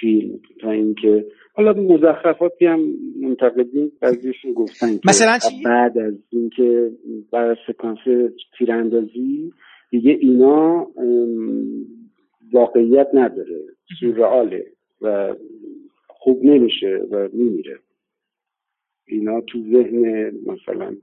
فیلم 0.00 0.38
تا 0.60 0.70
اینکه 0.70 1.26
حالا 1.54 1.72
مزخرفاتی 1.72 2.66
هم 2.66 2.80
منتقدین 3.20 3.92
بعضیشون 4.00 4.52
گفتن 4.52 4.92
که 4.92 5.00
مثلا 5.04 5.38
چی؟ 5.38 5.62
بعد 5.64 5.98
از 5.98 6.14
اینکه 6.30 6.90
بعد 7.32 7.58
سکانس 7.66 7.98
تیراندازی 8.58 9.52
دیگه 9.90 10.10
اینا 10.10 10.86
واقعیت 12.52 13.08
نداره 13.14 13.60
سورئاله 14.00 14.66
و 15.02 15.34
خوب 16.06 16.44
نمیشه 16.44 17.00
و 17.10 17.28
میمیره 17.32 17.78
اینا 19.06 19.40
تو 19.40 19.58
ذهن 19.58 20.32
مثلا 20.46 20.96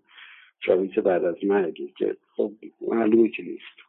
شاویس 0.66 1.00
بعد 1.00 1.26
از 1.26 1.36
مرگی 1.44 1.94
که 1.98 2.16
خب 2.36 2.52
معلومه 2.88 3.30
که 3.30 3.44
نیست 3.44 3.80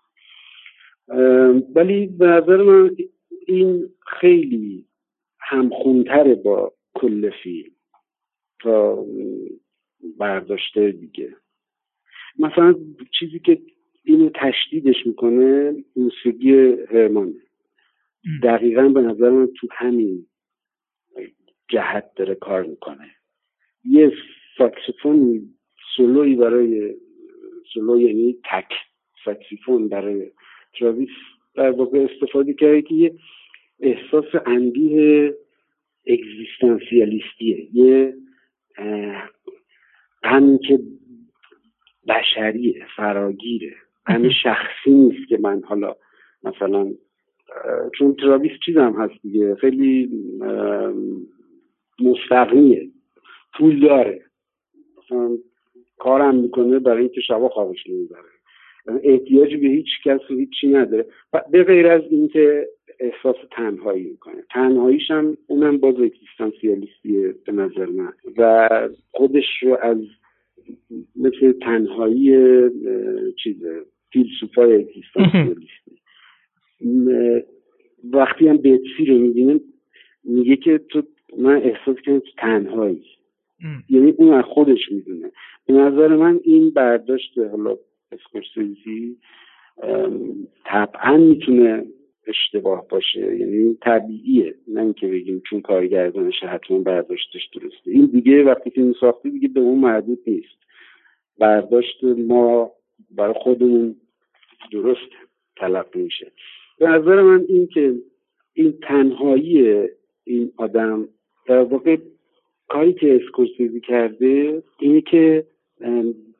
ولی 1.74 2.06
به 2.06 2.26
نظر 2.26 2.56
من 2.62 2.96
این 3.46 3.88
خیلی 4.20 4.84
همخونتره 5.50 6.34
با 6.34 6.72
کل 6.94 7.30
فیلم 7.42 7.70
تا 8.60 9.06
برداشته 10.18 10.92
دیگه. 10.92 11.36
مثلا 12.38 12.74
چیزی 13.18 13.38
که 13.38 13.62
اینو 14.04 14.30
تشدیدش 14.34 15.06
می‌کنه 15.06 15.74
موسیقی 15.96 16.52
هرمنه. 16.90 17.40
دقیقا 18.42 18.88
به 18.88 19.00
نظر 19.00 19.30
من 19.30 19.46
تو 19.46 19.66
همین 19.70 20.26
جهت 21.68 22.14
داره 22.16 22.34
کار 22.34 22.62
می‌کنه. 22.62 23.10
یه 23.84 24.12
ساکسیفون 24.58 25.42
سولوی 25.96 26.34
برای 26.34 26.94
سولو 27.74 28.00
یعنی 28.00 28.38
تک 28.50 28.72
ساکسیفون 29.24 29.88
برای 29.88 30.30
تراویس 30.78 31.08
در 31.54 31.70
واقع 31.70 32.06
استفاده 32.10 32.54
کرده 32.54 32.82
که 32.82 32.94
یه 32.94 33.14
احساس 33.82 34.24
اندیه 34.46 35.34
اگزیستانسیالیستیه. 36.06 37.68
یه 37.72 38.14
غمی 40.22 40.58
که 40.58 40.78
بشریه 42.08 42.86
فراگیره. 42.96 43.74
غم 44.06 44.28
شخصی 44.42 44.90
نیست 44.90 45.28
که 45.28 45.38
من 45.38 45.62
حالا 45.64 45.96
مثلا 46.42 46.92
چون 47.98 48.14
تراویس 48.14 48.52
چیزم 48.64 48.94
هست 48.98 49.22
دیگه 49.22 49.54
خیلی 49.54 50.10
مستقیه 52.00 52.90
پول 53.58 53.80
داره. 53.80 54.24
مثلا 54.98 55.38
کارم 55.98 56.34
می‌کنه 56.34 56.78
برای 56.78 57.00
اینکه 57.00 57.20
شبا 57.20 57.48
خوابش 57.48 57.86
نمی‌بره. 57.86 58.30
احتیاجی 59.02 59.56
به 59.56 59.68
هیچ 59.68 59.88
کس 60.04 60.30
و 60.30 60.34
هیچی 60.34 60.68
نداره. 60.68 61.06
به 61.50 61.64
غیر 61.64 61.86
از 61.86 62.02
اینکه 62.10 62.68
احساس 63.00 63.36
تنهایی 63.50 64.04
می‌کنه. 64.04 64.42
تنهاییش 64.50 65.10
هم 65.10 65.36
اونم 65.46 65.78
باز 65.78 65.94
اکزیستانسیالیستیه 66.00 67.34
به 67.46 67.52
نظر 67.52 67.86
من. 67.86 68.12
و 68.36 68.68
خودش 69.10 69.62
رو 69.62 69.78
از 69.82 69.98
مثل 71.16 71.52
تنهایی 71.52 72.36
چیزه 73.42 73.82
فیلسوفای 74.12 74.74
اکزیستانسیالیستی. 74.74 75.92
وقتی 78.12 78.48
هم 78.48 78.56
بتسی 78.56 79.04
رو 79.06 79.18
می‌بینه 79.18 79.60
میگه 80.24 80.56
که 80.56 80.78
تو 80.78 81.02
من 81.38 81.56
احساس 81.56 81.96
کردم 81.96 82.18
تو 82.18 82.30
تنهایی. 82.38 83.04
یعنی 83.88 84.10
اون 84.10 84.32
از 84.32 84.44
خودش 84.44 84.92
می‌دونه. 84.92 85.32
به 85.66 85.72
نظر 85.72 86.16
من 86.16 86.40
این 86.44 86.70
برداشت 86.70 87.38
حالا 87.38 87.76
اسکورسیزی 88.12 89.16
طبعا 90.64 91.16
می‌تونه 91.16 91.84
اشتباه 92.26 92.88
باشه. 92.88 93.36
یعنی 93.36 93.78
طبیعیه. 93.82 94.54
نه 94.68 94.80
اینکه 94.80 95.06
بگیم 95.06 95.42
چون 95.50 95.60
کارگردانش 95.60 96.44
حتما 96.44 96.78
برداشتش 96.78 97.46
درسته. 97.54 97.90
این 97.90 98.06
دیگه 98.06 98.44
وقتی 98.44 98.70
فیلم 98.70 98.94
ساخته 99.00 99.30
دیگه 99.30 99.48
به 99.48 99.60
اون 99.60 99.78
محدود 99.78 100.18
نیست. 100.26 100.58
برداشت 101.38 102.04
ما 102.04 102.72
برای 103.10 103.34
خودمون 103.36 103.96
درست 104.72 105.10
تلقی 105.56 106.02
میشه. 106.02 106.32
به 106.78 106.86
نظر 106.86 107.22
من 107.22 107.44
این 107.48 107.66
که 107.66 107.94
این 108.54 108.78
تنهایی 108.82 109.88
این 110.24 110.52
آدم 110.56 111.08
در 111.46 111.58
واقع 111.58 111.96
کاری 112.68 112.92
که 112.92 113.20
اسکورسیزی 113.22 113.80
کرده 113.80 114.62
اینه 114.78 115.00
که 115.00 115.44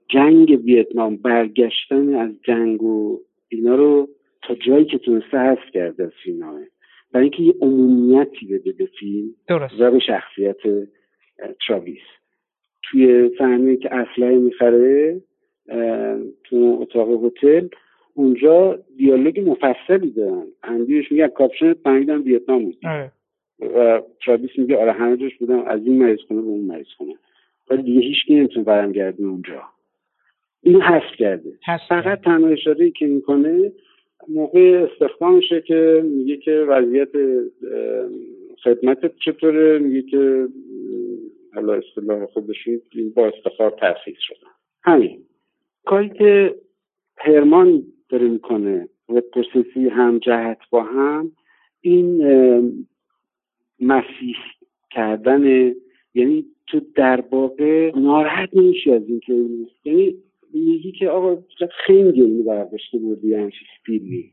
جنگ 0.09 0.61
ویتنام 0.65 1.17
برگشتن 1.17 2.15
از 2.15 2.31
جنگ 2.43 2.83
و 2.83 3.21
اینا 3.49 3.75
رو 3.75 4.09
تا 4.43 4.55
جایی 4.55 4.85
که 4.85 4.99
تونسته 4.99 5.39
حذف 5.39 5.71
کرده 5.73 6.05
از 6.05 6.11
فیلمه 6.25 6.67
برای 7.13 7.25
اینکه 7.25 7.43
یه 7.43 7.55
عمومیتی 7.61 8.47
بده 8.47 8.73
به 8.73 8.87
فیلم 8.87 9.31
و 9.79 9.91
به 9.91 9.99
شخصیت 9.99 10.57
تراویس. 11.67 12.03
توی 12.83 13.31
صحنه 13.39 13.77
که 13.77 13.95
اسلحه 13.95 14.39
می‌خره 14.39 15.21
تو 16.45 16.79
اتاق 16.81 17.25
هتل 17.25 17.69
اونجا 18.15 18.79
دیالوگ 18.97 19.41
مفصلی 19.51 20.11
دارن. 20.11 20.47
اندیش 20.63 21.13
میگه 21.13 21.29
کاپشن 21.29 21.73
فهمیدم 21.73 22.23
ویتنام 22.25 22.65
بود. 22.65 22.79
آره. 22.85 23.13
و 23.61 24.03
تراویس 24.25 24.51
میگه 24.59 24.77
آره 24.77 24.93
همه 24.93 25.17
جاش 25.17 25.37
بودم 25.37 25.63
از 25.63 25.87
این 25.87 26.03
مریض 26.03 26.19
خونه 26.29 26.43
به 26.43 26.49
اون 26.49 26.65
مریض 26.65 26.87
خونه. 26.97 27.15
ولی 27.71 27.83
دیگه 27.83 28.01
هیچ 28.01 28.27
کی 28.27 28.35
نمی‌تونه 28.35 28.65
برم 28.65 28.93
اونجا. 29.19 29.63
این 30.63 30.83
حذف 30.83 31.17
کرده. 31.19 31.53
فقط 31.89 32.21
تنها 32.21 32.49
اشاره 32.49 32.91
که 32.91 33.07
می‌کنه 33.07 33.73
موقع 34.29 34.87
استخدامشه 34.91 35.61
که 35.61 36.03
میگه 36.05 36.37
که 36.37 36.53
وضعیت 36.53 37.09
خدمت 38.65 39.19
چطوره 39.25 39.79
میگه 39.79 40.03
که 40.03 40.49
حالا 41.55 41.73
اصطلاح 41.73 42.27
خودشون 42.27 42.81
با 43.17 43.27
استخار 43.27 43.71
ترخیص 43.71 44.19
شدن 44.19 44.51
همین. 44.83 45.23
کاری 45.85 46.09
که 46.09 46.55
هرمان 47.17 47.83
داره 48.09 48.29
می‌کنه 48.29 48.89
و 49.09 49.21
پرسیسی 49.21 49.89
هم 49.89 50.19
جهت 50.19 50.59
با 50.71 50.83
هم 50.83 51.33
این 51.81 52.23
مسیح 53.81 54.37
کردن 54.91 55.75
یعنی 56.15 56.45
تو 56.67 56.81
در 56.95 57.25
واقع 57.31 57.99
ناراحت 57.99 58.49
نمیشی 58.53 58.93
از 58.93 59.03
اینکه 59.09 59.35
یعنی 59.85 60.15
میگی 60.55 60.93
که 60.93 61.09
آقا 61.09 61.43
خیلی 61.87 62.13
گلی 62.13 62.43
برداشته 62.43 62.99
بودی 62.99 63.35
همچی 63.35 63.65
فیلمی 63.87 64.33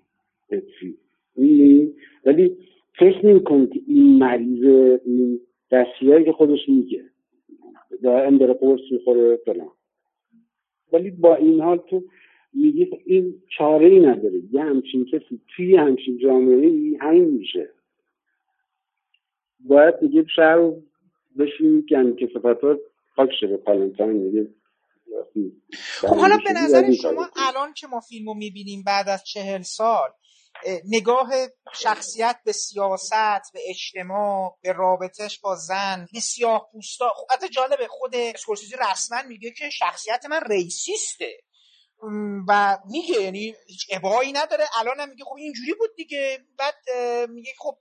ولی 2.26 2.57
فکر 2.99 3.26
نمی 3.26 3.43
که 3.43 3.82
این 3.88 4.18
مریض 4.18 4.63
این 5.05 5.39
دستیاری 5.72 6.26
که 6.26 6.32
خودش 6.32 6.70
میگه 6.70 7.03
دائم 8.03 8.38
داره 8.38 8.53
قرص 8.53 8.82
می‌خوره 8.91 9.38
فلان. 9.45 9.72
ولی 10.93 11.11
با 11.11 11.36
این 11.36 11.61
حال 11.61 11.78
تو 11.78 12.03
میگی 12.53 12.89
این 13.05 13.34
چاره 13.57 13.88
ای 13.88 13.99
نداره. 13.99 14.41
یه 14.51 14.61
همچین 14.61 15.05
کسی 15.05 15.41
توی 15.55 15.76
همچین 15.76 16.18
جامعه 16.18 16.68
ای 16.68 16.97
همین 17.01 17.30
میشه. 17.30 17.70
باید 19.59 19.95
میگه 20.01 20.26
شهر 20.36 20.55
رو 20.55 20.84
بشیم 21.39 21.86
که 22.15 22.30
صفت 22.34 22.63
ها 22.63 22.80
پاک 23.15 23.45
پالنتاین 23.45 24.18
میگه 24.18 24.47
خب 26.01 26.15
حالا 26.17 26.37
به 26.45 26.53
نظر 26.53 26.91
شما 26.91 27.29
الان 27.35 27.73
که 27.73 27.87
ما 27.87 27.99
فیلمو 27.99 28.33
می‌بینیم 28.33 28.83
بعد 28.83 29.09
از 29.09 29.23
چهل 29.23 29.61
سال 29.61 30.09
نگاه 30.85 31.29
شخصیت 31.73 32.39
به 32.45 32.51
سیاست 32.51 33.53
به 33.53 33.59
اجتماع 33.69 34.57
به 34.61 34.71
رابطش 34.73 35.39
با 35.39 35.55
زن 35.55 36.07
به 36.13 36.19
سیاه 36.19 36.69
پوستا 36.71 37.09
خب 37.15 37.31
حتی 37.31 37.49
جالبه 37.49 37.87
خود 37.87 38.15
اسکورسیزی 38.15 38.75
رسما 38.91 39.21
میگه 39.21 39.51
که 39.51 39.69
شخصیت 39.69 40.25
من 40.25 40.41
ریسیسته. 40.49 41.37
و 42.47 42.77
میگه 42.89 43.21
یعنی 43.21 43.55
هیچ 43.67 43.87
ابایی 43.91 44.31
نداره. 44.31 44.65
الان 44.79 44.99
هم 44.99 45.09
میگه 45.09 45.23
خب 45.23 45.35
اینجوری 45.37 45.73
بود 45.73 45.89
دیگه. 45.95 46.39
بعد 46.57 46.75
میگه 47.29 47.51
خب 47.59 47.77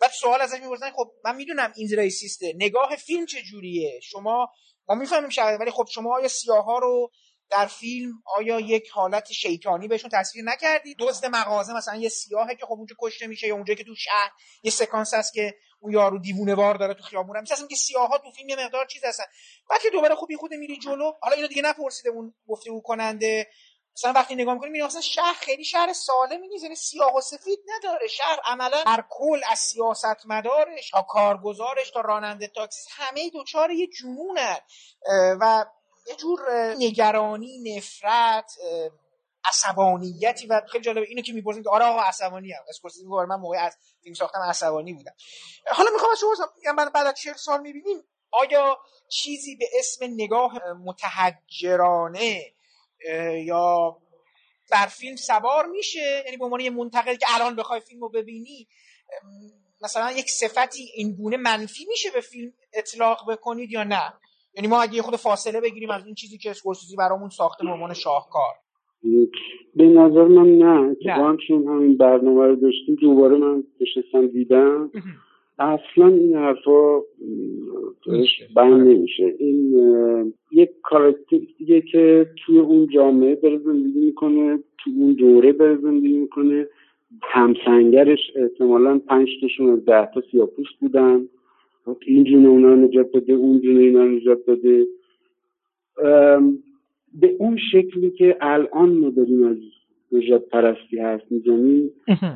بعد 0.00 0.10
سوال 0.10 0.40
ازش 0.40 0.60
می‌پرسن 0.60 0.90
خب 0.90 1.12
من 1.24 1.36
می‌دونم 1.36 1.72
این 1.76 1.88
ریسیسته. 1.98 2.52
نگاه 2.56 2.96
فیلم 2.96 3.26
چه 3.26 3.42
جوریه 3.42 4.00
شما 4.02 4.48
ما 4.88 4.94
می‌فهمیم 4.94 5.28
شاید 5.28 5.60
ولی 5.60 5.70
خب 5.70 5.86
شما 5.90 6.16
آیا 6.16 6.28
سیاه 6.28 6.64
ها 6.64 6.78
رو 6.78 7.10
در 7.50 7.66
فیلم 7.66 8.12
آیا 8.36 8.60
یک 8.60 8.88
حالت 8.88 9.32
شیطانی 9.32 9.88
بهشون 9.88 10.10
تصویر 10.12 10.44
نکردید؟ 10.44 10.96
دزد 10.98 11.26
مغازه 11.26 11.76
مثلا 11.76 11.96
یه 11.96 12.08
سیاهه 12.08 12.54
که 12.54 12.66
خب 12.66 12.72
اونجا 12.72 12.96
کشته 13.00 13.26
میشه 13.26 13.46
یا 13.46 13.54
اونجا 13.54 13.74
که 13.74 13.84
تو 13.84 13.94
شهر 13.94 14.30
یه 14.62 14.70
سکانس 14.70 15.14
هست 15.14 15.32
که 15.32 15.54
اون 15.80 15.92
یارو 15.92 16.18
دیوونه 16.18 16.54
وار 16.54 16.74
داره 16.74 16.94
تو 16.94 17.02
خیابون. 17.02 17.36
هم 17.36 17.44
که 17.68 17.76
سیاها 17.76 18.18
تو 18.18 18.30
فیلم 18.32 18.48
یه 18.48 18.64
مقدار 18.64 18.86
چیز 18.86 19.04
هستن. 19.04 19.24
بعد 19.70 19.80
که 19.82 19.90
دوباره 19.90 20.14
خوبی 20.14 20.36
خود 20.36 20.54
میری 20.54 20.78
جلو 20.78 21.12
حالا 21.20 21.36
اینو 21.36 21.48
دیگه 21.48 21.62
نپرسیده 21.62 22.10
اون 22.10 22.34
گفته 22.48 22.70
کننده 22.84 23.46
مثلا 23.98 24.12
وقتی 24.12 24.34
نگاه 24.34 24.54
می‌کنیم 24.54 24.72
می‌بینیم 24.72 24.86
مثلا 24.86 25.00
شهر 25.00 25.34
خیلی 25.34 25.64
شهر 25.64 25.92
سالمی 25.92 26.48
نیست 26.48 26.62
یعنی 26.62 26.74
سیاه 26.74 27.16
و 27.16 27.20
سفید 27.20 27.58
نداره. 27.66 28.06
شهر 28.06 28.40
عملا 28.44 28.82
هر 28.86 29.04
کل 29.10 29.40
از 29.50 29.58
سیاست 29.58 30.26
مدارش 30.26 30.90
تا 30.90 31.02
کارگزارش 31.02 31.90
تا 31.90 32.00
راننده 32.00 32.48
تاکسی 32.48 32.90
همه 32.92 33.30
دوچار 33.30 33.70
یه 33.70 33.86
جنونن 33.86 34.58
و 35.40 35.64
یه 36.06 36.16
جور 36.16 36.40
نگرانی 36.78 37.76
نفرت 37.76 38.52
عصبانیتی 39.44 40.46
و 40.46 40.62
خیلی 40.68 40.84
جالبه 40.84 41.06
اینو 41.08 41.22
که 41.22 41.32
می‌پرسیم 41.32 41.62
که 41.62 41.70
آره 41.70 41.84
آقا 41.84 42.00
عصبانی 42.00 42.54
ام 42.54 42.60
اسکورسیزی 42.68 43.04
میگه 43.04 43.24
من 43.24 43.36
موقع 43.36 43.56
از 43.56 43.76
فیلم 44.02 44.14
ساختم 44.14 44.40
عصبانی 44.40 44.92
بودم. 44.92 45.12
حالا 45.66 45.90
می‌خوام 45.90 46.12
از 46.12 46.18
شما 46.18 46.72
من 46.72 46.88
بعد 46.88 47.06
از 47.06 47.14
40 47.14 47.34
سال 47.34 47.60
می‌بینیم 47.60 48.04
آیا 48.30 48.78
چیزی 49.08 49.56
به 49.56 49.66
اسم 49.78 50.04
نگاه 50.04 50.72
متحجرانه 50.84 52.57
یا 53.44 53.96
بر 54.72 54.86
فیلم 54.86 55.16
سوار 55.16 55.66
میشه 55.66 56.22
یعنی 56.24 56.36
به 56.36 56.44
عنوان 56.44 56.60
یه 56.60 56.70
منتقد 56.70 57.18
که 57.18 57.26
الان 57.34 57.56
بخوای 57.56 57.80
فیلم 57.80 58.00
رو 58.00 58.08
ببینی 58.08 58.68
مثلا 59.82 60.10
یک 60.10 60.30
صفتی 60.30 60.82
این 60.94 61.12
گونه 61.12 61.36
منفی 61.36 61.84
میشه 61.88 62.08
به 62.14 62.20
فیلم 62.20 62.52
اطلاق 62.74 63.18
بکنید 63.30 63.70
یا 63.70 63.84
نه؟ 63.84 64.12
یعنی 64.54 64.68
ما 64.68 64.82
اگه 64.82 64.94
یه 64.94 65.02
خود 65.02 65.16
فاصله 65.16 65.60
بگیریم 65.60 65.90
از 65.90 66.06
این 66.06 66.14
چیزی 66.14 66.38
که 66.38 66.50
اسکورسیزی 66.50 66.96
برامون 66.96 67.28
ساخته 67.28 67.64
به 67.64 67.70
عنوان 67.70 67.94
شاهکار. 67.94 68.54
به 69.76 69.84
نظر 69.84 70.24
من 70.24 70.48
نه. 70.48 70.96
چون 71.48 71.66
همین 71.68 71.96
برنامه 71.96 72.46
رو 72.46 72.56
داشتیم 72.56 72.94
دوباره 73.00 73.36
من 73.36 73.64
نشستم 73.80 74.26
دیدم. 74.26 74.90
اصلا 75.58 76.08
این 76.08 76.34
حرفا 76.34 77.00
بند 78.56 78.88
نمیشه. 78.88 79.34
این 79.38 79.74
یک 80.52 80.70
کاراکتریه 80.82 81.80
که 81.80 82.26
توی 82.46 82.58
اون 82.58 82.86
جامعه 82.94 83.34
داره 83.34 83.58
زندگی 83.58 84.00
می‌کنه 84.00 84.58
تو 84.78 84.90
اون 84.96 85.12
دوره 85.12 85.52
داره 85.52 85.76
زندگی 85.76 86.18
می‌کنه. 86.18 86.66
همسنگرش 87.22 88.18
احتمالا 88.36 88.98
پنج 88.98 89.28
تاشون 89.40 89.70
از 89.70 89.84
ده 89.84 90.08
تا 90.14 90.22
سیاپوس 90.30 90.66
بودن. 90.80 91.28
این 92.06 92.24
جونه 92.24 92.48
اونا 92.48 92.74
نجات 92.74 93.12
داده 93.12 93.32
اون 93.32 93.60
جونه 93.60 93.80
اینا 93.80 94.04
نجات 94.04 94.46
داده. 94.46 94.86
به 97.20 97.36
اون 97.38 97.58
شکلی 97.72 98.10
که 98.10 98.36
الان 98.40 98.92
ما 98.92 99.10
داریم 99.10 99.42
از 99.42 99.56
نجات 100.12 100.48
پرستی 100.48 100.98
هست 100.98 101.32
می‌زنیم 101.32 101.90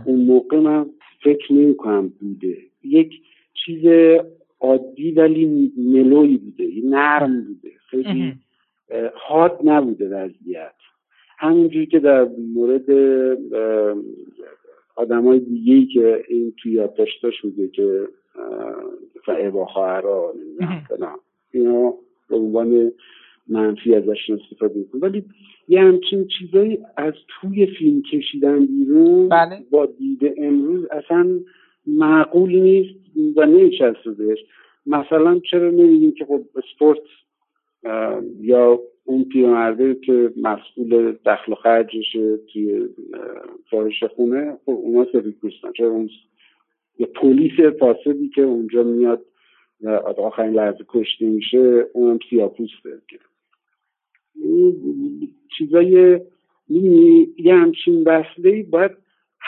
اون 0.07 0.21
موقع 0.21 0.61
من 0.61 0.91
فکر 1.25 1.53
نمی 1.53 1.77
کنم 1.77 2.13
بوده. 2.21 2.59
یک 2.85 3.13
چیز 3.65 3.85
عادی 4.61 5.13
ولی 5.13 5.73
ملوی 5.77 6.37
بوده 6.37 6.71
نرم 6.85 7.45
بوده 7.45 7.71
خیلی 7.91 8.35
حاد 9.15 9.59
نبوده 9.65 10.09
وضعیت. 10.09 10.73
همینجوری 11.39 11.87
که 11.87 11.99
در 11.99 12.29
مورد 12.55 12.91
آدم 14.97 15.25
های 15.27 15.39
دیگه 15.39 15.75
ای 15.75 15.87
که 15.87 16.25
این 16.29 16.53
توی 16.63 16.73
یادداشتاش 16.73 17.45
میگه 17.45 17.69
که 17.69 18.09
با 19.53 19.67
خواهرها 19.67 20.35
اینا 21.53 21.95
به 22.29 22.37
عنوان 22.37 22.93
منفی 23.49 23.95
ازش 23.95 24.31
استفاده 24.31 24.79
می‌کنه. 24.79 25.01
ولی 25.01 25.25
یه 25.69 25.81
همچین 25.81 26.29
چیزایی 26.39 26.79
از 26.97 27.13
توی 27.29 27.67
فیلم 27.67 28.03
کشیدن 28.03 28.67
بیرون 28.67 29.29
بله. 29.29 29.63
با 29.71 29.87
دیده 29.87 30.35
امروز 30.39 30.87
اصلا 30.91 31.41
معقول 31.87 32.55
نیست 32.55 32.95
و 33.37 33.47
نمیچسته 33.47 34.11
بهش 34.11 34.39
مثلا 34.87 35.41
چرا 35.51 35.71
نمیگیم 35.71 36.13
که 36.13 36.25
خب 36.25 36.41
اسپورت 36.57 37.03
یا 38.41 38.81
اون 39.05 39.25
پیرمرده 39.25 39.95
که 39.95 40.33
مسئول 40.37 41.13
دخل 41.27 41.53
و 41.53 41.55
خرجشه 41.55 42.37
توی 42.37 42.89
فاحش 43.71 44.05
خونه 44.05 44.59
خب 44.65 44.71
اونا 44.71 45.07
سفید 45.13 45.39
پوستن 45.41 45.73
چرا 45.73 45.89
اون 45.89 46.11
یه 46.99 47.07
پلیس 47.07 47.61
فاسدی 47.79 48.29
که 48.29 48.43
اونجا 48.43 48.83
میاد 48.83 49.25
آخرین 50.19 50.55
لحظه 50.55 50.85
کشته 50.89 51.25
میشه 51.25 51.87
اونم 51.93 52.19
سیاپوسته. 52.31 53.03
چیزای 55.59 56.21
یه 57.39 57.55
همچین 57.55 58.03
وصله 58.07 58.63
باید 58.63 58.91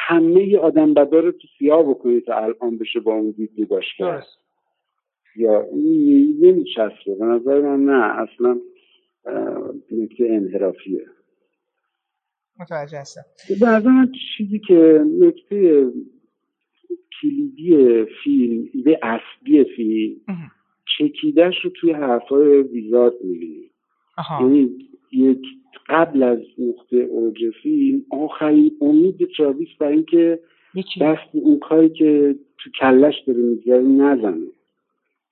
همه 0.07 0.59
آدم 0.59 0.95
بدا 0.95 1.21
رو 1.21 1.33
تو 1.33 1.49
سیاه 1.59 1.83
بکنی 1.91 2.21
تا 2.21 2.37
الان 2.37 2.79
بشه 2.79 3.01
با 3.01 3.15
اون 3.15 3.31
دید 3.31 3.51
نگاش 3.59 3.85
کرد. 3.99 4.27
یا 5.37 5.67
نمیچسبه. 6.41 7.15
به 7.19 7.25
نظر 7.25 7.61
من 7.61 7.85
نه. 7.85 8.21
اصلا 8.21 8.61
نکته 9.93 10.27
انحرافیه. 10.31 11.07
متوجه 12.61 12.99
هستم. 12.99 13.23
به 13.61 13.67
نظر 13.67 13.89
من 13.89 14.13
چیزی 14.37 14.59
که 14.59 15.05
نکته 15.21 15.87
کلیدی 17.23 18.05
فیلم 18.25 18.69
ایده 18.73 18.99
اصلی 19.03 19.65
فیلم 19.65 20.17
چکیدش 20.99 21.55
رو 21.65 21.71
توی 21.71 21.93
حرفای 21.93 22.63
ویزارد 22.63 23.15
می‌بینی. 23.25 23.71
یعنی 24.41 24.89
یک 25.13 25.43
قبل 25.89 26.23
از 26.23 26.39
نقطه 26.59 26.97
اوج 26.97 27.51
فیلم 27.63 28.03
آخرین 28.11 28.71
امید 28.81 29.29
تراویس 29.37 29.69
برای 29.81 29.95
اینکه 29.95 30.39
دست 31.01 31.29
اون 31.33 31.59
کاری 31.59 31.89
که 31.89 32.35
تو 32.59 32.71
کلش 32.81 33.15
داره 33.27 33.39
میگذره 33.39 33.83
نزنه. 33.83 34.47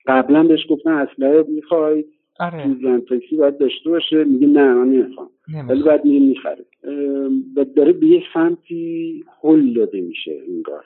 قبلا 0.07 0.43
بهش 0.43 0.65
گفتن 0.69 0.91
اسلحه 0.91 1.45
می‌خوای 1.47 2.05
آره. 2.39 2.75
تو 3.07 3.37
باید 3.37 3.57
داشته 3.57 3.89
باشه. 3.89 4.23
میگه 4.23 4.47
نه 4.47 4.73
من 4.73 4.89
نمی‌خوام. 4.89 5.29
ولی 5.69 5.83
بعد 5.83 6.05
میگه 6.05 6.19
می‌خره. 6.19 6.65
و 7.55 7.65
داره 7.75 7.93
به 7.93 8.05
یه 8.07 8.23
سمتی 8.33 9.23
حل 9.43 9.73
داده 9.73 10.01
میشه 10.01 10.41
انگار. 10.47 10.85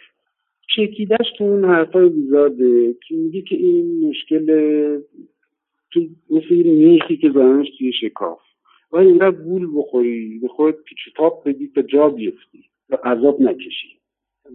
چکیدش 0.76 1.32
تو 1.38 1.44
اون 1.44 1.66
حرفای 1.66 2.10
ویزارده 2.10 2.96
که 3.08 3.16
میگه 3.16 3.42
که 3.42 3.56
این 3.56 4.10
مشکل 4.10 4.46
تو 5.92 6.02
مثل 6.30 6.54
یه 6.54 6.74
میخی 6.74 7.18
که 7.18 7.32
زنش 7.32 7.68
توی 7.78 7.94
شکاف. 7.94 8.40
و 8.92 8.98
اینقدر 8.98 9.32
گول 9.32 9.68
بخوری 9.78 10.40
به 10.40 10.48
خودت 10.48 10.78
پیچ 10.84 10.98
تاپ 11.16 11.48
بدی 11.48 11.72
تا 11.76 11.82
جا 11.82 12.10
بیفتی. 12.10 12.64
و 12.90 12.96
عذاب 12.96 13.42
نکشی. 13.42 14.00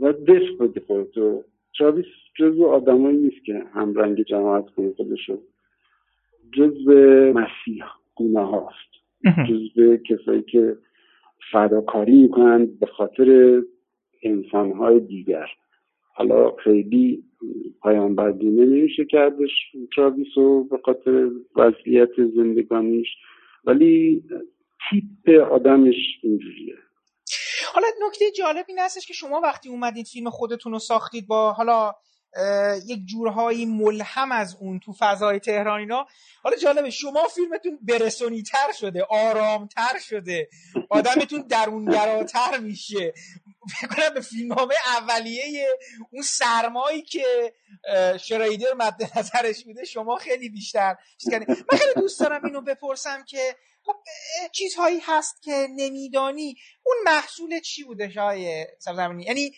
و 0.01 0.13
دست 0.13 0.59
بدی 0.61 0.81
خودتو. 0.81 1.45
تراویس 1.79 2.07
جزو 2.39 2.67
آدمایی 2.67 3.17
نیست 3.17 3.45
که 3.45 3.65
هم 3.75 3.95
رنگ 3.95 4.23
جماعت 4.23 4.71
کنه 4.71 4.93
خودشو 4.93 5.39
جزو 6.53 6.93
مسیح 7.33 7.85
گونه 8.15 8.47
هاست 8.47 8.93
جزو 9.49 9.97
کسایی 9.97 10.43
که 10.43 10.77
فداکاری 11.53 12.23
می‌کنن 12.23 12.67
به 12.81 12.87
خاطر 12.87 13.63
انسانهای 14.23 15.01
دیگر. 15.01 15.47
حالا 16.15 16.51
خیلی 16.51 17.25
پایان 17.81 18.15
بردینه 18.15 18.65
نمیشه 18.65 19.05
کردش 19.05 19.51
تراویس 19.97 20.27
رو 20.37 20.65
به 20.65 20.79
خاطر 20.79 21.31
وضعیت 21.57 22.25
زندگانیش. 22.37 23.09
ولی 23.65 24.23
تیپ 24.91 25.43
آدمش 25.53 25.97
اینجوریه. 26.23 26.75
حالا 27.75 27.87
نکته 28.07 28.31
جالب 28.31 28.65
این 28.69 28.79
هستش 28.79 29.07
که 29.07 29.15
شما 29.15 29.41
وقتی 29.41 29.69
اومدید 29.69 30.07
فیلم 30.07 30.31
خودتون 30.31 30.73
رو 30.73 30.79
ساختید 30.79 31.27
با 31.27 31.53
حالا 31.53 31.95
یک 32.87 33.07
جورهایی 33.07 33.67
ملهم 33.67 34.33
از 34.33 34.57
اون 34.61 34.81
تو 34.81 34.93
فضای 34.99 35.39
تهران 35.39 35.81
اینا. 35.81 36.07
حالا 36.43 36.57
جالبه 36.57 36.91
شما 36.91 37.29
فیلمتون 37.29 37.79
برسونی 37.83 38.43
تر 38.43 38.73
شده 38.73 39.03
آرامتر 39.03 39.99
شده. 39.99 40.49
آدمتون 40.91 41.43
درونگراتر 41.43 42.59
میشه. 42.59 43.15
بکنم 43.83 44.15
به 44.15 44.21
فیلم 44.21 44.57
اولیه 44.97 45.69
اون 46.11 46.23
سرمایی 46.23 47.03
که 47.03 47.53
شرایدر 48.21 48.75
مد 48.77 49.19
نظرش 49.19 49.67
میده 49.67 49.85
شما 49.85 50.17
خیلی 50.17 50.49
بیشتر 50.49 50.97
من 51.73 51.79
خیلی 51.79 51.95
دوست 51.97 52.21
دارم 52.21 52.45
اینو 52.45 52.61
بپرسم 52.61 53.25
که 53.25 53.57
خب 53.85 53.95
چیزهایی 54.53 55.01
هست 55.03 55.43
که 55.43 55.67
نمیدانی. 55.71 56.57
اون 56.83 56.97
محصول 57.05 57.61
چی 57.61 57.85
بوده 57.85 58.11
شای 58.11 58.67
سرزمینی؟ 58.79 59.25
یعنی 59.25 59.53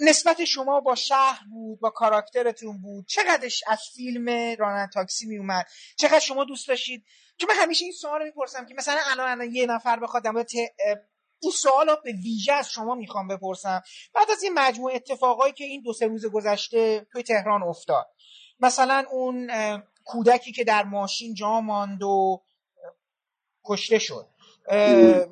نسبت 0.00 0.44
شما 0.44 0.80
با 0.80 0.94
شهر 0.94 1.44
بود 1.50 1.80
با 1.80 1.90
کاراکترتون 1.90 2.82
بود 2.82 3.06
چقدرش 3.08 3.62
از 3.66 3.80
فیلم 3.96 4.56
رانن 4.58 4.88
تاکسی 4.94 5.26
می 5.26 5.38
اومد 5.38 5.66
چقدر 5.98 6.18
شما 6.18 6.44
دوست 6.44 6.68
داشتید؟ 6.68 7.04
چون 7.36 7.48
من 7.48 7.62
همیشه 7.62 7.84
این 7.84 7.92
سوال 7.92 8.20
رو 8.20 8.24
می‌پرسم 8.24 8.66
که 8.66 8.74
مثلا 8.74 9.00
الان 9.10 9.54
یه 9.54 9.66
نفر 9.66 10.00
بخواد 10.00 10.26
این 11.42 11.52
سوال 11.52 11.96
به 12.04 12.12
ویژه 12.12 12.52
از 12.52 12.70
شما 12.70 12.94
می‌خوام 12.94 13.28
بپرسم. 13.28 13.82
بعد 14.14 14.30
از 14.30 14.42
این 14.42 14.52
مجموع 14.54 14.92
اتفاقایی 14.94 15.52
که 15.52 15.64
این 15.64 15.82
دو 15.82 15.92
سه 15.92 16.06
روز 16.06 16.26
گذشته 16.26 17.06
توی 17.12 17.22
تهران 17.22 17.62
افتاد. 17.62 18.06
مثلا 18.60 19.04
اون 19.10 19.50
کودکی 20.04 20.52
که 20.52 20.64
در 20.64 20.82
ماشین 20.82 21.34
جا 21.34 21.60
ماند 21.60 22.02
و 22.02 22.42
کشته 23.64 23.98
شد. 23.98 24.28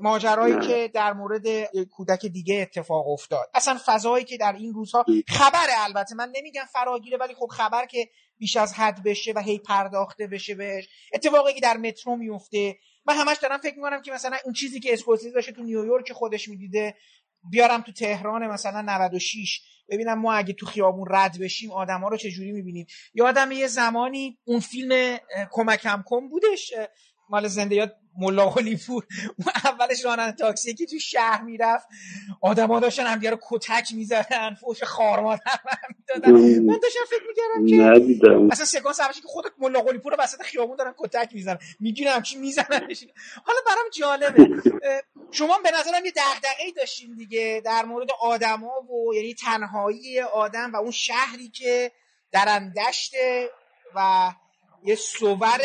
ماجرایی 0.01 0.59
که 0.59 0.91
در 0.95 1.13
مورد 1.13 1.47
کودک 1.91 2.27
دیگه 2.27 2.61
اتفاق 2.61 3.09
افتاد. 3.09 3.51
اصلا 3.55 3.79
فضایی 3.87 4.25
که 4.25 4.37
در 4.37 4.53
این 4.53 4.75
روزها 4.75 5.05
خبره 5.29 5.85
البته. 5.85 6.15
من 6.15 6.33
نمیگم 6.37 6.65
فراگیره 6.73 7.19
ولی 7.19 7.35
خب 7.35 7.47
خبر 7.47 7.87
که 7.87 8.09
بیش 8.39 8.57
از 8.57 8.75
حد 8.75 9.03
بشه 9.03 9.33
و 9.37 9.39
هی 9.39 9.59
پرداخته 9.59 10.27
بشه 10.27 10.55
بهش. 10.55 10.89
اتفاقی 11.15 11.55
که 11.55 11.61
در 11.61 11.77
مترو 11.77 12.17
میفته. 12.17 12.79
من 13.07 13.15
همش 13.15 13.37
دارم 13.37 13.59
فکر 13.59 13.77
می‌کنم 13.77 14.03
که 14.03 14.13
مثلا 14.13 14.37
اون 14.45 14.55
چیزی 14.55 14.81
که 14.81 14.93
اسکورسیزی 14.93 15.33
داشته 15.33 15.53
تو 15.53 15.63
نیویورک 15.63 16.13
خودش 16.13 16.49
می‌دیده 16.49 16.95
بیارم 17.51 17.81
تو 17.81 17.93
تهران 17.93 18.47
مثلا 18.47 18.81
96 18.81 19.61
ببینم 19.89 20.19
ما 20.19 20.33
اگه 20.33 20.53
تو 20.53 20.67
خیابون 20.67 21.09
رد 21.11 21.39
بشیم 21.41 21.73
آدما 21.73 22.09
رو 22.09 22.17
چجوری 22.17 22.53
می‌بینیم. 22.53 22.87
یادم 23.15 23.53
یه 23.53 23.67
زمانی 23.67 24.39
اون 24.45 24.61
فیلم 24.61 25.19
کمکم 25.53 26.05
کن 26.07 26.29
بودش. 26.29 26.73
مال 27.31 27.49
زنده 27.49 27.75
یاد 27.75 27.97
ملا 28.19 28.55
پور 28.87 29.07
اولش 29.65 30.05
راننده 30.05 30.37
تاکسی 30.37 30.75
که 30.75 30.87
تو 30.87 30.99
شهر 30.99 31.43
می‌رفت. 31.43 31.87
آدما 32.41 32.81
داشتن 32.81 33.07
هم 33.07 33.21
رو 33.21 33.39
کتک 33.51 33.93
می‌زدن 33.95 34.55
فوش 34.55 34.83
خار 34.83 35.21
مادر 35.21 35.41
می‌دادن. 35.99 36.33
من 36.61 36.79
داشتم 36.83 37.01
فکر 37.11 37.23
می‌کردم 37.29 37.67
که 37.67 38.53
اصلا 38.53 38.65
سکانس 38.65 39.01
اولش 39.01 39.21
که 39.21 39.29
خود 39.29 39.45
ملا 39.59 39.83
پور 39.83 40.13
رو 40.13 40.23
وسط 40.23 40.43
خیابون 40.43 40.77
دارن 40.77 40.95
کتک 40.99 41.31
می‌زنن. 41.33 41.59
می‌گیرم 41.81 42.23
چی 42.23 42.39
می‌زنن 42.39 42.89
حالا 43.45 43.59
برام 43.67 43.85
جالبه. 43.93 44.49
شما 45.31 45.59
به 45.59 45.71
نظرم 45.71 46.05
یه 46.05 46.13
دغدغه‌ای 46.17 46.73
داشتین 46.73 47.15
دیگه 47.15 47.63
در 47.65 47.85
مورد 47.85 48.09
آدما 48.21 48.73
و 48.81 49.15
یعنی 49.15 49.35
تنهایی 49.35 50.21
آدم 50.21 50.73
و 50.73 50.77
اون 50.77 50.91
شهری 50.91 51.49
که 51.49 51.93
درندشته 52.33 53.51
و 53.95 54.31
یه 54.85 54.95
صور 54.95 55.59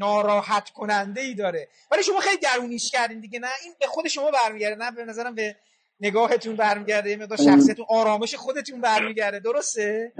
ناراحت 0.00 0.70
کننده 0.70 1.20
ای 1.20 1.34
داره. 1.34 1.68
ولی 1.92 2.02
شما 2.02 2.20
خیلی 2.20 2.40
درونیش 2.42 2.90
کردین 2.92 3.20
دیگه. 3.20 3.38
نه 3.38 3.46
این 3.64 3.72
به 3.80 3.86
خود 3.86 4.08
شما 4.08 4.30
برمیگرده 4.30 4.84
نه 4.84 4.90
به 4.96 5.04
نظرم 5.04 5.34
به 5.34 5.54
نگاهتون 6.00 6.56
برمیگرده. 6.56 7.10
یه 7.10 7.16
مقدار 7.16 7.38
شخصیتون 7.38 7.86
آرامش 7.88 8.34
خودتون 8.34 8.80
برمیگرده. 8.80 9.38
درسته؟ 9.38 10.12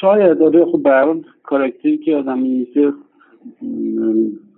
شاید. 0.00 0.38
داره 0.38 0.64
خب 0.64 0.82
به 0.82 1.24
کاراکتری 1.42 1.98
که 1.98 2.14
آدم 2.14 2.38
میسه 2.38 2.92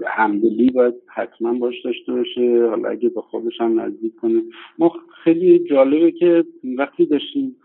همدلی 0.06 0.70
باید 0.70 0.94
حتما 1.14 1.54
باش 1.54 1.74
داشته 1.84 2.12
باشه. 2.12 2.66
حالا 2.70 2.88
اگه 2.88 3.08
به 3.08 3.20
خودش 3.20 3.60
هم 3.60 3.80
نزدیک 3.80 4.16
کنه. 4.16 4.42
ما 4.78 4.92
خیلی 5.24 5.58
جالبه 5.70 6.12
که 6.12 6.44
وقتی 6.78 7.06
داشتیم 7.06 7.56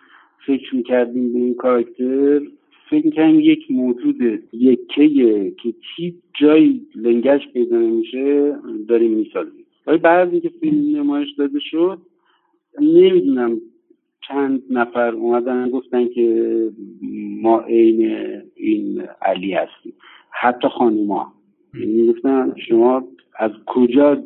فکر 0.48 0.76
می‌کردیم 0.76 1.34
به 1.34 1.40
این 1.40 1.56
کاراکتر 1.56 2.42
فکر 2.90 3.10
کنم 3.10 3.40
یک 3.40 3.72
موجود 3.72 4.22
یکه 4.54 5.10
که 5.64 5.74
هیچ 5.96 6.16
جایی 6.40 6.82
لنگش 6.96 7.48
پیدا 7.54 7.78
نمیشه 7.78 8.56
داریم 8.88 9.12
می‌سازیم. 9.12 9.66
ولی 9.88 9.98
بعد 9.98 10.32
اینکه 10.32 10.50
فیلم 10.50 10.98
نمایش 10.98 11.30
داده 11.38 11.60
شد 11.60 11.98
نمی‌دونم 12.82 13.62
چند 14.28 14.64
نفر 14.70 15.16
اومدن 15.16 15.70
گفتن 15.70 16.08
که 16.08 16.70
ما 17.42 17.60
عین 17.62 18.18
این 18.56 19.02
علی 19.22 19.54
هستیم. 19.54 19.94
حتی 20.32 20.68
خانوما. 20.68 21.34
یعنی 21.80 22.08
گفتن 22.08 22.54
شما 22.68 23.08
از 23.40 23.52
کجا 23.66 24.24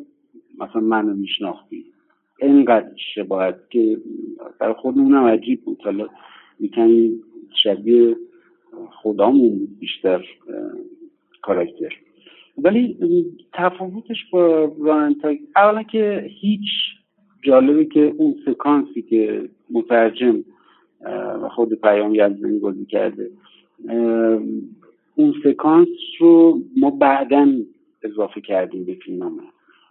مثلا 0.58 0.80
منو 0.80 1.14
میشناختی؟ 1.14 1.84
اینقدر 2.42 2.90
شباهت 3.14 3.56
که 3.70 3.98
برای 4.60 4.74
خودمونم 4.74 5.24
عجیب 5.24 5.64
بود. 5.64 5.78
حالا 5.84 6.08
می‌تونی 6.60 7.20
شبیه 7.62 8.16
خدامون 9.02 9.68
بیشتر 9.80 10.24
کاراکتر. 11.42 11.96
ولی 12.58 12.96
تفاوتش 13.52 14.24
با 14.32 14.72
رانتاگ 14.80 15.38
اولا 15.56 15.82
که 15.82 16.30
هیچ 16.40 16.68
جالبه 17.42 17.84
که 17.84 18.14
اون 18.16 18.34
سکانسی 18.46 19.02
که 19.02 19.48
مترجم 19.70 20.44
و 21.42 21.48
خود 21.48 21.74
پیام 21.74 22.14
یزدانی 22.14 22.58
بازی 22.58 22.84
کرده 22.84 23.30
اون 25.14 25.34
سکانس 25.44 25.88
رو 26.20 26.60
ما 26.76 26.90
بعدا 26.90 27.52
اضافه 28.02 28.40
کردیم 28.40 28.84
به 28.84 28.94
فیلم 28.94 29.40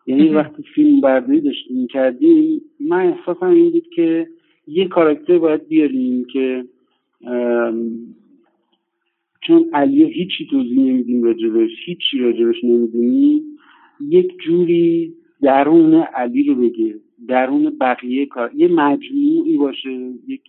یعنی 0.05 0.29
وقتی 0.29 0.63
فیلم 0.63 1.01
برداری 1.01 1.41
داشتیم 1.41 1.87
کردیم 1.87 2.61
من 2.79 3.05
احساسم 3.05 3.49
این 3.49 3.71
بود 3.71 3.87
که 3.95 4.27
یه 4.67 4.87
کاراکتر 4.87 5.37
باید 5.37 5.67
بیاریم 5.67 6.25
که 6.33 6.65
چون 9.47 9.69
علی 9.73 10.03
هیچی 10.03 10.47
توضیح 10.51 10.79
نمیدیم 10.79 11.23
راجبش 11.23 11.69
هیچی 11.85 12.17
راجبش 12.19 12.63
نمی‌دونیم 12.63 13.43
یک 14.09 14.37
جوری 14.45 15.13
درون 15.41 15.93
علی 15.93 16.43
رو 16.43 16.55
بگه 16.55 16.95
درون 17.27 17.77
بقیه 17.81 18.25
کار 18.25 18.51
یه 18.55 18.67
مجموعی 18.67 19.57
باشه 19.57 19.89
یک 20.27 20.41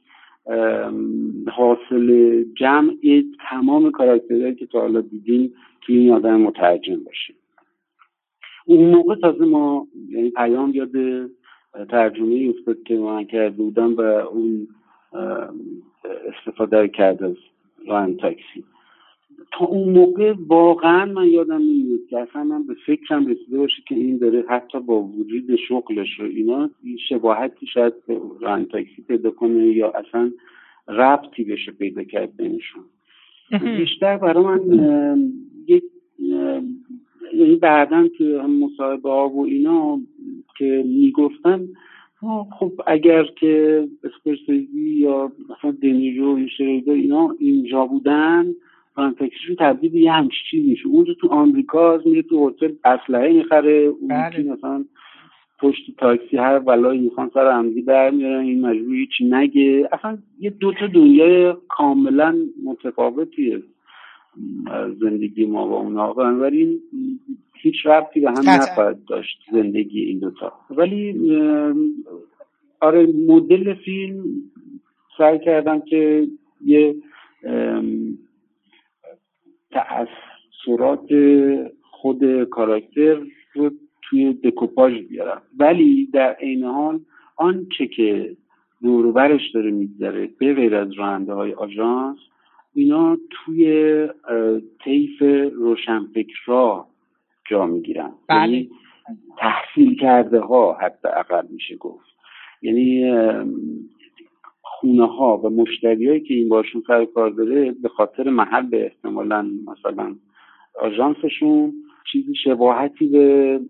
حاصل 1.52 2.42
جمع 2.56 2.94
تمام 3.50 3.90
کاراکترهایی 3.90 4.54
که 4.54 4.66
تا 4.66 4.80
حالا 4.80 5.00
دیدیم 5.00 5.54
توی 5.80 5.96
این 5.96 6.12
آدم 6.12 6.40
مترجم 6.40 7.04
باشه. 7.04 7.34
اون 8.66 8.90
موقع 8.90 9.14
تازه 9.14 9.44
ما 9.44 9.88
یعنی 10.08 10.30
پیام 10.30 10.70
یاد 10.74 10.92
ترجمه 11.90 12.52
افتاد 12.58 12.82
که 12.82 12.96
من 12.96 13.24
کرده 13.24 13.56
بودم 13.56 13.94
و 13.94 14.00
اون 14.00 14.68
استفاده 16.28 16.88
کرد 16.88 17.22
از 17.22 17.36
ران 17.86 18.16
تاکسی. 18.16 18.64
تا 19.52 19.64
اون 19.64 19.88
موقع 19.88 20.34
واقعا 20.46 21.04
من 21.04 21.28
یادم 21.28 21.54
نمیاد 21.54 22.00
که 22.10 22.18
اصلا 22.18 22.44
من 22.44 22.66
به 22.66 22.74
فکرم 22.86 23.26
رسیده 23.26 23.58
باشه 23.58 23.82
که 23.88 23.94
این 23.94 24.18
داره 24.18 24.44
حتی 24.48 24.80
با 24.80 25.02
وجود 25.02 25.56
شغلش 25.68 26.20
و 26.20 26.22
اینا 26.22 26.70
شباهتی 27.08 27.66
شاید 27.66 27.92
ران 28.40 28.64
تاکسی 28.64 29.02
پیدا 29.08 29.30
کنه 29.30 29.66
یا 29.66 29.90
اصلا 29.90 30.32
ربطی 30.88 31.44
بشه 31.44 31.72
پیدا 31.72 32.02
کرد 32.02 32.36
بینشون. 32.36 32.84
بیشتر 33.76 34.16
برای 34.16 34.44
من 34.44 34.60
یک 35.66 35.82
یعنی 37.34 37.56
بعدا 37.56 38.08
که 38.08 38.24
مصاحبه 38.60 39.10
ها 39.10 39.28
و 39.28 39.46
اینا 39.46 40.00
که 40.58 40.84
می‌گفتن 40.86 41.68
خب 42.58 42.72
اگر 42.86 43.24
که 43.24 43.84
اسپرسیزی 44.04 44.90
یا 44.90 45.32
مثلا 45.50 45.70
دنیرو 45.70 46.38
این 46.58 46.82
اینا 46.86 47.36
اینجا 47.38 47.86
بودن 47.86 48.54
فانتکسیشون 48.94 49.56
تبدیل 49.58 49.92
به 49.92 49.98
یه 49.98 50.12
همچی 50.12 50.36
چیز 50.50 50.68
میشه. 50.68 50.88
اونجا 50.88 51.14
تو 51.14 51.28
آمریکا 51.28 52.00
میره 52.04 52.22
تو 52.22 52.48
هتل 52.48 52.72
اسلحه 52.84 53.32
می‌خره 53.32 53.72
اون 53.72 54.08
بله. 54.08 54.52
مثلا 54.52 54.84
پشت 55.60 55.96
تاکسی 55.98 56.36
هر 56.36 56.58
بلایی 56.58 57.00
می‌خوان 57.00 57.30
سر 57.34 57.46
عمدی 57.46 57.82
برمیارن 57.82 58.40
این 58.44 58.60
مجبور 58.60 58.94
هیچی 58.94 59.24
نگه. 59.24 59.88
اصلا 59.92 60.18
یه 60.40 60.50
دوتا 60.50 60.86
دنیای 60.86 61.54
کاملا 61.68 62.36
متفاوتیه 62.64 63.62
زندگی 65.00 65.46
ما 65.46 65.66
با 65.66 65.80
اونا. 65.80 66.12
بنابراین 66.12 66.80
هیچ 67.62 67.86
ربطی 67.86 68.20
به 68.20 68.30
هم 68.30 68.48
نخواهد 68.48 69.04
داشت 69.08 69.38
زندگی 69.52 70.00
این 70.00 70.18
دوتا 70.18 70.52
ولی 70.70 71.14
آره 72.80 73.06
مدل 73.28 73.74
فیلم 73.74 74.24
سعی 75.18 75.38
کردم 75.38 75.80
که 75.80 76.26
یه 76.64 76.94
تأثیرات 79.72 81.08
خود 81.82 82.44
کاراکتر 82.44 83.20
رو 83.54 83.70
توی 84.02 84.32
دکوپاژ 84.32 84.92
بیارم 84.92 85.42
ولی 85.58 86.08
در 86.12 86.32
عین 86.32 86.64
حال 86.64 87.00
آنچه 87.36 87.86
که 87.86 88.36
دوروبرش 88.82 89.50
داره 89.50 89.70
میگذره 89.70 90.30
به 90.38 90.54
غیر 90.54 90.76
از 90.76 90.92
راننده 90.92 91.32
های 91.32 91.52
آژانس 91.52 92.18
اینا 92.74 93.18
توی 93.30 94.08
طیف 94.84 95.22
روشنفکرها 95.54 96.86
جا 97.50 97.66
می‌گیرن. 97.66 98.12
بله. 98.28 98.52
یعنی 98.52 98.70
تحصیل 99.38 100.00
کرده 100.00 100.40
ها 100.40 100.78
حتی 100.80 101.08
اقل 101.08 101.46
میشه 101.50 101.76
گفت. 101.76 102.06
یعنی 102.62 103.04
خونه 104.82 105.06
ها 105.06 105.40
و 105.44 105.50
مشتریایی 105.50 106.20
که 106.20 106.34
این 106.34 106.48
باشون 106.48 106.82
سر 106.86 107.04
کار 107.04 107.30
داره 107.30 107.72
به 107.82 107.88
خاطر 107.88 108.30
محل 108.30 108.66
به 108.66 108.84
احتمالا 108.84 109.50
مثلا 109.66 110.14
آژانسشون 110.80 111.72
چیزی 112.12 112.34
شباهتی 112.44 113.08
به 113.08 113.60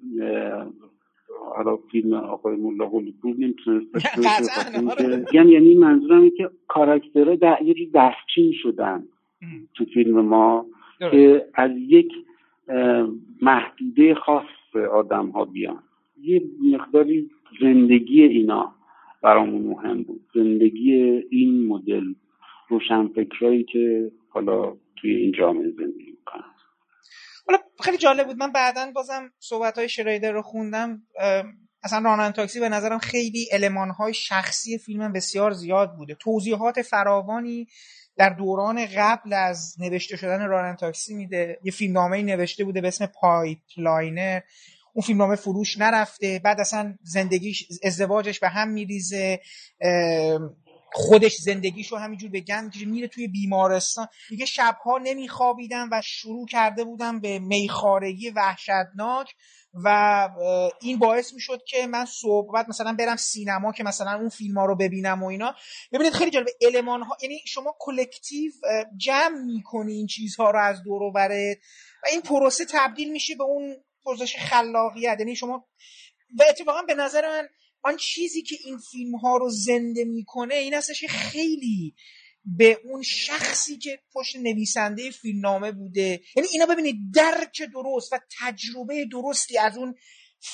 حالا 1.56 1.76
فیلم 1.76 2.14
آقای 2.14 2.56
مولا 2.56 2.86
پور 3.22 3.34
نمی‌تونست 3.38 3.86
یعنی 5.34 5.74
منظورم 5.74 6.30
که 6.30 6.50
کاراکترها 6.68 7.34
در 7.34 7.58
یه 7.62 7.88
دستچین 7.94 8.52
شدن 8.62 9.04
تو 9.74 9.84
فیلم 9.84 10.20
ما 10.20 10.66
که 10.98 11.46
از 11.54 11.70
یک 11.76 12.12
محدوده 13.42 14.14
خاص 14.14 14.76
آدم 14.92 15.28
ها 15.28 15.44
بیان. 15.44 15.82
یه 16.22 16.42
مقداری 16.72 17.30
زندگی 17.60 18.22
اینا. 18.22 18.74
برامون 19.22 19.62
مهم 19.62 20.02
بود. 20.02 20.28
زندگی 20.34 20.92
این 21.30 21.66
مدل 21.68 22.04
روشنفکرایی 22.68 23.64
که 23.64 24.12
حالا 24.28 24.76
توی 24.96 25.14
این 25.14 25.32
جامعه 25.38 25.70
زندگی 25.70 26.10
می‌کنن 26.10 26.52
حالا 27.46 27.58
خیلی 27.80 27.96
جالب 27.96 28.26
بود. 28.26 28.36
من 28.36 28.52
بعدا 28.52 28.90
بازم 28.94 29.30
صحبت 29.38 29.78
های 29.78 29.88
شریدر 29.88 30.32
رو 30.32 30.42
خوندم. 30.42 31.02
اصلا 31.84 31.98
راننده 32.04 32.32
تاکسی 32.32 32.60
به 32.60 32.68
نظرم 32.68 32.98
خیلی 32.98 33.48
المان 33.52 33.90
های 33.90 34.14
شخصی 34.14 34.78
فیلم 34.78 35.12
بسیار 35.12 35.50
زیاد 35.50 35.96
بوده. 35.96 36.14
توضیحات 36.14 36.82
فراوانی 36.82 37.66
در 38.16 38.30
دوران 38.30 38.86
قبل 38.96 39.32
از 39.32 39.76
نوشته 39.80 40.16
شدن 40.16 40.48
راننده 40.48 40.76
تاکسی 40.76 41.14
میده. 41.14 41.58
یه 41.64 41.72
فیلمنامه 41.72 42.22
نوشته 42.22 42.64
بوده 42.64 42.80
به 42.80 42.88
اسم 42.88 43.06
Pipeliner. 43.20 44.40
اون 44.93 45.07
فیلمنامه 45.07 45.36
فروش 45.36 45.78
نرفته 45.78 46.40
بعد 46.45 46.61
اصلا 46.61 46.95
زندگیش 47.03 47.68
ازدواجش 47.84 48.40
به 48.40 48.49
هم 48.49 48.68
میریزه 48.68 49.40
خودش 50.95 51.36
زندگیشو 51.36 51.97
همینجور 51.97 52.30
به 52.30 52.40
گند 52.40 52.72
میره 52.86 53.09
توی 53.09 53.28
بیمارستان. 53.28 54.07
دیگه 54.28 54.47
شبها 54.47 54.99
نمیخوابیدم 55.03 55.88
و 55.93 56.03
شروع 56.05 56.47
کرده 56.47 56.84
بودم 56.84 57.20
به 57.20 57.38
میخارگی 57.38 58.30
وحشتناک 58.30 59.34
و 59.84 60.28
این 60.80 60.99
باعث 60.99 61.34
می‌شد 61.34 61.61
که 61.68 61.86
من 61.86 62.05
صبح 62.05 62.53
بعد 62.55 62.68
مثلا 62.68 62.93
برم 62.93 63.16
سینما 63.16 63.72
که 63.72 63.84
مثلا 63.84 64.12
اون 64.12 64.28
فیلم 64.28 64.59
ها 64.59 64.64
رو 64.64 64.76
ببینم 64.76 65.22
و 65.22 65.26
اینا. 65.26 65.55
ببینید 65.93 66.12
خیلی 66.12 66.30
جالب 66.30 66.47
المان 66.62 67.03
ها 67.03 67.16
یعنی 67.22 67.38
شما 67.47 67.76
کلکتیو 67.78 68.53
جمع 68.97 69.38
می‌کنی 69.47 69.93
این 69.93 70.07
چیزها 70.07 70.51
رو 70.51 70.61
از 70.61 70.82
دور 70.82 71.03
و 71.03 71.12
و 71.14 71.55
این 72.11 72.20
پروسه 72.24 72.64
تبدیل 72.64 73.12
میشه 73.12 73.34
به 73.34 73.45
اون 73.45 73.76
پروسه 74.05 74.26
خلاقیت. 74.26 75.16
یعنی 75.18 75.36
شما 75.36 75.68
و 76.38 76.44
اتفاقا 76.48 76.82
به 76.82 76.94
نظر 76.94 77.28
من 77.28 77.48
آن 77.82 77.96
چیزی 77.96 78.42
که 78.42 78.57
این 78.64 78.78
فیلم 78.78 79.16
ها 79.16 79.36
رو 79.36 79.50
زنده 79.50 80.05
می‌کنه 80.05 80.55
این 80.55 80.74
هستش 80.74 81.05
خیلی 81.05 81.94
به 82.44 82.80
اون 82.84 83.03
شخصی 83.03 83.78
که 83.78 83.98
پشت 84.14 84.36
نویسنده 84.36 85.11
فیلمنامه 85.11 85.72
بوده. 85.72 86.20
یعنی 86.36 86.48
اینا 86.53 86.66
ببینید 86.66 86.96
درک 87.14 87.62
درست 87.62 88.12
و 88.12 88.18
تجربه 88.40 89.05
درستی 89.12 89.59
از 89.59 89.76
اون 89.76 89.94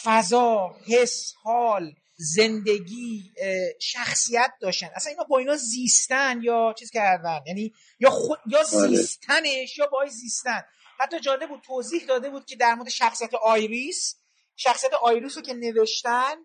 فضا 0.03 0.77
حس 0.87 1.33
حال 1.43 1.95
زندگی 2.37 3.33
شخصیت 3.81 4.51
داشتن. 4.61 4.89
اصلا 4.95 5.11
اینا 5.11 5.25
با 5.25 5.39
اینا 5.39 5.57
زیستن 5.57 6.41
یا 6.43 6.75
چیز 6.79 6.91
کردن؟ 6.91 7.41
یعنی 7.47 7.73
یا 8.01 8.11
خود 8.11 8.39
یا 8.51 8.63
بله. 8.73 8.97
زیستنش 8.97 9.79
یا 9.79 9.87
باید 9.87 10.11
زیستن. 10.11 10.63
حتی 10.99 11.21
جاده 11.21 11.47
بود 11.47 11.61
توضیح 11.61 12.07
داده 12.07 12.31
بود 12.31 12.47
که 12.47 12.57
در 12.57 12.75
مورد 12.75 12.89
شخصیت 12.89 13.35
آیریس 13.35 14.17
شخصیت 14.57 14.95
آیریس 14.95 15.37
رو 15.37 15.43
که 15.43 15.55
نوشتن 15.55 16.37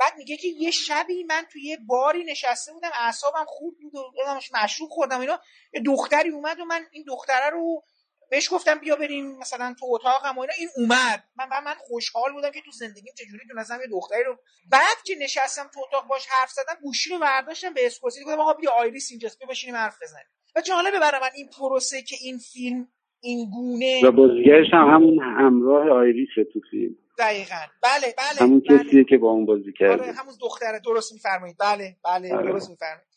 بعد 0.00 0.16
میگه 0.16 0.36
که 0.36 0.48
یه 0.48 0.70
شبی 0.70 1.24
من 1.24 1.46
توی 1.52 1.62
یه 1.62 1.78
باری 1.86 2.24
نشسته 2.24 2.72
بودم 2.72 2.90
اعصابم 2.94 3.44
خوب 3.46 3.74
بود 3.80 3.94
و 3.94 4.40
مشروب 4.54 4.90
خوردم 4.90 5.20
اینا. 5.20 5.40
یه 5.72 5.80
دختری 5.80 6.30
اومد 6.30 6.60
و 6.60 6.64
من 6.64 6.86
این 6.92 7.04
دختره 7.08 7.50
رو 7.50 7.84
بهش 8.30 8.52
گفتم 8.52 8.78
بیا 8.78 8.96
بریم 8.96 9.38
مثلا 9.38 9.74
تو 9.80 9.86
اتاقم 9.90 10.38
و 10.38 10.40
اینا. 10.40 10.52
این 10.58 10.68
اومد. 10.76 11.24
من 11.36 11.48
من 11.64 11.74
خوشحال 11.74 12.32
بودم 12.32 12.50
که 12.50 12.60
تو 12.60 12.70
زندگیم 12.70 13.14
چجوری 13.18 13.48
تونستم 13.48 13.80
یه 13.80 13.86
دختری 13.86 14.24
رو 14.24 14.38
بعد 14.70 15.02
که 15.04 15.14
نشستم 15.14 15.70
تو 15.74 15.80
اتاق 15.80 16.06
باش 16.06 16.26
حرف 16.26 16.50
زدم 16.50 16.78
گوشی 16.82 17.10
رو 17.10 17.18
برداشتم 17.18 17.74
به 17.74 17.86
اسکورسیزی 17.86 18.24
گفتم 18.24 18.40
آقا 18.40 18.52
بیا 18.52 18.70
آیریس 18.70 19.10
اینجاست 19.10 19.38
بیا 19.38 19.48
بشینیم 19.48 19.76
حرف 19.76 19.96
بزنیم. 20.02 20.26
و 20.56 20.60
جالبه 20.60 20.98
برای 20.98 21.20
من 21.20 21.30
این 21.34 21.48
پروسه 21.48 22.02
که 22.02 22.16
این 22.20 22.38
فیلم 22.38 22.88
این 23.20 23.50
گونه 23.50 24.00
و 24.04 24.12
بازیگرش 24.12 24.66
هم 24.72 24.88
همون 24.94 25.18
همراه 25.18 25.90
آیریس 25.90 26.28
تو 26.52 26.60
فیلم. 26.70 26.94
دقیقا. 27.18 27.54
بله 27.82 28.14
بله 28.18 28.46
همون 28.46 28.62
بله. 28.68 28.78
کسیه 28.78 29.04
که 29.04 29.18
با 29.18 29.30
اون 29.30 29.46
بازی 29.46 29.72
کرده. 29.78 30.02
آره 30.02 30.12
همون 30.12 30.34
دختره. 30.40 30.80
درست 30.84 31.12
میفرمایید. 31.12 31.56
بله 31.58 31.96
بله 32.04 32.34
آره. 32.34 32.52
درست 32.52 32.70
میفرمایید. 32.70 33.10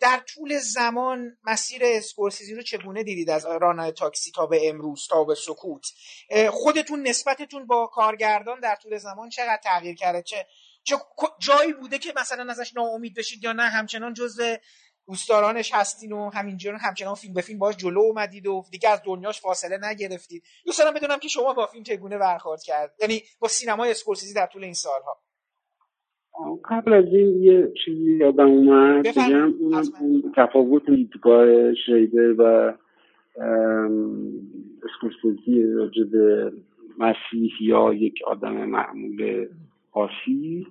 در 0.00 0.20
طول 0.34 0.58
زمان 0.58 1.36
مسیر 1.44 1.82
اسکورسیزی 1.84 2.54
رو 2.54 2.62
چگونه 2.62 3.02
دیدید 3.02 3.30
از 3.30 3.46
رانای 3.60 3.92
تاکسی 3.92 4.30
تا 4.34 4.46
به 4.46 4.68
امروز 4.68 5.06
تا 5.10 5.24
به 5.24 5.34
سکوت؟ 5.34 5.86
خودتون 6.50 7.08
نسبتتون 7.08 7.66
با 7.66 7.86
کارگردان 7.86 8.60
در 8.60 8.74
طول 8.82 8.96
زمان 8.96 9.28
چقدر 9.28 9.60
تغییر 9.64 9.94
کرده؟ 9.94 10.22
چه 10.22 10.46
چه 10.84 10.96
جایی 11.38 11.72
بوده 11.72 11.98
که 11.98 12.12
مثلا 12.16 12.50
ازش 12.50 12.76
ناامید 12.76 13.14
بشید 13.14 13.44
یا 13.44 13.52
نه؟ 13.52 13.62
همچنان 13.62 14.14
جزء 14.14 14.56
دوستدارانش 15.10 15.70
هستین 15.74 16.12
و 16.12 16.30
همینجور 16.34 16.74
همچنان 16.74 17.14
فیلم 17.14 17.34
به 17.34 17.40
فیلم 17.40 17.58
باش 17.58 17.76
جلو 17.76 18.00
اومدید 18.00 18.46
و 18.46 18.64
دیگه 18.70 18.88
از 18.88 19.02
دنیاش 19.06 19.40
فاصله 19.40 19.78
نگرفتید. 19.90 20.42
دوست 20.66 20.78
دارم 20.78 20.94
بدونم 20.94 21.18
که 21.18 21.28
شما 21.28 21.54
با 21.54 21.66
فیلم 21.66 21.84
چگونه 21.84 22.18
برخورد 22.18 22.62
کرد؟ 22.62 22.94
یعنی 23.02 23.22
با 23.40 23.48
سینمای 23.48 23.90
اسکورسیزی 23.90 24.34
در 24.34 24.46
طول 24.46 24.64
این 24.64 24.72
سالها؟ 24.72 25.16
قبل 26.64 26.92
از 26.92 27.04
این 27.04 27.42
یه 27.42 27.72
چیزی 27.84 28.16
یادم 28.16 28.48
اومد. 28.48 29.06
بگم 29.08 29.54
اون 29.60 30.32
تفاوت 30.36 30.90
دیدگاه 30.90 31.74
شیده 31.74 32.32
و 32.32 32.72
اسکورسیزی 34.84 35.62
راجع 35.62 36.04
به 36.12 36.52
مسیح 36.98 37.52
یا 37.60 37.94
یک 37.94 38.14
آدم 38.26 38.52
معمول 38.52 39.48
خاصی 39.92 40.66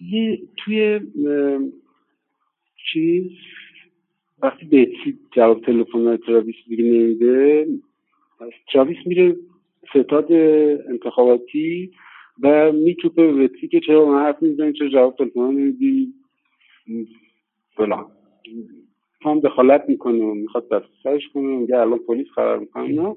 یه 0.00 0.38
توی 0.56 1.00
چیز؟ 2.92 3.30
وقتی 4.42 4.66
بهتی 4.66 5.18
جواب 5.32 5.60
تلفن 5.60 6.16
تراویس 6.16 6.56
دیگه 6.68 6.84
نمیده 6.84 7.66
تراویس 8.72 8.96
میره 9.06 9.36
ستاد 9.90 10.32
انتخاباتی 10.90 11.90
و 12.42 12.72
میتوپه 12.72 13.32
به 13.32 13.48
بتی 13.48 13.68
که 13.68 13.80
چرا 13.80 14.06
من 14.06 14.22
حرف 14.22 14.42
می‌زنی 14.42 14.72
چرا 14.72 14.88
جواب 14.88 15.16
تلفن 15.16 15.40
نمیدی 15.40 16.14
فلان. 17.76 18.06
هم 19.22 19.40
دخالت 19.40 19.84
می‌کنه 19.88 20.24
و 20.24 20.34
می‌خواد 20.34 20.68
دست 20.68 20.86
سرش 21.02 21.28
کنه 21.28 21.56
میگه 21.56 21.76
الان 21.78 21.98
پلیس 21.98 22.26
خبر 22.34 22.58
می‌کنه 22.58 23.16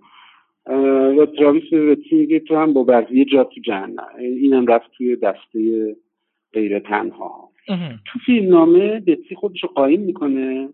و 1.18 1.26
تراویس 1.26 1.64
به 1.72 1.96
بتی 1.96 2.16
میگه 2.16 2.40
تو 2.40 2.56
هم 2.56 2.74
با 2.74 2.84
بقیه 2.84 3.26
جا 3.26 3.44
تو 3.44 3.62
جهنم. 3.62 4.08
اینم 4.20 4.68
رفت 4.68 4.92
توی 4.98 5.16
دسته 5.16 5.96
غیر 6.54 6.80
تنها. 6.80 7.49
تو 8.06 8.20
فیلم 8.26 8.50
نامه 8.50 9.00
بتسی 9.00 9.36
خودش 9.36 9.64
رو 9.64 9.70
قایم 9.70 10.02
می‌کنه 10.02 10.70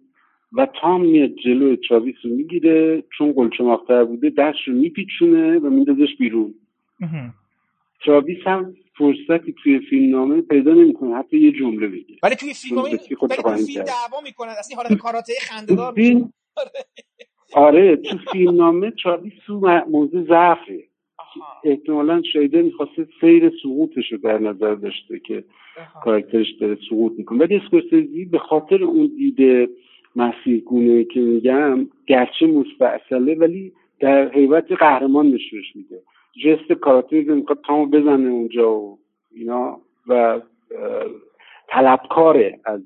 و 0.54 0.68
تام 0.82 1.06
میاد 1.06 1.32
جلو 1.44 1.76
تراویس 1.76 2.16
رو 2.24 2.32
می‌گیره 2.32 3.04
چون 3.18 3.32
قلچه 3.32 3.64
بوده 4.06 4.30
دست 4.30 4.58
رو 4.66 4.74
میپیچونه 4.74 5.60
و 5.60 5.70
میدازش 5.70 6.16
بیرون. 6.20 6.54
تراویس 8.06 8.40
هم 8.46 8.74
فرصتی 8.98 9.56
توی 9.64 9.80
فیلم 9.80 10.16
نامه 10.16 10.42
پیدا 10.42 10.74
نمی‌کنه 10.74 11.16
حتی 11.16 11.40
یه 11.40 11.52
جمله 11.52 11.88
بگه. 11.88 12.16
ولی 12.24 12.36
توی 12.36 12.54
فیلم 12.54 12.76
نامه 12.76 12.90
ولی 12.90 12.98
توی 12.98 13.66
فیلم 13.66 13.84
دعوا 13.84 14.22
می‌کنن 14.24 14.54
اصلا 14.60 14.78
حالت 14.78 14.94
کاراته 14.94 15.34
خنده‌دار 15.42 15.94
آره. 17.54 17.96
تو 17.96 18.18
فیلم 18.32 18.56
نامه 18.56 18.92
تراویس 19.04 19.34
تو 19.46 19.60
موضوع 19.90 20.28
ضعفه. 20.28 20.84
احتمالا 21.64 22.22
شایده 22.34 22.62
می‌خواسته 22.62 23.08
سیر 23.22 23.52
سقوطش 23.64 24.12
رو 24.12 24.18
در 24.18 24.38
نظر 24.38 24.76
داشته 24.76 25.20
که 25.20 25.44
کاراکترش 26.04 26.52
داره 26.52 26.78
سقوط 26.90 27.14
می‌کنه. 27.18 27.40
ولی 27.40 27.56
اسکورسیزی 27.56 28.26
به 28.26 28.40
خاطر 28.40 28.84
اون 28.84 29.12
دیده 29.18 29.70
مسیرگونه 30.16 31.04
که 31.04 31.20
میگم 31.20 31.88
گرچه 32.08 32.48
مستعصله 32.48 33.36
ولی 33.36 33.72
در 34.00 34.32
حیبت 34.32 34.72
قهرمان 34.72 35.28
نشونش 35.28 35.76
میده. 35.76 36.02
جست 36.44 36.72
کاراکتری 36.74 37.26
که 37.26 37.32
می‌خواد 37.32 37.60
تامو 37.68 37.86
بزنه 37.86 38.30
اونجا 38.30 38.72
و 38.72 38.98
اینا 39.36 39.80
و 40.08 40.42
طلبکاره 41.68 42.60
از 42.66 42.82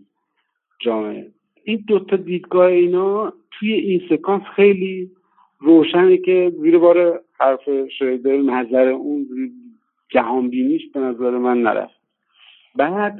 جامعه. 0.79 1.27
این 1.63 1.83
دوتا 1.87 2.15
دیدگاه 2.15 2.65
اینا 2.65 3.33
توی 3.51 3.73
این 3.73 4.01
سکانس 4.09 4.43
خیلی 4.55 5.11
روشنه 5.59 6.17
که 6.17 6.51
زیر 6.61 6.77
بار 6.77 7.21
حرف 7.39 7.87
شایده 7.99 8.37
نظر 8.37 8.87
اون 8.87 9.27
جهان 10.09 10.49
بینیش 10.49 10.81
به 10.93 10.99
نظر 10.99 11.29
من 11.29 11.61
نرفت. 11.61 11.99
بعد 12.75 13.17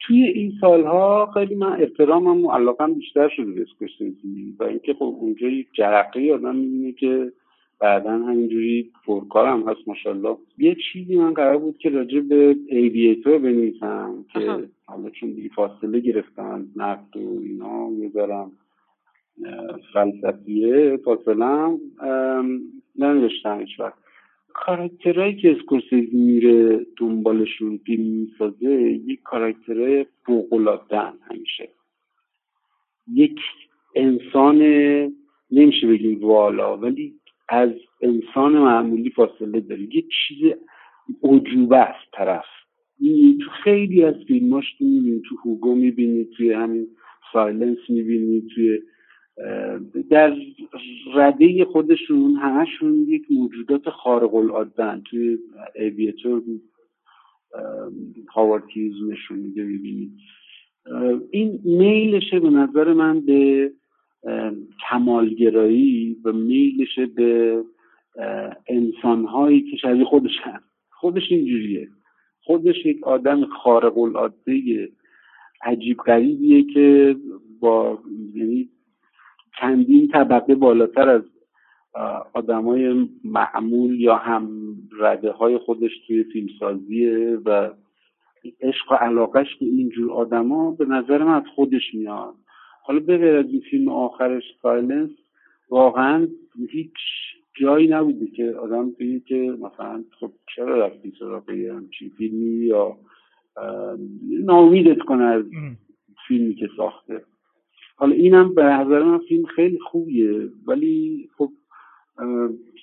توی 0.00 0.22
این 0.22 0.52
سالها 0.60 1.30
خیلی 1.34 1.54
من 1.54 1.72
احترامم 1.72 2.44
و 2.44 2.50
علاقم 2.50 2.94
بیشتر 2.94 3.28
شده 3.28 3.52
به 3.52 3.62
اسکورسیزی 3.62 4.56
و 4.58 4.64
اینکه 4.64 4.94
خب 4.94 5.16
اونجا 5.20 5.48
یک 5.48 5.66
جرقه 5.72 6.32
آدم 6.34 6.56
می‌بینه 6.56 6.92
که 6.92 7.32
بعدا 7.80 8.10
همینجوری 8.10 8.90
پرکارم 9.06 9.68
هست 9.68 9.88
ماشاءالله. 9.88 10.36
یه 10.58 10.76
چیزی 10.92 11.16
من 11.16 11.34
قرار 11.34 11.58
بود 11.58 11.78
که 11.78 11.90
راجع 11.90 12.20
به 12.20 12.56
ایویتور 12.66 13.38
بنویسم 13.38 14.24
که 14.32 14.68
حالا 14.86 15.10
چون 15.10 15.30
دیگه 15.30 15.48
فاصله 15.48 16.00
گرفتن 16.00 16.66
نفت 16.76 17.16
و 17.16 17.40
اینا 17.42 17.88
می‌ذارم. 17.88 18.52
فلسفیه 19.92 20.96
فاصله 21.04 21.78
ننوشتم 22.96 23.60
هیچ 23.60 23.80
وقت. 23.80 23.98
کاراکترهایی 24.54 25.36
که 25.36 25.52
اسکورسیزی 25.52 26.16
میره 26.16 26.86
دنبالشون 26.96 27.78
فیلم 27.86 28.04
می‌سازه 28.04 28.70
یک 29.06 29.20
کاراکترهای 29.22 30.06
فوقالعادهان 30.26 31.18
همیشه. 31.30 31.68
یک 33.12 33.40
انسان 33.96 34.58
نمیشه 35.50 35.86
بگیم 35.86 36.24
والا 36.24 36.76
ولی 36.76 37.14
از 37.48 37.70
انسان 38.00 38.52
معمولی 38.52 39.10
فاصله 39.10 39.60
داره. 39.60 39.82
یک 39.82 40.06
چیز 40.28 40.52
عجوبه 41.22 41.76
است 41.76 42.10
طرف. 42.12 42.44
تو 43.44 43.50
خیلی 43.64 44.04
از 44.04 44.14
فیلماش 44.28 44.64
می‌بینی 44.80 45.22
تو 45.28 45.36
هوگو 45.44 45.74
می‌بینی 45.74 46.24
توی 46.24 46.52
همین 46.52 46.86
سایلنس 47.32 47.78
می‌بینی 47.88 48.42
توی 48.54 48.80
در 50.10 50.36
رده 51.14 51.64
خودشون 51.64 52.36
همشون 52.36 53.06
یک 53.08 53.22
موجودات 53.30 53.88
خارق 53.88 54.34
العاده 54.34 55.00
توی 55.10 55.38
اویتور 55.74 56.40
بود 56.40 56.62
هاوارد 58.34 58.64
نشون 59.10 59.38
میده 59.38 59.62
ببینید 59.62 60.12
این 61.30 61.60
میلشه 61.64 62.40
به 62.40 62.50
نظر 62.50 62.92
من 62.92 63.20
به 63.20 63.72
کمالگرایی 64.90 66.16
و 66.24 66.32
میلشه 66.32 67.06
به 67.06 67.62
انسانهایی 68.68 69.60
که 69.70 69.76
شبیه 69.76 70.04
خودش 70.04 70.38
هست. 70.42 70.64
خودش 70.90 71.22
اینجوریه. 71.30 71.88
خودش 72.44 72.86
یک 72.86 73.04
آدم 73.04 73.44
خارق 73.44 73.98
العاده 73.98 74.88
عجیب 75.62 75.96
غریبیه 75.96 76.62
که 76.74 77.16
با 77.60 77.98
یعنی 78.34 78.68
چندین 79.62 80.08
طبقه 80.08 80.54
بالاتر 80.54 81.08
از 81.08 81.22
آدمای 82.32 83.08
معمول 83.24 84.00
یا 84.00 84.16
هم 84.16 84.48
رده 85.00 85.30
های 85.30 85.58
خودش 85.58 85.90
توی 86.06 86.24
فیلمسازیه 86.24 87.38
و 87.44 87.70
عشق 88.60 88.92
و 88.92 88.94
علاقش 88.94 89.56
به 89.60 89.66
اینجور 89.66 90.12
آدما 90.12 90.70
به 90.70 90.84
نظر 90.84 91.24
من 91.24 91.34
از 91.34 91.46
خودش 91.54 91.94
میاد. 91.94 92.34
حالا 92.82 93.00
به 93.00 93.38
از 93.38 93.46
این 93.46 93.60
فیلم 93.70 93.88
آخرش 93.88 94.42
سایلنس 94.62 95.10
واقعا 95.70 96.28
هیچ 96.70 96.94
جایی 97.60 97.88
نبوده 97.88 98.26
که 98.26 98.50
آدم 98.50 98.90
بگه 98.90 99.20
که 99.20 99.56
مثلا 99.60 100.04
خب 100.20 100.32
چرا 100.56 100.86
رفتی 100.86 101.12
سراغ 101.18 101.50
همچین 101.50 102.10
فیلمی 102.18 102.66
یا 102.66 102.96
ناامیدت 104.44 104.98
کنه 104.98 105.24
از 105.24 105.44
فیلمی 106.28 106.54
که 106.54 106.68
ساخته. 106.76 107.24
حالا 107.96 108.14
اینم 108.14 108.54
به 108.54 108.62
نظر 108.62 109.02
من 109.02 109.18
فیلم 109.18 109.46
خیلی 109.46 109.78
خوبیه 109.78 110.48
ولی 110.66 111.28
خب 111.38 111.50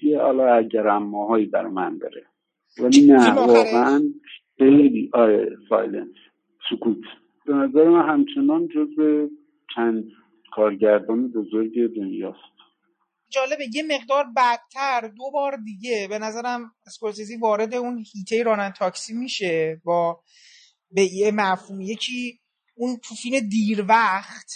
یه 0.04 0.22
حالا 0.22 0.56
اگر 0.56 0.88
اماهایی 0.88 1.46
بر 1.46 1.68
من 1.68 1.98
داره 1.98 2.26
ولی 2.84 3.08
نه 3.08 3.34
واقعا 3.36 4.02
خیلی 4.58 5.10
آره 5.14 5.58
سایلنس 5.70 6.16
سکوت. 6.70 6.98
به 7.46 7.54
نظر 7.54 7.90
من 7.90 8.10
همچنان 8.10 8.68
جز 8.68 8.96
چند 9.76 10.06
کارگردان 10.56 11.28
بزرگ 11.32 11.96
دنیاست. 11.96 12.40
جالبه 13.30 13.66
یه 13.74 13.84
مقدار 13.84 14.26
بعدتر 14.36 15.08
دو 15.18 15.32
بار 15.34 15.58
دیگه 15.66 16.08
به 16.10 16.20
نظرم 16.20 16.72
اسکورسیزی 16.88 17.38
وارد 17.38 17.74
اون 17.74 18.04
هیته 18.14 18.44
رانن 18.44 18.72
تاکسی 18.72 19.14
میشه 19.14 19.82
با 19.84 20.22
به 20.92 21.02
یه 21.02 21.32
مفهوم 21.32 21.82
یکی 21.82 22.40
اون 22.76 22.98
تو 23.04 23.16
فیلم 23.16 23.40
دیر 23.50 23.86
وقت 23.90 24.52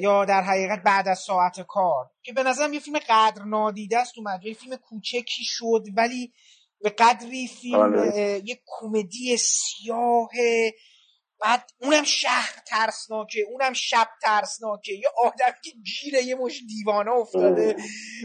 یا 0.00 0.24
در 0.24 0.42
حقیقت 0.42 0.82
بعد 0.82 1.08
از 1.08 1.18
ساعت 1.18 1.60
کار. 1.60 2.10
که 2.22 2.32
به 2.32 2.42
نظرم 2.42 2.74
یه 2.74 2.80
فیلم 2.80 2.98
قدر 3.08 3.42
نادیده 3.44 3.98
است 3.98 4.14
تو 4.14 4.22
مجموعه. 4.22 4.54
فیلم 4.54 4.76
کوچکی 4.76 5.44
شد 5.44 5.84
ولی 5.96 6.32
به 6.80 6.90
قدری 6.90 7.48
فیلم. 7.48 8.12
یه 8.44 8.60
کمدی 8.66 9.36
سیاه 9.36 10.28
بعد 11.40 11.70
اونم 11.80 12.04
شهر 12.04 12.62
ترسناکه 12.66 13.40
اونم 13.50 13.72
شب 13.72 14.08
ترسناکه. 14.22 14.92
یه 14.92 15.08
آدم 15.16 15.54
که 15.64 15.70
گیره 15.70 16.22
یه 16.22 16.34
مش 16.34 16.62
دیوانه 16.68 17.10
افتاده. 17.10 17.76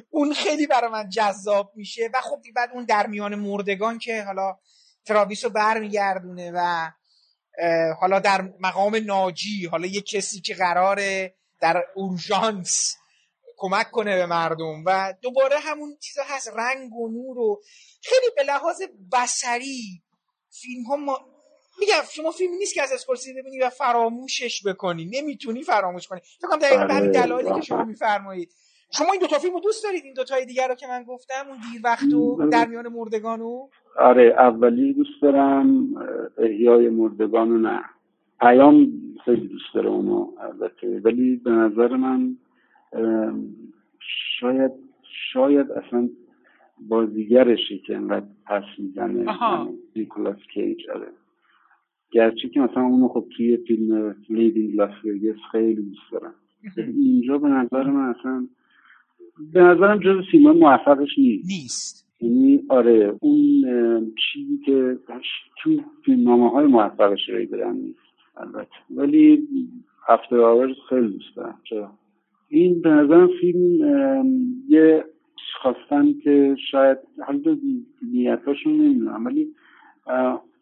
اون 0.10 0.34
خیلی 0.34 0.68
برای 0.68 0.92
من 0.92 1.10
جذاب 1.10 1.72
میشه. 1.76 2.10
و 2.14 2.22
خب 2.22 2.42
بعد 2.56 2.70
اون 2.74 2.86
در 2.86 3.08
میان 3.08 3.36
مردگان 3.36 4.00
که 4.00 4.24
حالا 4.24 4.58
تراویس 5.06 5.44
رو 5.44 5.50
برمیگردونه 5.50 6.52
و 6.56 6.92
حالا 8.00 8.20
در 8.20 8.42
مقام 8.60 8.96
ناجی 8.96 9.66
حالا 9.66 9.88
یه 9.88 10.02
کسی 10.02 10.42
که 10.42 10.54
قراره 10.56 11.36
در 11.64 11.84
اورژانس 11.96 12.98
کمک 13.58 13.92
کنه 13.92 14.16
به 14.16 14.26
مردم 14.26 14.84
و 14.86 15.14
دوباره 15.22 15.56
همون 15.60 15.98
چیزا 16.02 16.22
هست 16.26 16.54
رنگ 16.58 16.94
و 16.94 17.10
نور 17.10 17.40
و 17.40 17.62
خیلی 18.04 18.32
به 18.36 18.44
لحاظ 18.44 18.82
بسری 19.14 20.02
فیلم 20.50 20.84
ها 20.84 20.96
ما... 20.96 21.20
میگم 21.80 22.02
شما 22.12 22.32
فیلم 22.32 22.54
نیست 22.54 22.74
که 22.74 22.82
از 22.82 22.92
اسکورسیزی 22.92 23.42
ببینی 23.42 23.60
و 23.60 23.70
فراموشش 23.70 24.68
بکنی 24.68 25.06
نمی‌تونی 25.06 25.64
فراموش 25.64 26.08
کنی. 26.08 26.20
فکر 26.20 26.48
کنم 26.48 26.60
دقیقا 26.60 26.86
به 26.86 26.94
همین 26.94 27.10
آره، 27.10 27.26
دلایلی 27.26 27.54
که 27.56 27.62
شما 27.62 27.84
میفرمایید. 27.84 28.54
شما 28.98 29.12
این 29.12 29.22
دو 29.22 29.28
تا 29.28 29.40
فیلمو 29.40 29.60
دوست 29.60 29.84
دارید 29.84 30.04
این 30.04 30.14
دو 30.14 30.24
تای 30.24 30.46
دیگر 30.46 30.68
رو 30.68 30.76
که 30.76 30.88
من 30.88 31.04
گفتم 31.04 31.48
اون 31.48 31.58
دیر 31.72 31.82
وقت 31.84 32.14
و 32.14 32.50
در 32.52 32.68
میان 32.68 32.88
مردگانو؟ 32.88 33.68
آره 34.00 34.36
اولی 34.38 34.94
دوست 34.94 35.22
دارم 35.22 35.96
احیای 36.38 36.90
مردگانو 36.90 37.58
نه. 37.58 37.84
پیام 38.40 38.88
خیلی 39.26 39.48
دوست 39.48 39.74
داره 39.74 39.90
اونو 39.90 40.28
البته. 40.40 41.02
ولی 41.04 41.36
به 41.36 41.52
نظر 41.52 41.96
من 41.96 42.36
شاید 44.40 44.72
شاید 45.34 45.72
اصلا 45.72 46.10
بازیگرشی 46.88 47.80
که 47.80 47.96
انقدر 47.96 48.26
پس 48.46 48.64
می‌زنه. 48.78 49.26
نیکولاس 49.96 50.38
کیج 50.54 50.90
آره. 50.90 51.08
گرچه 52.12 52.50
که 52.50 52.60
مثلا 52.60 52.84
اونو 52.84 53.08
خب 53.08 53.26
توی 53.38 53.58
فیلم 53.58 54.16
لیدینگ 54.30 54.76
لاس 54.76 54.92
ویگاس 55.04 55.36
خیلی 55.52 55.82
دوست 55.82 56.12
دارم. 56.12 56.34
اینجا 56.78 57.38
به 57.38 57.48
نظر 57.48 57.84
من 57.84 58.16
اصلا 58.20 58.48
به 59.54 59.62
نظرم 59.62 60.00
جز 60.00 60.24
سیما 60.32 60.54
موفقش 60.54 61.18
نیست. 61.18 61.50
نیست. 61.52 62.22
یعنی 62.22 62.64
آره 62.70 63.16
اون 63.22 63.62
چیزی 64.34 64.58
که 64.66 64.98
تو 65.64 65.82
فیلمنامه 66.06 66.50
های 66.50 66.68
موفقش 66.68 67.30
رای 67.30 67.46
دارن 67.46 67.76
نیست. 67.76 68.00
البته. 68.38 68.76
ولی 68.96 69.48
هفته 70.08 70.38
آورز 70.38 70.76
خیلی 70.90 71.08
دوست 71.08 71.36
دارم 71.36 71.60
چرا؟ 71.70 71.92
این 72.48 72.82
به 72.82 72.90
نظرم 72.90 73.30
فیلم 73.42 73.78
یه 74.70 75.06
خواستن 75.62 76.14
که 76.24 76.56
شاید 76.72 76.98
حالا 77.28 77.58
نیتاشون 78.12 78.74
نمی‌دونم 78.74 79.26
ولی 79.26 79.56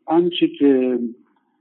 آنچه 0.06 0.48
که 0.60 0.99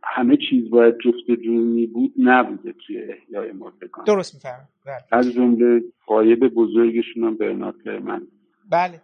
همه 0.03 0.37
چیز 0.51 0.70
باید 0.70 0.95
جفت 1.05 1.41
جونی 1.43 1.87
بود 1.87 2.12
نبوده 2.19 2.74
توی 2.87 3.03
احیای 3.03 3.53
مردگان 3.53 4.05
درست 4.05 4.35
می‌فهمم. 4.35 4.69
بله. 4.87 5.19
از 5.20 5.32
جمله 5.32 5.85
قایب 6.07 6.49
بزرگشون 6.49 7.24
هم 7.24 7.35
برنارد 7.37 7.89
من 7.89 8.23
بله. 8.70 9.01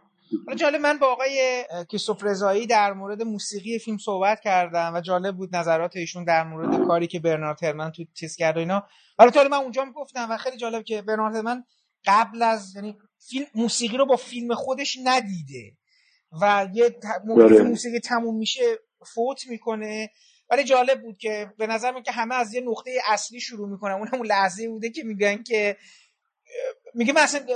جالب 0.56 0.80
من 0.80 0.98
با 0.98 1.06
آقای 1.06 1.64
کیسوف 1.88 2.24
رضایی 2.24 2.66
در 2.66 2.92
مورد 2.92 3.22
موسیقی 3.22 3.78
فیلم 3.78 3.98
صحبت 3.98 4.40
کردم 4.40 4.92
و 4.94 5.00
جالب 5.00 5.36
بود 5.36 5.56
نظرات 5.56 5.96
ایشون 5.96 6.24
در 6.24 6.44
مورد 6.44 6.86
کاری 6.86 7.06
که 7.06 7.20
برنارد 7.20 7.64
هرمن 7.64 7.92
تو 7.92 8.04
چیز 8.14 8.36
کرد 8.36 8.56
و 8.56 8.60
اینا. 8.60 8.86
حالا 9.18 9.48
من 9.48 9.56
اونجا 9.56 9.84
می‌گفتم 9.84 10.26
و 10.30 10.36
خیلی 10.36 10.56
جالب 10.56 10.84
که 10.84 11.02
برنارد 11.02 11.36
هرمن 11.36 11.64
قبل 12.04 12.42
از 12.42 12.76
یعنی 12.76 12.98
فیلم 13.28 13.46
موسیقی 13.54 13.96
رو 13.96 14.06
با 14.06 14.16
فیلم 14.16 14.54
خودش 14.54 14.98
ندیده 15.04 15.72
و 16.42 16.68
یه 16.74 16.96
موقعی 17.24 17.56
که 17.56 17.62
موسیقی 17.62 18.00
تموم 18.00 18.36
میشه 18.36 18.62
فوت 19.14 19.46
می‌کنه. 19.46 20.10
ولی 20.50 20.64
جالب 20.64 21.02
بود 21.02 21.18
که 21.18 21.52
به 21.58 21.66
نظر 21.66 21.90
من 21.90 22.02
که 22.02 22.12
همه 22.12 22.34
از 22.34 22.54
یه 22.54 22.60
نقطه 22.60 22.90
اصلی 23.06 23.40
شروع 23.40 23.68
می‌کنن. 23.68 23.94
اون 23.94 24.08
همون 24.12 24.26
لحظه 24.26 24.68
بوده 24.68 24.90
که 24.90 25.02
میگن 25.02 25.42
که 25.42 25.76
میگه 26.96 27.12
من 27.12 27.20
اصلا 27.20 27.46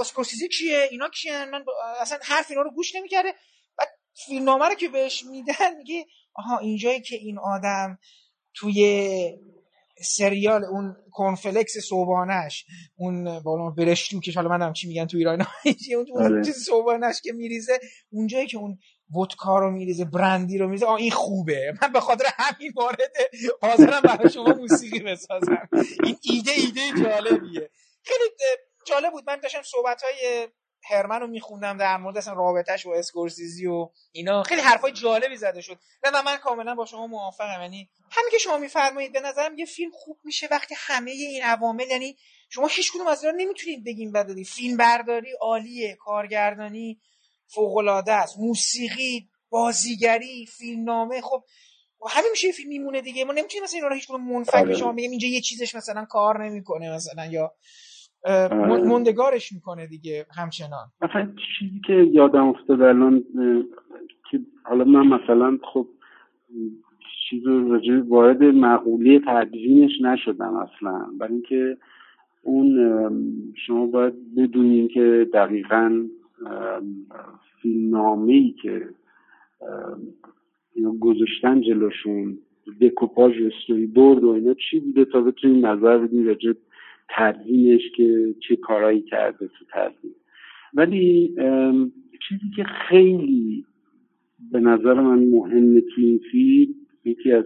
اسکورسیزی 0.00 0.48
کیه؟ 0.48 0.88
اینا 0.90 1.08
کیه 1.08 1.44
من 1.44 1.64
اصلا 2.00 2.18
حرف 2.22 2.50
اینا 2.50 2.62
رو 2.62 2.70
گوش 2.70 2.94
نمی‌کرده. 2.94 3.34
بعد 3.78 3.88
فیلمنامه 4.26 4.68
رو 4.68 4.74
که 4.74 4.88
بهش 4.88 5.24
میدن 5.24 5.76
میگه 5.78 6.06
آها 6.34 6.58
اینجایی 6.58 7.00
که 7.00 7.16
این 7.16 7.38
آدم 7.38 7.98
توی 8.54 9.38
سریال 10.02 10.64
اون 10.64 10.96
کنفلکس 11.12 11.78
صوبانش 11.78 12.64
اون 12.96 13.40
بالا 13.40 13.70
برشتو 13.70 14.20
که 14.20 14.32
حالا 14.36 14.48
من 14.48 14.72
چی 14.72 14.88
میگن 14.88 15.06
تو 15.06 15.16
ایران 15.16 15.46
اون 16.14 16.22
آره. 16.22 16.44
چیز 16.44 16.64
صوبانش 16.64 17.20
که 17.20 17.32
میریزه 17.32 17.78
اونجایی 18.10 18.46
که 18.46 18.58
اون 18.58 18.78
ودکا 19.16 19.58
رو 19.58 19.70
میریزه 19.70 20.04
برندی 20.04 20.58
رو 20.58 20.66
میریزه 20.66 20.86
آ 20.86 20.96
این 20.96 21.10
خوبه. 21.10 21.72
من 21.82 21.92
به 21.92 22.00
خاطر 22.00 22.24
همین 22.36 22.72
وارد 22.76 23.12
حاضرم 23.62 24.00
برای 24.00 24.30
شما 24.30 24.54
موسیقی 24.54 25.00
بسازم. 25.00 25.68
این 26.04 26.16
ایده 26.22 26.52
ایده 26.52 27.02
جالبیه. 27.02 27.70
خیلی 28.02 28.30
جالب 28.88 29.12
بود. 29.12 29.24
من 29.26 29.40
داشتم 29.40 29.62
صحبت 29.62 30.02
های 30.02 30.48
هرمن 30.90 31.20
رو 31.20 31.26
میخوندم 31.26 31.76
در 31.76 31.96
مورد 31.96 32.16
اصلا 32.16 32.32
رابطهش 32.32 32.86
و 32.86 32.90
اسکورسیزی 32.90 33.66
و 33.66 33.88
اینا. 34.12 34.42
خیلی 34.42 34.60
حرفای 34.60 34.92
جالبی 34.92 35.36
زده 35.36 35.60
شد. 35.60 35.78
نه 36.04 36.22
من 36.22 36.36
کاملا 36.36 36.74
با 36.74 36.86
شما 36.86 37.06
موافقم. 37.06 37.60
یعنی 37.62 37.90
همین 38.10 38.30
که 38.30 38.38
شما 38.38 38.58
میفرمایید 38.58 39.12
به 39.12 39.20
نظرم 39.20 39.58
یه 39.58 39.64
فیلم 39.66 39.90
خوب 39.94 40.18
میشه 40.24 40.48
وقتی 40.50 40.74
همه 40.78 41.10
این 41.10 41.42
عوامل 41.42 41.86
یعنی 41.90 42.16
شما 42.50 42.66
هیچ 42.66 42.92
کدوم 42.92 43.06
از 43.06 43.24
اینا 43.24 43.36
نمی‌تونید 43.36 43.84
بگین 43.84 44.12
بدادی. 44.12 44.44
فیلم 44.44 44.76
برداری 44.76 45.32
عالیه 45.40 45.96
کارگردانی 46.00 47.00
فوق 47.46 47.76
العاده 47.76 48.12
است. 48.12 48.38
موسیقی 48.38 49.28
بازیگری 49.50 50.46
فیلمنامه. 50.46 51.20
خب 51.20 51.44
همین 52.10 52.30
میشه 52.30 52.52
فیلم 52.52 52.68
میمونه 52.68 53.00
دیگه. 53.00 53.24
ما 53.24 53.32
نمی‌تونیم 53.32 53.64
مثلا 53.64 53.76
اینا 53.76 53.88
رو 53.88 53.94
هیچ 53.94 54.06
کدوم 54.06 54.32
منفک 54.32 54.54
آره. 54.54 54.76
شما 54.76 54.92
میگم 54.92 55.10
اینجا 55.10 55.28
یه 55.28 55.40
چیزش 55.40 55.74
مثلا 55.74 56.04
کار 56.04 56.44
نمی‌کنه 56.44 56.90
مثلا 56.90 57.26
یا. 57.26 57.54
مندگارش 58.88 59.52
می‌کنه 59.52 59.86
دیگه 59.86 60.26
همچنان. 60.36 60.86
مثلا 61.02 61.32
چیزی 61.58 61.80
که 61.86 61.92
یادم 61.92 62.46
افتاد 62.46 62.82
الان 62.82 63.24
که 64.30 64.40
حالا 64.64 64.84
من 64.84 65.06
مثلا 65.06 65.58
خب 65.62 65.86
چیز 67.30 67.46
رو 67.46 68.02
وارد 68.08 68.42
مقوله 68.42 69.20
تدوینش 69.26 69.90
نشدم 70.02 70.54
اصلا. 70.54 71.06
برای 71.20 71.32
اینکه 71.32 71.76
اون 72.42 72.76
شما 73.66 73.86
باید 73.86 74.34
بدونین 74.36 74.88
که 74.88 75.28
دقیقا 75.34 76.06
فیلمنامه 77.62 78.32
ای 78.32 78.54
که 78.62 78.88
گذاشتن 81.00 81.60
جلوشون 81.60 82.38
دکوپاژ 82.80 83.32
استوری 83.42 83.86
بورد 83.86 84.24
و 84.24 84.28
اینا 84.28 84.54
چی 84.54 84.80
بوده 84.80 85.04
تا 85.04 85.20
بتونین 85.20 85.66
نظر 85.66 85.98
بدین 85.98 86.26
راجع 86.26 86.52
تدوینش 87.08 87.82
که 87.96 88.34
چه 88.48 88.56
کارایی 88.56 89.02
کرده 89.02 89.46
تو 89.46 89.64
تدوین. 89.72 90.14
ولی 90.74 91.34
چیزی 92.28 92.50
که 92.56 92.64
خیلی 92.64 93.64
به 94.52 94.60
نظر 94.60 94.94
من 94.94 95.18
مهمه 95.18 95.80
تو 95.80 96.00
این 96.00 96.20
فیلم 96.32 96.74
یکی 97.04 97.32
از 97.32 97.44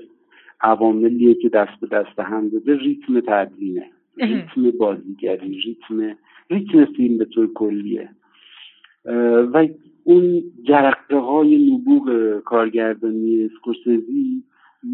عواملیه 0.60 1.34
که 1.34 1.48
دست 1.48 1.80
به 1.80 1.86
دست 1.86 2.18
هم 2.18 2.48
داده 2.48 2.76
ریتم 2.76 3.20
تدوینه. 3.20 3.86
ریتم 4.16 4.70
بازیگری 4.78 5.60
ریتم 5.60 6.16
ریتم 6.50 6.84
فیلم 6.84 7.18
به 7.18 7.24
طور 7.24 7.52
کلیه. 7.52 8.08
و 9.52 9.68
اون 10.04 10.42
جرقه 10.62 11.16
های 11.16 11.72
نبوغ 11.72 12.38
کارگردانی 12.44 13.44
اسکورسزی 13.44 14.42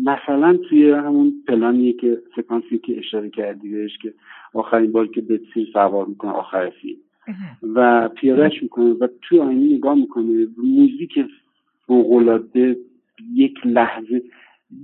مثلا 0.05 0.57
توی 0.57 0.91
همون 0.91 1.33
پلانیه 1.49 1.93
که 1.93 2.23
سکانسی 2.37 2.79
که 2.79 2.99
اشاره 2.99 3.31
کردی 3.31 3.69
بهش 3.69 3.99
که 3.99 4.15
آخرین 4.55 4.93
بار 4.93 5.07
که 5.07 5.21
بتسیر 5.21 5.69
سوار 5.73 6.07
می‌کنه 6.07 6.31
آخر 6.31 6.71
فیلم. 6.71 6.99
و 7.75 8.09
پیادهش 8.09 8.63
می‌کنه 8.63 8.93
و 8.93 9.09
توی 9.23 9.41
آینه 9.41 9.77
نگاه 9.77 9.95
می‌کنه 9.95 10.47
موزیک 10.57 11.25
فوقالعاده 11.87 12.77
یک 13.35 13.67
لحظه 13.67 14.23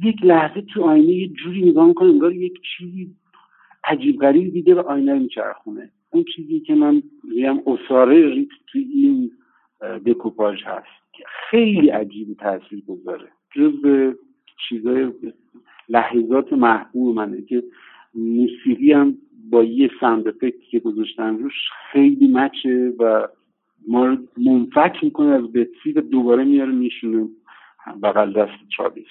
یک 0.03 0.25
لحظه 0.25 0.61
تو 0.61 0.83
آینه 0.83 1.13
یه 1.13 1.29
جوری 1.29 1.71
نگاه 1.71 1.89
می‌کنه 1.89 2.09
انگار 2.09 2.33
یک 2.33 2.55
چیزی 2.77 3.11
عجیب 3.85 4.21
غریب 4.21 4.53
دیده 4.53 4.75
و 4.75 4.79
آینه 4.79 5.19
میچرخونه. 5.19 5.91
اون 6.11 6.25
چیزی 6.37 6.61
که 6.61 6.75
من 6.75 7.03
میگم 7.25 7.59
اصاره 7.67 8.29
ریت 8.35 8.49
تو 8.73 8.79
این 8.79 9.31
دکوپاژ 10.07 10.63
هست. 10.65 11.05
که 11.13 11.25
خیلی 11.51 11.89
عجیب 11.89 12.37
تاثیر 12.39 12.83
گذاره 12.89 13.29
جز 13.57 13.75
چیزای 14.69 15.13
لحظات 15.89 16.53
محبوب 16.53 17.17
منه 17.17 17.43
که 17.43 17.63
موسیقی 18.15 18.93
هم 18.93 19.19
با 19.51 19.65
یه 19.65 19.91
ساند 20.01 20.29
افکتی 20.29 20.67
که 20.71 20.79
گذاشتن 20.79 21.39
روش 21.39 21.55
خیلی 21.93 22.29
مچه 22.29 22.93
و 22.99 23.29
ما 23.89 24.07
رو 24.07 24.17
منفک 24.37 25.05
می‌کنه 25.05 25.31
از 25.31 25.53
بتسی 25.53 25.93
و 25.93 26.01
دوباره 26.01 26.45
میاره 26.45 26.73
میشونه 26.73 27.29
بغل 28.03 28.33
دست 28.33 28.69
چابیس 28.77 29.07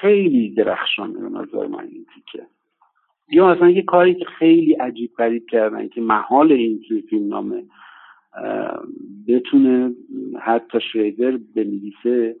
خیلی 0.00 0.50
درخشانه 0.50 1.20
به 1.20 1.28
نظر 1.28 1.66
من 1.66 1.84
این 1.84 2.06
تیکه. 2.14 2.46
یا 3.28 3.54
مثلا 3.54 3.70
یه 3.70 3.82
کاری 3.82 4.14
که 4.14 4.24
خیلی 4.24 4.72
عجیب 4.72 5.10
غریب 5.18 5.46
کردن 5.46 5.88
که 5.88 6.00
محال 6.00 6.52
این 6.52 6.80
توی 6.88 7.02
فیلم 7.02 7.28
نامه 7.28 7.64
بتونه 9.28 9.94
حتی 10.40 10.80
شریدر 10.92 11.38
بنویسه 11.56 12.36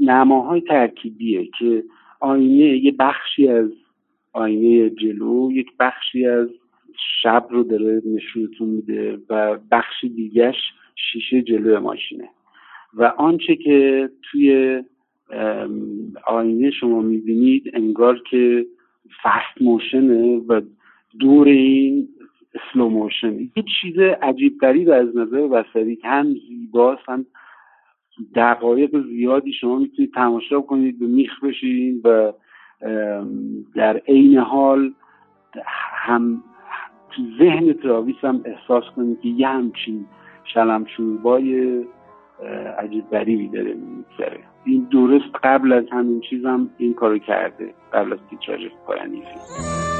نماهای 0.00 0.60
ترکیبیه 0.60 1.48
که 1.58 1.84
آینه 2.20 2.84
یه 2.84 2.92
بخشی 2.98 3.48
از 3.48 3.70
آینه 4.32 4.90
جلو 4.90 5.52
یک 5.52 5.66
بخشی 5.80 6.26
از 6.26 6.48
شب 7.22 7.46
رو 7.50 7.62
داره 7.62 8.02
نشونتون 8.06 8.68
میده 8.68 9.18
و 9.30 9.58
بخشی 9.70 10.08
دیگهش 10.08 10.56
شیشه 10.96 11.42
جلو 11.42 11.80
ماشینه. 11.80 12.28
و 12.94 13.04
آنچه 13.04 13.56
که 13.56 14.10
توی 14.22 14.82
آینه 16.26 16.70
شما 16.70 17.00
می‌بینید 17.00 17.70
انگار 17.74 18.22
که 18.30 18.66
فست 19.22 19.62
موشنه 19.62 20.36
و 20.36 20.60
دور 21.18 21.48
این 21.48 22.08
slow 22.72 22.88
motion 22.88 23.38
یه 23.56 23.64
چیز 23.80 23.98
عجیب 23.98 24.58
غریب 24.60 24.90
از 24.90 25.16
نظر 25.16 25.46
بصری 25.46 25.98
هم 26.04 26.34
زیباست 26.48 27.08
هم 27.08 27.26
دقایق 28.34 29.02
زیادی 29.02 29.52
شما 29.52 29.78
می‌تونید 29.78 30.14
تماشا 30.14 30.60
کنید 30.60 30.98
بهش 30.98 31.06
میخ 31.06 31.44
بشین 31.44 32.00
و 32.04 32.32
در 33.74 33.96
عین 33.96 34.38
حال 34.38 34.92
هم 35.92 36.42
تو 37.10 37.22
ذهن 37.38 37.72
تراویس 37.72 38.16
هم 38.22 38.40
احساس 38.44 38.84
کنید 38.96 39.20
که 39.20 39.28
یه 39.28 39.48
همچین 39.48 40.06
شلم 40.44 40.98
شوربای 40.98 41.80
عجیب 42.78 43.10
غریبی 43.10 43.48
داره 43.48 43.74
میگذره. 43.74 44.40
این 44.64 44.88
درست 44.92 45.34
قبل 45.44 45.72
از 45.72 45.84
همین 45.92 46.20
چیزم 46.20 46.70
این 46.78 46.94
کارو 46.94 47.18
کرده 47.18 47.74
قبل 47.92 48.12
از 48.12 48.18
تیتراژ 48.30 48.60
پایانی 48.86 49.20
فیلم 49.20 49.95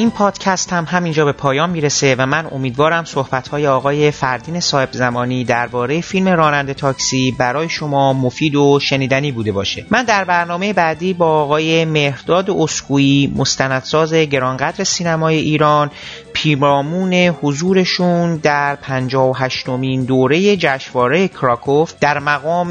این 0.00 0.10
پادکست 0.10 0.72
هم 0.72 0.84
همینجا 0.88 1.24
به 1.24 1.32
پایان 1.32 1.70
می‌رسه 1.70 2.14
و 2.18 2.26
من 2.26 2.46
امیدوارم 2.52 3.04
صحبتهای 3.04 3.66
آقای 3.66 4.10
فردین 4.10 4.60
صاحب 4.60 4.88
زمانی 4.92 5.44
درباره 5.44 6.00
فیلم 6.00 6.28
راننده 6.28 6.74
تاکسی 6.74 7.34
برای 7.38 7.68
شما 7.68 8.12
مفید 8.12 8.56
و 8.56 8.78
شنیدنی 8.80 9.32
بوده 9.32 9.52
باشه. 9.52 9.86
من 9.90 10.04
در 10.04 10.24
برنامه 10.24 10.72
بعدی 10.72 11.12
با 11.12 11.42
آقای 11.42 11.84
مهرداد 11.84 12.50
اسکویی 12.50 13.32
مستندساز 13.36 14.14
گرانقدر 14.14 14.84
سینمای 14.84 15.36
ایران 15.36 15.90
پیرامون 16.32 17.14
حضورشون 17.14 18.36
در 18.36 18.76
58 18.76 19.68
مین 19.68 20.04
دوره 20.04 20.56
جشنواره 20.56 21.28
کراکوف 21.28 21.94
در 22.00 22.18
مقام 22.18 22.70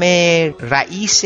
رئیس 0.60 1.24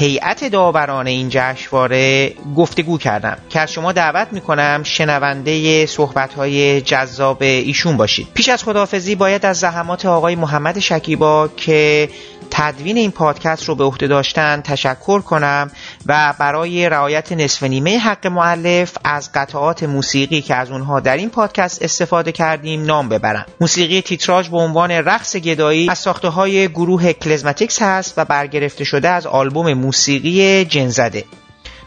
هیئت 0.00 0.44
داوران 0.44 1.06
این 1.06 1.28
جشنواره 1.30 2.34
گفتگو 2.56 2.98
کردم 2.98 3.36
که 3.48 3.60
از 3.60 3.72
شما 3.72 3.92
دعوت 3.92 4.28
می‌کنم 4.32 4.80
شنونده 4.84 5.86
صحبت 5.86 6.34
های 6.34 6.80
جذاب 6.80 7.42
ایشون 7.42 7.96
باشید. 7.96 8.28
پیش 8.34 8.48
از 8.48 8.64
خداحافظی 8.64 9.14
باید 9.14 9.46
از 9.46 9.58
زحمات 9.58 10.06
آقای 10.06 10.36
محمد 10.36 10.78
شکیبا 10.78 11.48
که 11.56 12.08
تدوین 12.50 12.96
این 12.96 13.10
پادکست 13.10 13.64
رو 13.64 13.74
به 13.74 13.84
عهده 13.84 14.06
داشتن 14.06 14.60
تشکر 14.60 15.20
کنم. 15.20 15.70
و 16.08 16.34
برای 16.38 16.88
رعایت 16.88 17.32
نصف 17.32 17.62
نیمه 17.62 17.98
حق 17.98 18.26
معلف 18.26 18.96
از 19.04 19.30
قطعات 19.34 19.82
موسیقی 19.82 20.40
که 20.40 20.54
از 20.54 20.70
اونها 20.70 21.00
در 21.00 21.16
این 21.16 21.30
پادکست 21.30 21.82
استفاده 21.82 22.32
کردیم 22.32 22.84
نام 22.84 23.08
ببرم. 23.08 23.46
موسیقی 23.60 24.02
تیتراژ 24.02 24.48
به 24.48 24.56
عنوان 24.56 24.90
رقص 24.90 25.36
گدایی 25.36 25.90
از 25.90 25.98
ساخته 25.98 26.28
های 26.28 26.68
گروه 26.68 27.12
کلزماتیکس 27.12 27.82
هست 27.82 28.14
و 28.16 28.24
برگرفته 28.24 28.84
شده 28.84 29.08
از 29.08 29.26
آلبوم 29.26 29.72
موسیقی 29.72 30.64
جنزده. 30.64 31.24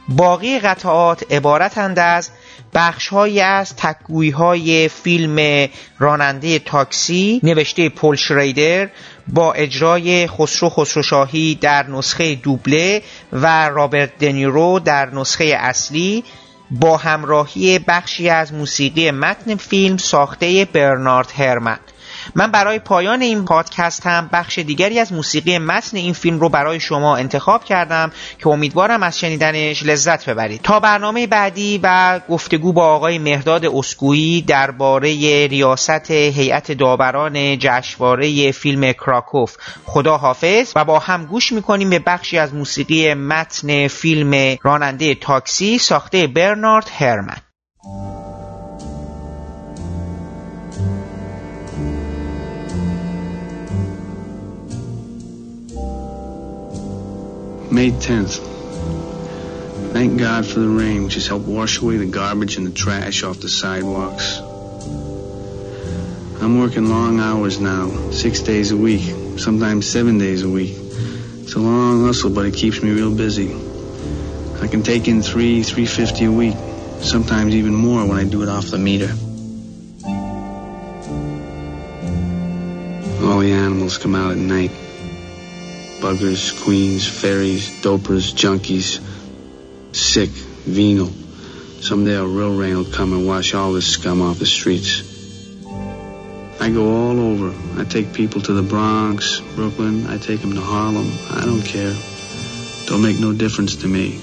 باقی 0.10 0.60
قطعات 0.60 1.34
عبارتند 1.34 2.00
از 2.00 2.30
بخشهایی 2.74 3.42
از 3.42 3.76
تکگویی 3.76 4.30
های 4.30 4.88
فیلم 4.88 5.68
راننده 6.00 6.60
تاکسی 6.60 7.40
نوشته 7.44 7.90
پول 7.90 8.16
شریدر 8.16 8.90
با 9.28 9.54
اجرای 9.54 10.28
خسرو 10.28 10.70
خسروشاهی 10.70 11.56
در 11.56 11.88
نسخه 11.88 12.36
دوبله 12.36 13.02
و 13.34 13.70
رابرت 13.70 14.18
دنیرو 14.20 14.80
در 14.80 15.16
نسخه 15.16 15.46
اصلی 15.60 16.24
با 16.72 16.98
همراهی 16.98 17.80
بخشی 17.80 18.30
از 18.30 18.54
موسیقی 18.54 19.12
متن 19.12 19.56
فیلم 19.56 19.98
ساخته 19.98 20.66
برنارد 20.74 21.32
هرمن. 21.38 21.80
من 22.36 22.52
برای 22.52 22.80
پایان 22.80 23.22
این 23.22 23.46
پادکست 23.46 24.08
هم 24.08 24.30
بخش 24.34 24.60
دیگری 24.60 25.00
از 25.00 25.14
موسیقی 25.14 25.58
متن 25.58 25.98
این 25.98 26.14
فیلم 26.14 26.40
رو 26.40 26.50
برای 26.50 26.80
شما 26.80 27.16
انتخاب 27.16 27.64
کردم 27.64 28.12
که 28.40 28.48
امیدوارم 28.48 29.04
از 29.04 29.20
شنیدنش 29.20 29.84
لذت 29.84 30.30
ببرید. 30.30 30.62
تا 30.62 30.80
برنامه 30.80 31.28
بعدی 31.28 31.80
و 31.84 32.20
گفتگو 32.30 32.74
با 32.74 32.86
آقای 32.86 33.20
مهداد 33.20 33.66
اسکویی 33.66 34.42
درباره 34.42 35.10
ریاست 35.48 36.12
هیئت 36.12 36.72
داوران 36.72 37.58
جشنواره 37.60 38.52
فیلم 38.52 38.94
کراکوف. 38.94 39.58
خدا 39.86 40.18
حافظ 40.18 40.72
و 40.76 40.86
با 40.86 41.00
هم 41.00 41.26
گوش 41.26 41.52
می‌کنیم 41.52 41.90
به 41.90 42.00
بخشی 42.00 42.38
از 42.38 42.54
موسیقی 42.54 43.14
متن 43.14 43.88
فیلم 43.88 44.58
راننده 44.62 45.16
تاکسی 45.16 45.78
ساخته 45.78 46.28
برنارد 46.28 46.90
هرمن. 47.00 47.38
May 57.72 57.92
10th. 57.92 58.42
Thank 59.94 60.20
God 60.20 60.46
for 60.46 60.60
the 60.60 60.68
rain, 60.68 61.06
which 61.06 61.14
has 61.14 61.26
helped 61.26 61.48
wash 61.48 61.82
away 61.82 61.96
the 61.96 62.06
garbage 62.06 62.58
and 62.58 62.68
the 62.68 62.72
trash 62.72 63.24
off 63.24 63.40
the 63.40 63.48
sidewalks. 63.48 64.40
I'm 66.42 66.60
working 66.60 66.90
long 66.90 67.22
hours 67.22 67.62
now, 67.62 68.12
six 68.12 68.42
days 68.42 68.72
a 68.72 68.78
week, 68.78 69.40
sometimes 69.40 69.86
seven 69.86 70.18
days 70.18 70.44
a 70.44 70.50
week. 70.50 70.76
It's 70.76 71.54
a 71.54 71.60
long 71.60 72.04
hustle, 72.06 72.30
but 72.30 72.46
it 72.46 72.56
keeps 72.56 72.84
me 72.84 72.92
real 72.92 73.16
busy. 73.16 73.54
I 74.62 74.68
can 74.68 74.84
take 74.84 75.08
in 75.08 75.22
three, 75.22 75.64
three 75.64 75.86
fifty 75.86 76.26
a 76.26 76.32
week, 76.32 76.58
sometimes 77.00 77.56
even 77.56 77.74
more 77.74 78.06
when 78.06 78.18
I 78.18 78.26
do 78.26 78.44
it 78.44 78.50
off 78.50 78.66
the 78.66 78.80
meter. 78.80 79.14
All 83.26 83.40
the 83.40 83.54
animals 83.54 83.98
come 83.98 84.16
out 84.16 84.32
at 84.32 84.38
night. 84.38 84.72
Buggers, 86.02 86.60
queens, 86.64 87.08
fairies, 87.08 87.70
dopers, 87.84 88.34
junkies, 88.34 89.00
sick, 89.96 90.32
venal. 90.32 91.12
Someday 91.82 92.16
a 92.16 92.26
real 92.26 92.56
rain 92.56 92.76
will 92.76 92.86
come 92.86 93.14
and 93.14 93.28
wash 93.28 93.54
all 93.54 93.74
this 93.74 93.86
scum 93.86 94.20
off 94.20 94.40
the 94.40 94.48
streets. 94.48 95.04
I 96.60 96.72
go 96.72 96.90
all 96.96 97.20
over. 97.20 97.54
I 97.80 97.86
take 97.86 98.14
people 98.14 98.42
to 98.42 98.54
the 98.54 98.64
Bronx, 98.64 99.42
Brooklyn. 99.56 100.08
I 100.08 100.18
take 100.18 100.42
them 100.42 100.54
to 100.54 100.62
Harlem. 100.62 101.12
I 101.30 101.46
don't 101.46 101.62
care. 101.62 101.96
Don't 102.88 103.04
make 103.04 103.20
no 103.20 103.32
difference 103.32 103.78
to 103.78 103.88
me. 103.88 104.20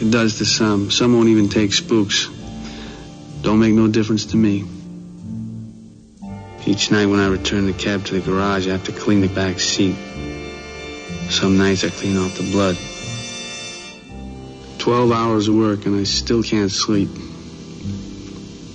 It 0.00 0.10
does 0.10 0.38
to 0.38 0.44
some. 0.44 0.90
Some 0.90 1.14
won't 1.14 1.28
even 1.28 1.48
take 1.48 1.72
spooks. 1.72 2.28
Don't 3.42 3.60
make 3.60 3.74
no 3.74 3.86
difference 3.86 4.26
to 4.26 4.36
me. 4.36 4.64
Each 6.66 6.90
night 6.90 7.06
when 7.06 7.20
I 7.20 7.28
return 7.28 7.66
the 7.66 7.72
cab 7.72 8.04
to 8.06 8.14
the 8.14 8.20
garage, 8.20 8.66
I 8.66 8.72
have 8.72 8.84
to 8.84 8.92
clean 8.92 9.20
the 9.20 9.28
back 9.28 9.60
seat. 9.60 9.96
Some 11.34 11.58
nights 11.58 11.82
I 11.82 11.90
clean 11.90 12.16
off 12.16 12.36
the 12.36 12.48
blood. 12.52 12.78
Twelve 14.78 15.10
hours 15.10 15.48
of 15.48 15.56
work 15.56 15.84
and 15.84 15.98
I 15.98 16.04
still 16.04 16.44
can't 16.44 16.70
sleep. 16.70 17.08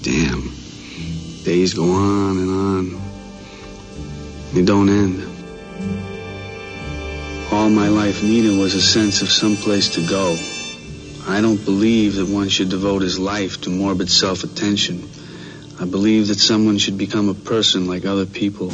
Damn. 0.02 0.52
Days 1.46 1.74
go 1.74 1.90
on 1.90 2.38
and 2.38 2.50
on. 2.50 3.02
They 4.54 4.62
don't 4.62 4.90
end. 4.90 5.24
All 7.50 7.70
my 7.70 7.88
life 7.88 8.22
needed 8.24 8.60
was 8.60 8.76
a 8.76 8.82
sense 8.82 9.22
of 9.22 9.32
some 9.32 9.56
place 9.56 9.96
to 9.96 10.06
go. 10.06 10.38
I 11.30 11.40
don't 11.40 11.64
believe 11.64 12.16
that 12.16 12.28
one 12.28 12.50
should 12.50 12.70
devote 12.70 13.04
his 13.04 13.18
life 13.18 13.62
to 13.62 13.70
morbid 13.70 14.10
self-attention. 14.12 15.10
I 15.80 15.86
believe 15.86 16.28
that 16.28 16.40
someone 16.40 16.78
should 16.78 16.98
become 16.98 17.30
a 17.30 17.34
person 17.34 17.88
like 17.88 18.06
other 18.06 18.26
people. 18.26 18.74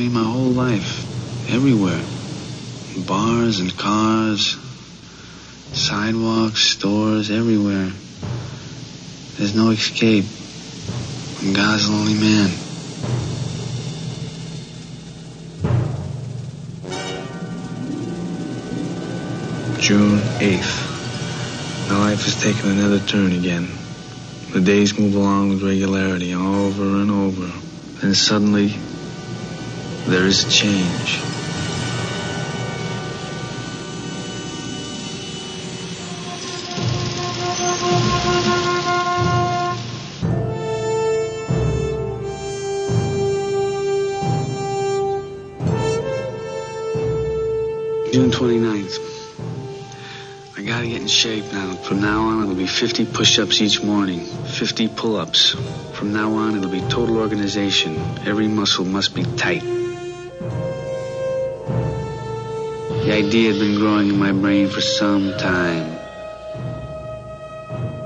Me 0.00 0.08
my 0.08 0.24
whole 0.24 0.50
life, 0.50 1.52
everywhere. 1.52 2.02
In 2.96 3.02
bars 3.02 3.60
and 3.60 3.76
cars, 3.76 4.56
sidewalks, 5.74 6.60
stores, 6.60 7.30
everywhere. 7.30 7.90
There's 9.36 9.54
no 9.54 9.70
escape. 9.70 10.24
I'm 11.42 11.52
God's 11.52 11.90
lonely 11.90 12.14
man. 12.14 12.48
June 19.80 20.18
8th. 20.40 21.90
My 21.90 21.98
life 21.98 22.24
has 22.24 22.42
taken 22.42 22.70
another 22.70 23.00
turn 23.00 23.32
again. 23.32 23.68
The 24.52 24.62
days 24.62 24.98
move 24.98 25.14
along 25.14 25.50
with 25.50 25.62
regularity 25.62 26.32
over 26.32 26.84
and 26.84 27.10
over. 27.10 27.50
Then 28.00 28.14
suddenly, 28.14 28.74
there 30.10 30.26
is 30.26 30.42
change. 30.52 31.20
June 48.12 48.32
29th. 48.32 48.98
I 50.56 50.62
gotta 50.62 50.88
get 50.88 51.02
in 51.02 51.06
shape 51.06 51.44
now. 51.52 51.74
From 51.74 52.00
now 52.00 52.22
on, 52.22 52.42
it'll 52.42 52.56
be 52.56 52.66
50 52.66 53.06
push-ups 53.06 53.60
each 53.60 53.80
morning, 53.84 54.24
50 54.24 54.88
pull-ups. 54.88 55.54
From 55.92 56.12
now 56.12 56.32
on, 56.32 56.56
it'll 56.56 56.68
be 56.68 56.80
total 56.80 57.18
organization. 57.18 57.96
Every 58.26 58.48
muscle 58.48 58.84
must 58.84 59.14
be 59.14 59.22
tight. 59.22 59.79
The 63.10 63.16
idea 63.16 63.50
had 63.50 63.58
been 63.58 63.74
growing 63.74 64.08
in 64.08 64.20
my 64.20 64.30
brain 64.30 64.68
for 64.68 64.80
some 64.80 65.36
time. 65.36 65.98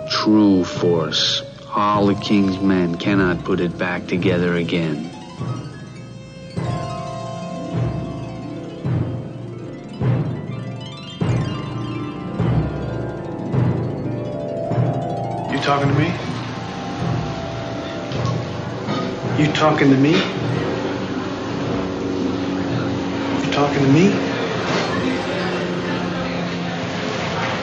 True 0.09 0.65
force. 0.65 1.43
All 1.75 2.07
the 2.07 2.15
king's 2.15 2.59
men 2.59 2.95
cannot 2.95 3.45
put 3.45 3.61
it 3.61 3.77
back 3.77 4.07
together 4.07 4.57
again. 4.57 5.11
You 15.53 15.59
talking 15.59 15.91
to 15.91 15.95
me? 15.99 16.15
You 19.39 19.53
talking 19.53 19.91
to 19.91 19.99
me? 19.99 20.13
You 23.45 23.53
talking 23.53 23.83
to 23.83 23.89
me? 23.93 24.34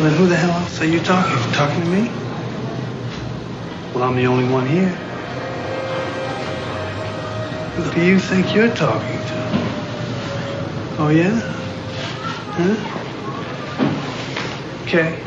Well, 0.02 0.10
then 0.10 0.18
who 0.20 0.26
the 0.26 0.36
hell 0.36 0.50
else 0.50 0.82
are 0.82 0.86
you 0.88 1.00
talking? 1.00 1.38
You 1.38 1.54
talking 1.54 1.84
to 1.84 1.88
me? 1.88 2.10
Well, 3.94 4.04
I'm 4.04 4.16
the 4.16 4.26
only 4.26 4.52
one 4.52 4.66
here. 4.66 4.90
Who 7.76 7.92
do 7.94 8.04
you 8.04 8.18
think 8.18 8.56
you're 8.56 8.74
talking 8.74 9.20
to? 9.20 9.36
Oh, 10.98 11.10
yeah? 11.14 11.40
Huh? 12.58 12.76
Okay. 14.86 15.20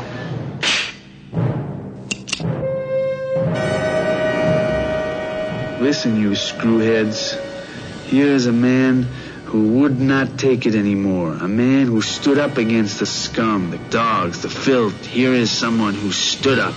Listen, 5.79 6.19
you 6.19 6.31
screwheads. 6.31 7.39
Here 8.07 8.27
is 8.27 8.45
a 8.47 8.51
man 8.51 9.07
who 9.55 9.79
would 9.79 10.01
not 10.01 10.37
take 10.37 10.65
it 10.65 10.75
anymore. 10.75 11.31
A 11.31 11.47
man 11.47 11.85
who 11.85 12.01
stood 12.01 12.37
up 12.37 12.57
against 12.57 12.99
the 12.99 13.05
scum, 13.05 13.71
the 13.71 13.77
dogs, 13.77 14.41
the 14.41 14.49
filth. 14.49 15.05
Here 15.05 15.33
is 15.33 15.49
someone 15.49 15.93
who 15.93 16.11
stood 16.11 16.59
up. 16.59 16.75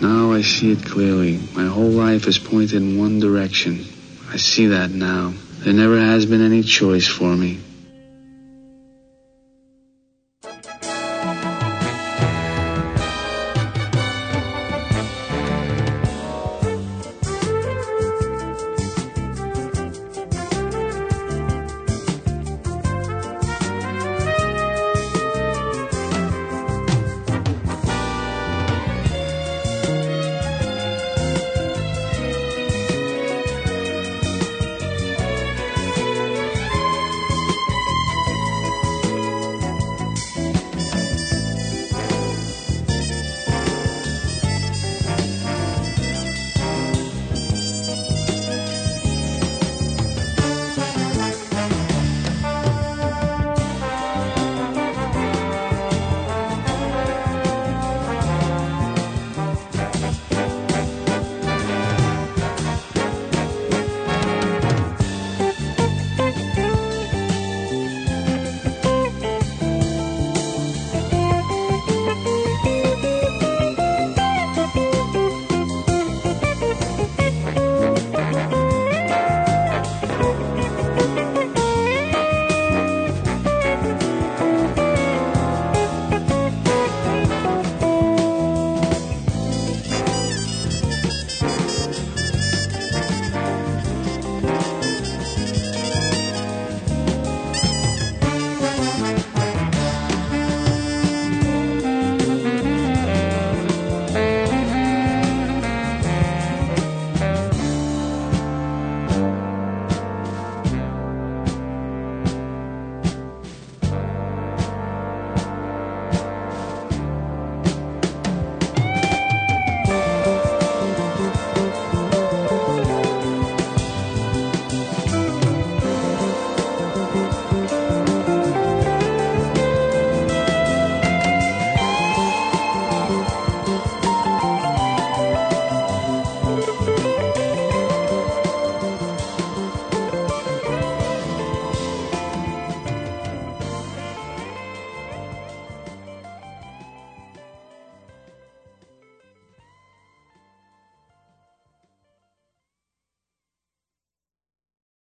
Now 0.00 0.32
I 0.32 0.40
see 0.40 0.72
it 0.72 0.86
clearly. 0.86 1.38
My 1.54 1.66
whole 1.66 1.90
life 1.90 2.26
is 2.28 2.38
pointed 2.38 2.80
in 2.80 2.98
one 2.98 3.20
direction. 3.20 3.84
I 4.30 4.38
see 4.38 4.68
that 4.68 4.90
now. 4.90 5.34
There 5.58 5.74
never 5.74 6.00
has 6.00 6.24
been 6.24 6.40
any 6.40 6.62
choice 6.62 7.06
for 7.06 7.36
me. 7.36 7.60